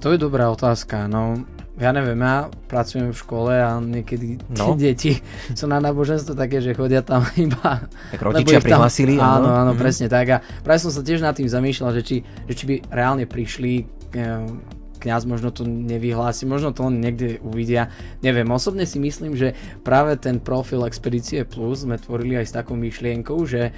To 0.05 0.13
je 0.13 0.21
dobrá 0.21 0.53
otázka. 0.53 1.09
No, 1.09 1.41
ja 1.76 1.91
neviem, 1.91 2.15
ja 2.23 2.47
pracujem 2.71 3.11
v 3.11 3.17
škole 3.19 3.53
a 3.59 3.80
niekedy 3.84 4.39
no. 4.55 4.76
deti 4.80 5.19
sú 5.51 5.67
na 5.67 5.84
náboženstvo 5.84 6.32
také, 6.32 6.63
že 6.63 6.71
chodia 6.71 7.03
tam 7.03 7.28
iba... 7.39 7.84
Tak 8.15 8.21
rodičia 8.23 8.63
prihlasili. 8.63 9.19
Tam, 9.19 9.43
áno, 9.43 9.49
áno, 9.51 9.71
mm-hmm. 9.76 9.82
presne 9.84 10.07
tak. 10.07 10.26
A 10.32 10.38
práve 10.63 10.80
som 10.80 10.91
sa 10.91 11.03
tiež 11.03 11.19
nad 11.19 11.36
tým 11.36 11.51
zamýšľal, 11.51 11.91
že 11.99 12.01
či, 12.03 12.17
že 12.47 12.53
či 12.55 12.63
by 12.63 12.76
reálne 12.95 13.28
prišli 13.28 13.73
eh, 14.15 14.47
kňaz 15.05 15.30
možno 15.30 15.53
to 15.53 15.61
nevyhlási, 15.69 16.49
možno 16.49 16.73
to 16.73 16.89
len 16.89 16.97
niekde 16.97 17.38
uvidia. 17.45 17.93
Neviem, 18.26 18.49
osobne 18.49 18.89
si 18.89 18.97
myslím, 18.97 19.38
že 19.38 19.53
práve 19.86 20.17
ten 20.17 20.41
profil 20.41 20.82
Expedície 20.89 21.45
Plus 21.45 21.86
sme 21.86 22.01
tvorili 22.01 22.41
aj 22.41 22.45
s 22.49 22.55
takou 22.57 22.73
myšlienkou, 22.73 23.38
že, 23.45 23.69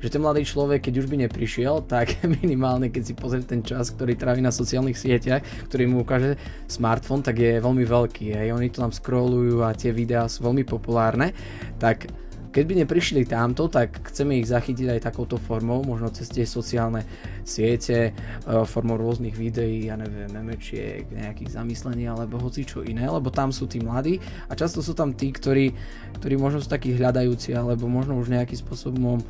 že 0.00 0.12
ten 0.12 0.20
mladý 0.20 0.44
človek, 0.44 0.88
keď 0.88 0.94
už 1.02 1.06
by 1.08 1.16
neprišiel, 1.28 1.84
tak 1.88 2.20
minimálne 2.42 2.92
keď 2.92 3.02
si 3.02 3.14
pozrie 3.16 3.44
ten 3.44 3.64
čas, 3.64 3.92
ktorý 3.92 4.16
trávi 4.16 4.44
na 4.44 4.52
sociálnych 4.52 4.98
sieťach, 4.98 5.44
ktorý 5.68 5.88
mu 5.88 6.04
ukáže 6.04 6.36
smartfón, 6.68 7.24
tak 7.24 7.40
je 7.40 7.62
veľmi 7.62 7.84
veľký. 7.84 8.36
Hej. 8.36 8.48
Oni 8.52 8.68
to 8.68 8.84
tam 8.84 8.92
scrollujú 8.92 9.64
a 9.64 9.72
tie 9.72 9.90
videá 9.90 10.28
sú 10.28 10.44
veľmi 10.44 10.68
populárne. 10.68 11.32
Tak 11.80 12.26
keď 12.56 12.64
by 12.64 12.74
neprišli 12.88 13.28
tamto, 13.28 13.68
tak 13.68 14.00
chceme 14.08 14.40
ich 14.40 14.48
zachytiť 14.48 14.96
aj 14.96 15.12
takouto 15.12 15.36
formou, 15.36 15.84
možno 15.84 16.08
cez 16.08 16.32
tie 16.32 16.48
sociálne 16.48 17.04
siete, 17.44 18.16
e, 18.16 18.64
formou 18.64 18.96
rôznych 18.96 19.36
videí, 19.36 19.92
ja 19.92 20.00
neviem, 20.00 20.24
memečiek, 20.32 21.04
nejakých 21.12 21.52
zamyslení 21.52 22.08
alebo 22.08 22.40
hoci 22.40 22.64
čo 22.64 22.80
iné, 22.80 23.04
lebo 23.12 23.28
tam 23.28 23.52
sú 23.52 23.68
tí 23.68 23.76
mladí 23.84 24.24
a 24.48 24.56
často 24.56 24.80
sú 24.80 24.96
tam 24.96 25.12
tí, 25.12 25.36
ktorí, 25.36 25.76
ktorí 26.16 26.40
možno 26.40 26.64
sú 26.64 26.72
takí 26.72 26.96
hľadajúci 26.96 27.52
alebo 27.52 27.92
možno 27.92 28.16
už 28.16 28.32
nejakým 28.32 28.56
spôsobom 28.56 29.20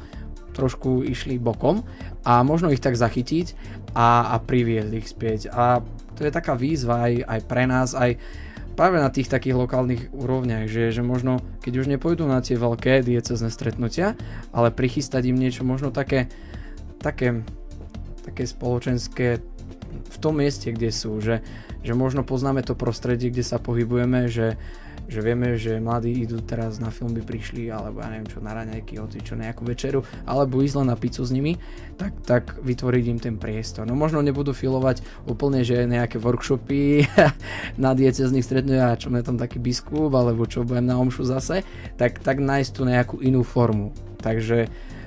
trošku 0.56 1.04
išli 1.04 1.36
bokom 1.36 1.84
a 2.24 2.40
možno 2.40 2.72
ich 2.72 2.80
tak 2.80 2.96
zachytiť 2.96 3.52
a, 3.92 4.32
a 4.32 4.36
priviesť 4.40 4.92
ich 4.96 5.06
späť. 5.06 5.40
A 5.52 5.84
to 6.16 6.24
je 6.24 6.32
taká 6.32 6.56
výzva 6.56 7.04
aj, 7.06 7.14
aj 7.28 7.40
pre 7.44 7.64
nás, 7.68 7.92
aj 7.92 8.16
práve 8.76 8.96
na 9.00 9.12
tých 9.12 9.28
takých 9.28 9.56
lokálnych 9.56 10.12
úrovniach, 10.16 10.68
že, 10.68 10.92
že 10.92 11.04
možno 11.04 11.44
keď 11.60 11.72
už 11.84 11.86
nepôjdu 11.92 12.24
na 12.24 12.40
tie 12.40 12.56
veľké 12.56 13.04
diecezne 13.04 13.52
stretnutia, 13.52 14.16
ale 14.52 14.72
prichystať 14.72 15.28
im 15.28 15.40
niečo 15.40 15.64
možno 15.64 15.92
také, 15.92 16.28
také, 17.00 17.44
také 18.24 18.44
spoločenské 18.44 19.40
v 20.06 20.16
tom 20.20 20.40
mieste, 20.40 20.72
kde 20.72 20.92
sú, 20.92 21.20
že, 21.24 21.40
že 21.80 21.92
možno 21.96 22.24
poznáme 22.24 22.60
to 22.64 22.76
prostredie, 22.76 23.32
kde 23.32 23.44
sa 23.44 23.56
pohybujeme, 23.56 24.28
že, 24.28 24.60
že 25.06 25.22
vieme, 25.22 25.54
že 25.54 25.78
mladí 25.78 26.10
idú 26.26 26.42
teraz 26.42 26.82
na 26.82 26.90
film, 26.90 27.14
prišli, 27.14 27.70
alebo 27.70 28.02
ja 28.02 28.10
neviem 28.10 28.26
čo, 28.26 28.42
na 28.42 28.52
raňajky, 28.52 28.98
čo, 29.22 29.38
nejakú 29.38 29.62
večeru, 29.62 30.02
alebo 30.26 30.60
ísť 30.60 30.82
len 30.82 30.88
na 30.90 30.96
pizzu 30.98 31.22
s 31.22 31.30
nimi, 31.30 31.56
tak, 31.94 32.12
tak 32.26 32.44
vytvoriť 32.60 33.04
im 33.08 33.18
ten 33.22 33.34
priestor. 33.38 33.86
No 33.86 33.94
možno 33.94 34.20
nebudú 34.20 34.50
filovať 34.50 35.06
úplne, 35.30 35.62
že 35.62 35.86
nejaké 35.86 36.18
workshopy 36.18 37.06
na 37.84 37.94
diecezných 37.94 38.44
stretnutiach, 38.44 38.98
čo 38.98 39.08
je 39.14 39.24
tam 39.24 39.38
taký 39.38 39.62
biskup, 39.62 40.10
alebo 40.12 40.44
čo 40.44 40.66
budem 40.66 40.90
na 40.90 40.98
omšu 40.98 41.22
zase, 41.24 41.62
tak, 41.94 42.20
tak 42.20 42.42
nájsť 42.42 42.70
tu 42.74 42.82
nejakú 42.84 43.16
inú 43.22 43.46
formu. 43.46 43.94
Takže 44.18 44.66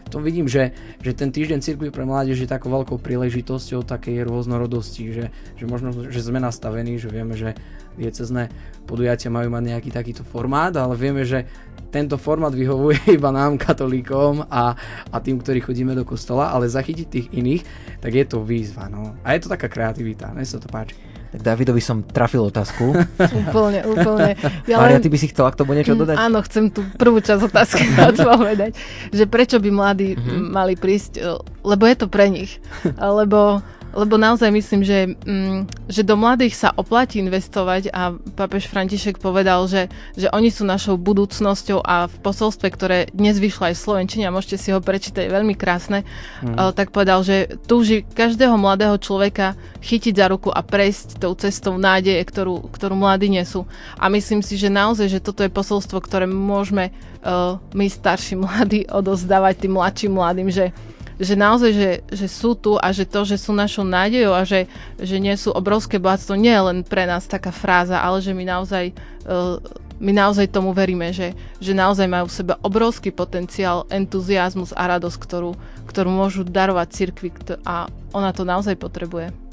to 0.10 0.18
vidím, 0.18 0.50
že, 0.50 0.74
že 1.06 1.14
ten 1.14 1.30
týždeň 1.30 1.62
cirkvi 1.62 1.94
pre 1.94 2.02
mládež 2.02 2.42
je 2.42 2.50
takou 2.50 2.74
veľkou 2.74 2.98
príležitosťou 2.98 3.86
takej 3.86 4.26
rôznorodosti, 4.26 5.14
že, 5.14 5.26
že 5.56 5.66
možno, 5.70 5.94
že 5.94 6.26
sme 6.26 6.42
nastavení, 6.42 6.98
že 6.98 7.14
vieme, 7.14 7.38
že 7.38 7.54
diecezné 8.00 8.48
podujatia 8.88 9.30
majú 9.30 9.52
mať 9.54 9.64
nejaký 9.76 9.90
takýto 9.94 10.24
formát, 10.26 10.74
ale 10.74 10.98
vieme, 10.98 11.22
že 11.28 11.46
tento 11.90 12.18
formát 12.18 12.54
vyhovuje 12.54 13.06
iba 13.18 13.30
nám, 13.30 13.60
katolíkom 13.60 14.48
a, 14.50 14.74
a 15.12 15.18
tým, 15.20 15.42
ktorí 15.42 15.60
chodíme 15.62 15.94
do 15.94 16.08
kostola, 16.08 16.50
ale 16.50 16.72
zachytiť 16.72 17.08
tých 17.10 17.28
iných, 17.30 17.62
tak 18.00 18.12
je 18.16 18.26
to 18.26 18.42
výzva. 18.42 18.88
No. 18.88 19.20
A 19.22 19.36
je 19.36 19.46
to 19.46 19.52
taká 19.52 19.68
kreativita, 19.68 20.32
mne 20.32 20.46
sa 20.48 20.58
to 20.58 20.72
páči. 20.72 20.98
Tak 21.30 21.46
Davidovi 21.46 21.78
som 21.78 22.02
trafil 22.02 22.42
otázku. 22.42 22.90
úplne, 23.46 23.86
úplne. 23.86 24.34
Ja 24.66 24.82
Maria, 24.82 24.98
len... 24.98 25.06
ty 25.06 25.14
by 25.14 25.18
si 25.22 25.30
chcela 25.30 25.54
k 25.54 25.62
tomu 25.62 25.78
niečo 25.78 25.94
dodať? 25.94 26.18
Áno, 26.18 26.42
chcem 26.42 26.74
tú 26.74 26.82
prvú 26.98 27.22
časť 27.22 27.42
otázky 27.46 27.86
odpovedať. 28.18 28.74
Že 29.14 29.24
prečo 29.30 29.62
by 29.62 29.70
mladí 29.70 30.18
mm-hmm. 30.18 30.50
mali 30.50 30.74
prísť, 30.74 31.22
lebo 31.62 31.86
je 31.86 31.96
to 32.02 32.10
pre 32.10 32.34
nich. 32.34 32.58
Lebo 32.98 33.62
lebo 33.94 34.22
naozaj 34.22 34.50
myslím, 34.54 34.82
že, 34.86 35.18
mm, 35.26 35.90
že 35.90 36.06
do 36.06 36.14
mladých 36.14 36.54
sa 36.54 36.70
oplatí 36.74 37.18
investovať 37.20 37.90
a 37.90 38.14
papež 38.38 38.70
František 38.70 39.18
povedal, 39.18 39.66
že, 39.66 39.90
že 40.14 40.30
oni 40.30 40.54
sú 40.54 40.66
našou 40.66 40.96
budúcnosťou 40.96 41.82
a 41.82 42.06
v 42.06 42.16
posolstve, 42.22 42.68
ktoré 42.70 42.98
dnes 43.12 43.42
vyšlo 43.42 43.74
aj 43.74 43.76
v 43.76 43.84
Slovenčine 43.84 44.24
a 44.30 44.34
môžete 44.36 44.62
si 44.62 44.70
ho 44.70 44.80
prečítať, 44.80 45.26
je 45.26 45.36
veľmi 45.36 45.58
krásne, 45.58 46.06
mm. 46.46 46.78
tak 46.78 46.94
povedal, 46.94 47.26
že 47.26 47.58
túži 47.66 48.06
každého 48.06 48.56
mladého 48.56 48.96
človeka 49.02 49.58
chytiť 49.82 50.14
za 50.14 50.28
ruku 50.30 50.54
a 50.54 50.62
prejsť 50.62 51.18
tou 51.18 51.34
cestou 51.34 51.80
nádeje, 51.80 52.22
ktorú, 52.24 52.70
ktorú 52.70 52.94
mladí 52.94 53.32
nesú. 53.32 53.66
A 53.98 54.12
myslím 54.12 54.46
si, 54.46 54.60
že 54.60 54.70
naozaj, 54.70 55.08
že 55.08 55.24
toto 55.24 55.42
je 55.42 55.52
posolstvo, 55.52 55.98
ktoré 56.04 56.30
môžeme 56.30 56.92
uh, 57.24 57.58
my 57.74 57.86
starší 57.88 58.38
mladí 58.38 58.86
odozdávať 59.00 59.66
tým 59.66 59.74
mladším 59.80 60.12
mladým, 60.14 60.50
že 60.52 60.72
že 61.20 61.36
naozaj, 61.36 61.72
že, 61.76 61.92
že 62.16 62.28
sú 62.32 62.56
tu 62.56 62.80
a 62.80 62.96
že 62.96 63.04
to, 63.04 63.28
že 63.28 63.36
sú 63.36 63.52
našou 63.52 63.84
nádejou 63.84 64.32
a 64.32 64.48
že, 64.48 64.72
že 64.96 65.20
nie 65.20 65.36
sú 65.36 65.52
obrovské 65.52 66.00
bohatstvo, 66.00 66.40
nie 66.40 66.56
je 66.56 66.64
len 66.64 66.80
pre 66.88 67.04
nás 67.04 67.28
taká 67.28 67.52
fráza, 67.52 68.00
ale 68.00 68.24
že 68.24 68.32
my 68.32 68.48
naozaj, 68.48 68.96
uh, 69.28 69.60
my 70.00 70.12
naozaj 70.16 70.48
tomu 70.48 70.72
veríme, 70.72 71.12
že, 71.12 71.36
že 71.60 71.76
naozaj 71.76 72.08
majú 72.08 72.32
v 72.32 72.38
sebe 72.40 72.54
obrovský 72.64 73.12
potenciál, 73.12 73.84
entuziasmus 73.92 74.72
a 74.72 74.96
radosť, 74.96 75.18
ktorú, 75.20 75.52
ktorú 75.92 76.10
môžu 76.10 76.48
darovať 76.48 76.88
cirkvi 76.96 77.36
a 77.68 77.92
ona 78.16 78.32
to 78.32 78.48
naozaj 78.48 78.80
potrebuje. 78.80 79.49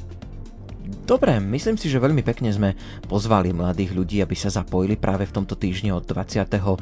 Dobre, 0.87 1.43
myslím 1.43 1.75
si, 1.75 1.91
že 1.91 1.99
veľmi 1.99 2.23
pekne 2.23 2.55
sme 2.55 2.79
pozvali 3.11 3.51
mladých 3.51 3.91
ľudí, 3.91 4.23
aby 4.23 4.39
sa 4.39 4.55
zapojili 4.55 4.95
práve 4.95 5.27
v 5.27 5.35
tomto 5.35 5.59
týždni 5.59 5.91
od 5.91 6.07
20. 6.07 6.47
Eh, 6.47 6.79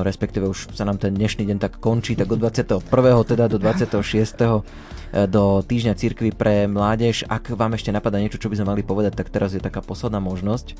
respektíve 0.00 0.48
už 0.48 0.72
sa 0.72 0.88
nám 0.88 0.96
ten 0.96 1.12
dnešný 1.12 1.44
deň 1.44 1.58
tak 1.60 1.76
končí, 1.76 2.16
tak 2.16 2.32
od 2.32 2.40
21. 2.40 2.80
teda 3.28 3.44
do 3.44 3.60
26. 3.60 4.64
Eh, 5.12 5.28
do 5.28 5.60
týždňa 5.60 5.92
cirkvy 6.00 6.32
pre 6.32 6.64
mládež. 6.64 7.28
Ak 7.28 7.52
vám 7.52 7.76
ešte 7.76 7.92
napadá 7.92 8.16
niečo, 8.16 8.40
čo 8.40 8.48
by 8.48 8.56
sme 8.56 8.72
mali 8.72 8.80
povedať, 8.80 9.12
tak 9.20 9.28
teraz 9.28 9.52
je 9.52 9.60
taká 9.60 9.84
posledná 9.84 10.16
možnosť. 10.16 10.72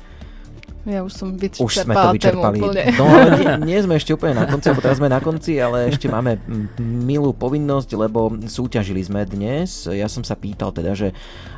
Ja 0.87 1.03
už 1.03 1.11
som 1.11 1.35
vyčerpala 1.35 1.67
Už 1.67 1.73
sme 1.83 1.93
to 1.99 2.07
vyčerpali. 2.15 2.59
No 2.95 3.05
nie, 3.35 3.75
nie 3.75 3.79
sme 3.83 3.99
ešte 3.99 4.15
úplne 4.15 4.39
na 4.39 4.47
konci, 4.47 4.71
lebo 4.71 4.79
teraz 4.79 5.03
sme 5.03 5.11
na 5.11 5.19
konci, 5.19 5.59
ale 5.59 5.91
ešte 5.91 6.07
máme 6.07 6.39
milú 6.79 7.35
povinnosť, 7.35 7.89
lebo 7.99 8.31
súťažili 8.47 9.03
sme 9.03 9.27
dnes. 9.27 9.83
Ja 9.91 10.07
som 10.07 10.23
sa 10.23 10.39
pýtal 10.39 10.71
teda, 10.71 10.95
že 10.95 11.11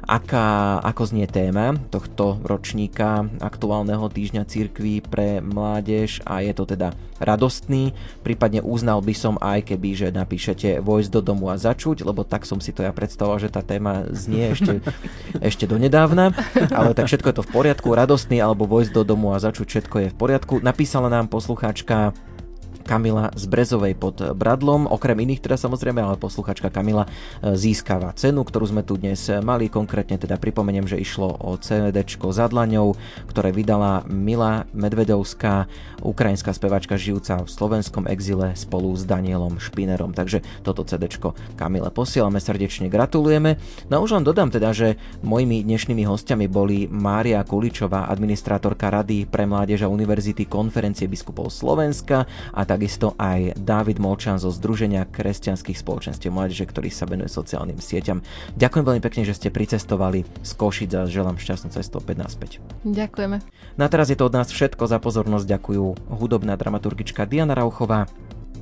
aká, 0.10 0.82
ako 0.82 1.05
znie 1.05 1.30
téma 1.30 1.78
tohto 1.93 2.41
ročníka 2.41 3.30
aktuálneho 3.38 4.10
týždňa 4.10 4.49
cirkví 4.49 5.05
pre 5.05 5.38
mládež 5.38 6.26
a 6.26 6.41
je 6.41 6.49
to 6.57 6.66
teda 6.66 6.97
radostný. 7.22 7.93
Prípadne 8.26 8.66
uznal 8.66 9.05
by 9.05 9.14
som 9.14 9.36
aj 9.38 9.70
keby, 9.70 9.93
že 9.93 10.07
napíšete 10.10 10.82
vojsť 10.82 11.10
do 11.14 11.22
domu 11.22 11.53
a 11.53 11.62
začuť, 11.62 12.01
lebo 12.01 12.26
tak 12.26 12.49
som 12.49 12.57
si 12.57 12.74
to 12.74 12.82
ja 12.82 12.89
predstavoval, 12.89 13.38
že 13.38 13.53
tá 13.53 13.62
téma 13.62 14.10
znie 14.10 14.57
ešte, 14.57 14.82
ešte 15.53 15.70
donedávna. 15.70 16.34
Ale 16.74 16.97
tak 16.97 17.05
všetko 17.05 17.30
je 17.30 17.38
to 17.38 17.45
v 17.45 17.53
poriadku, 17.53 17.93
radostný 17.93 18.41
alebo 18.41 18.66
vojsť 18.66 18.91
do 18.95 19.03
domu 19.05 19.38
a 19.38 19.43
začuť 19.43 19.68
všetko 19.70 19.95
je 20.01 20.07
v 20.10 20.18
poriadku. 20.18 20.53
Napísala 20.66 21.14
nám 21.14 21.30
poslucháčka 21.30 22.18
Kamila 22.89 23.29
z 23.37 23.45
Brezovej 23.45 23.93
pod 23.93 24.17
Bradlom. 24.33 24.89
Okrem 24.89 25.21
iných 25.21 25.45
teda 25.45 25.61
samozrejme, 25.61 26.01
ale 26.01 26.17
posluchačka 26.17 26.73
Kamila 26.73 27.05
e, 27.05 27.53
získava 27.53 28.09
cenu, 28.17 28.41
ktorú 28.41 28.65
sme 28.65 28.81
tu 28.81 28.97
dnes 28.97 29.29
mali. 29.45 29.69
Konkrétne 29.69 30.17
teda 30.17 30.41
pripomeniem, 30.41 30.89
že 30.89 30.97
išlo 30.97 31.37
o 31.37 31.53
CD 31.61 31.93
za 32.33 32.45
dlaňou, 32.49 32.97
ktoré 33.29 33.53
vydala 33.53 34.01
Mila 34.09 34.65
Medvedovská, 34.73 35.69
ukrajinská 36.01 36.49
spevačka 36.49 36.97
žijúca 36.97 37.45
v 37.45 37.53
slovenskom 37.53 38.09
exile 38.09 38.57
spolu 38.57 38.97
s 38.97 39.05
Danielom 39.05 39.61
Špinerom. 39.61 40.17
Takže 40.17 40.41
toto 40.65 40.81
CD 40.81 41.13
Kamile 41.61 41.93
posielame, 41.93 42.41
srdečne 42.41 42.89
gratulujeme. 42.89 43.61
No 43.93 44.01
už 44.01 44.17
len 44.17 44.25
dodám 44.25 44.49
teda, 44.49 44.73
že 44.73 44.97
mojimi 45.21 45.61
dnešnými 45.61 46.09
hostiami 46.09 46.49
boli 46.49 46.89
Mária 46.89 47.45
Kuličová, 47.45 48.09
administrátorka 48.09 48.89
Rady 48.89 49.29
pre 49.29 49.45
mládež 49.45 49.85
a 49.85 49.91
univerzity 49.93 50.49
konferencie 50.49 51.05
biskupov 51.05 51.53
Slovenska 51.53 52.25
a 52.49 52.61
tak 52.65 52.78
takisto 52.80 53.11
aj 53.19 53.59
David 53.59 53.99
Molčan 53.99 54.39
zo 54.39 54.47
Združenia 54.55 55.03
kresťanských 55.03 55.75
spoločenstiev 55.75 56.32
mládeže, 56.32 56.63
ktorý 56.63 56.88
sa 56.88 57.03
venuje 57.03 57.27
sociálnym 57.27 57.75
sieťam. 57.75 58.23
Ďakujem 58.55 58.86
veľmi 58.88 59.03
pekne, 59.03 59.27
že 59.27 59.36
ste 59.36 59.51
pricestovali 59.51 60.23
z 60.23 60.51
Košic 60.55 60.95
a 60.95 61.03
želám 61.03 61.36
šťastnú 61.36 61.75
cestu 61.75 61.99
opäť 61.99 62.23
naspäť. 62.23 62.51
Ďakujeme. 62.88 63.43
No 63.75 63.82
a 63.84 63.91
teraz 63.91 64.07
je 64.07 64.15
to 64.15 64.32
od 64.32 64.34
nás 64.34 64.47
všetko. 64.47 64.88
Za 64.88 65.03
pozornosť 65.03 65.45
ďakujú 65.45 65.86
hudobná 66.23 66.55
dramaturgička 66.55 67.27
Diana 67.27 67.51
Rauchová, 67.51 68.07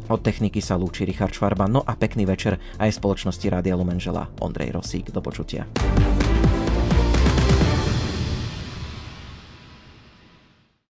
od 0.09 0.23
techniky 0.23 0.63
sa 0.65 0.79
lúči 0.79 1.05
Richard 1.05 1.35
Švarba, 1.35 1.69
no 1.69 1.83
a 1.83 1.93
pekný 1.93 2.25
večer 2.25 2.57
aj 2.81 2.95
spoločnosti 2.95 3.43
Rádia 3.53 3.77
Lumen 3.77 4.01
Ondrej 4.41 4.73
Rosík. 4.73 5.13
Do 5.13 5.21
počutia. 5.21 5.69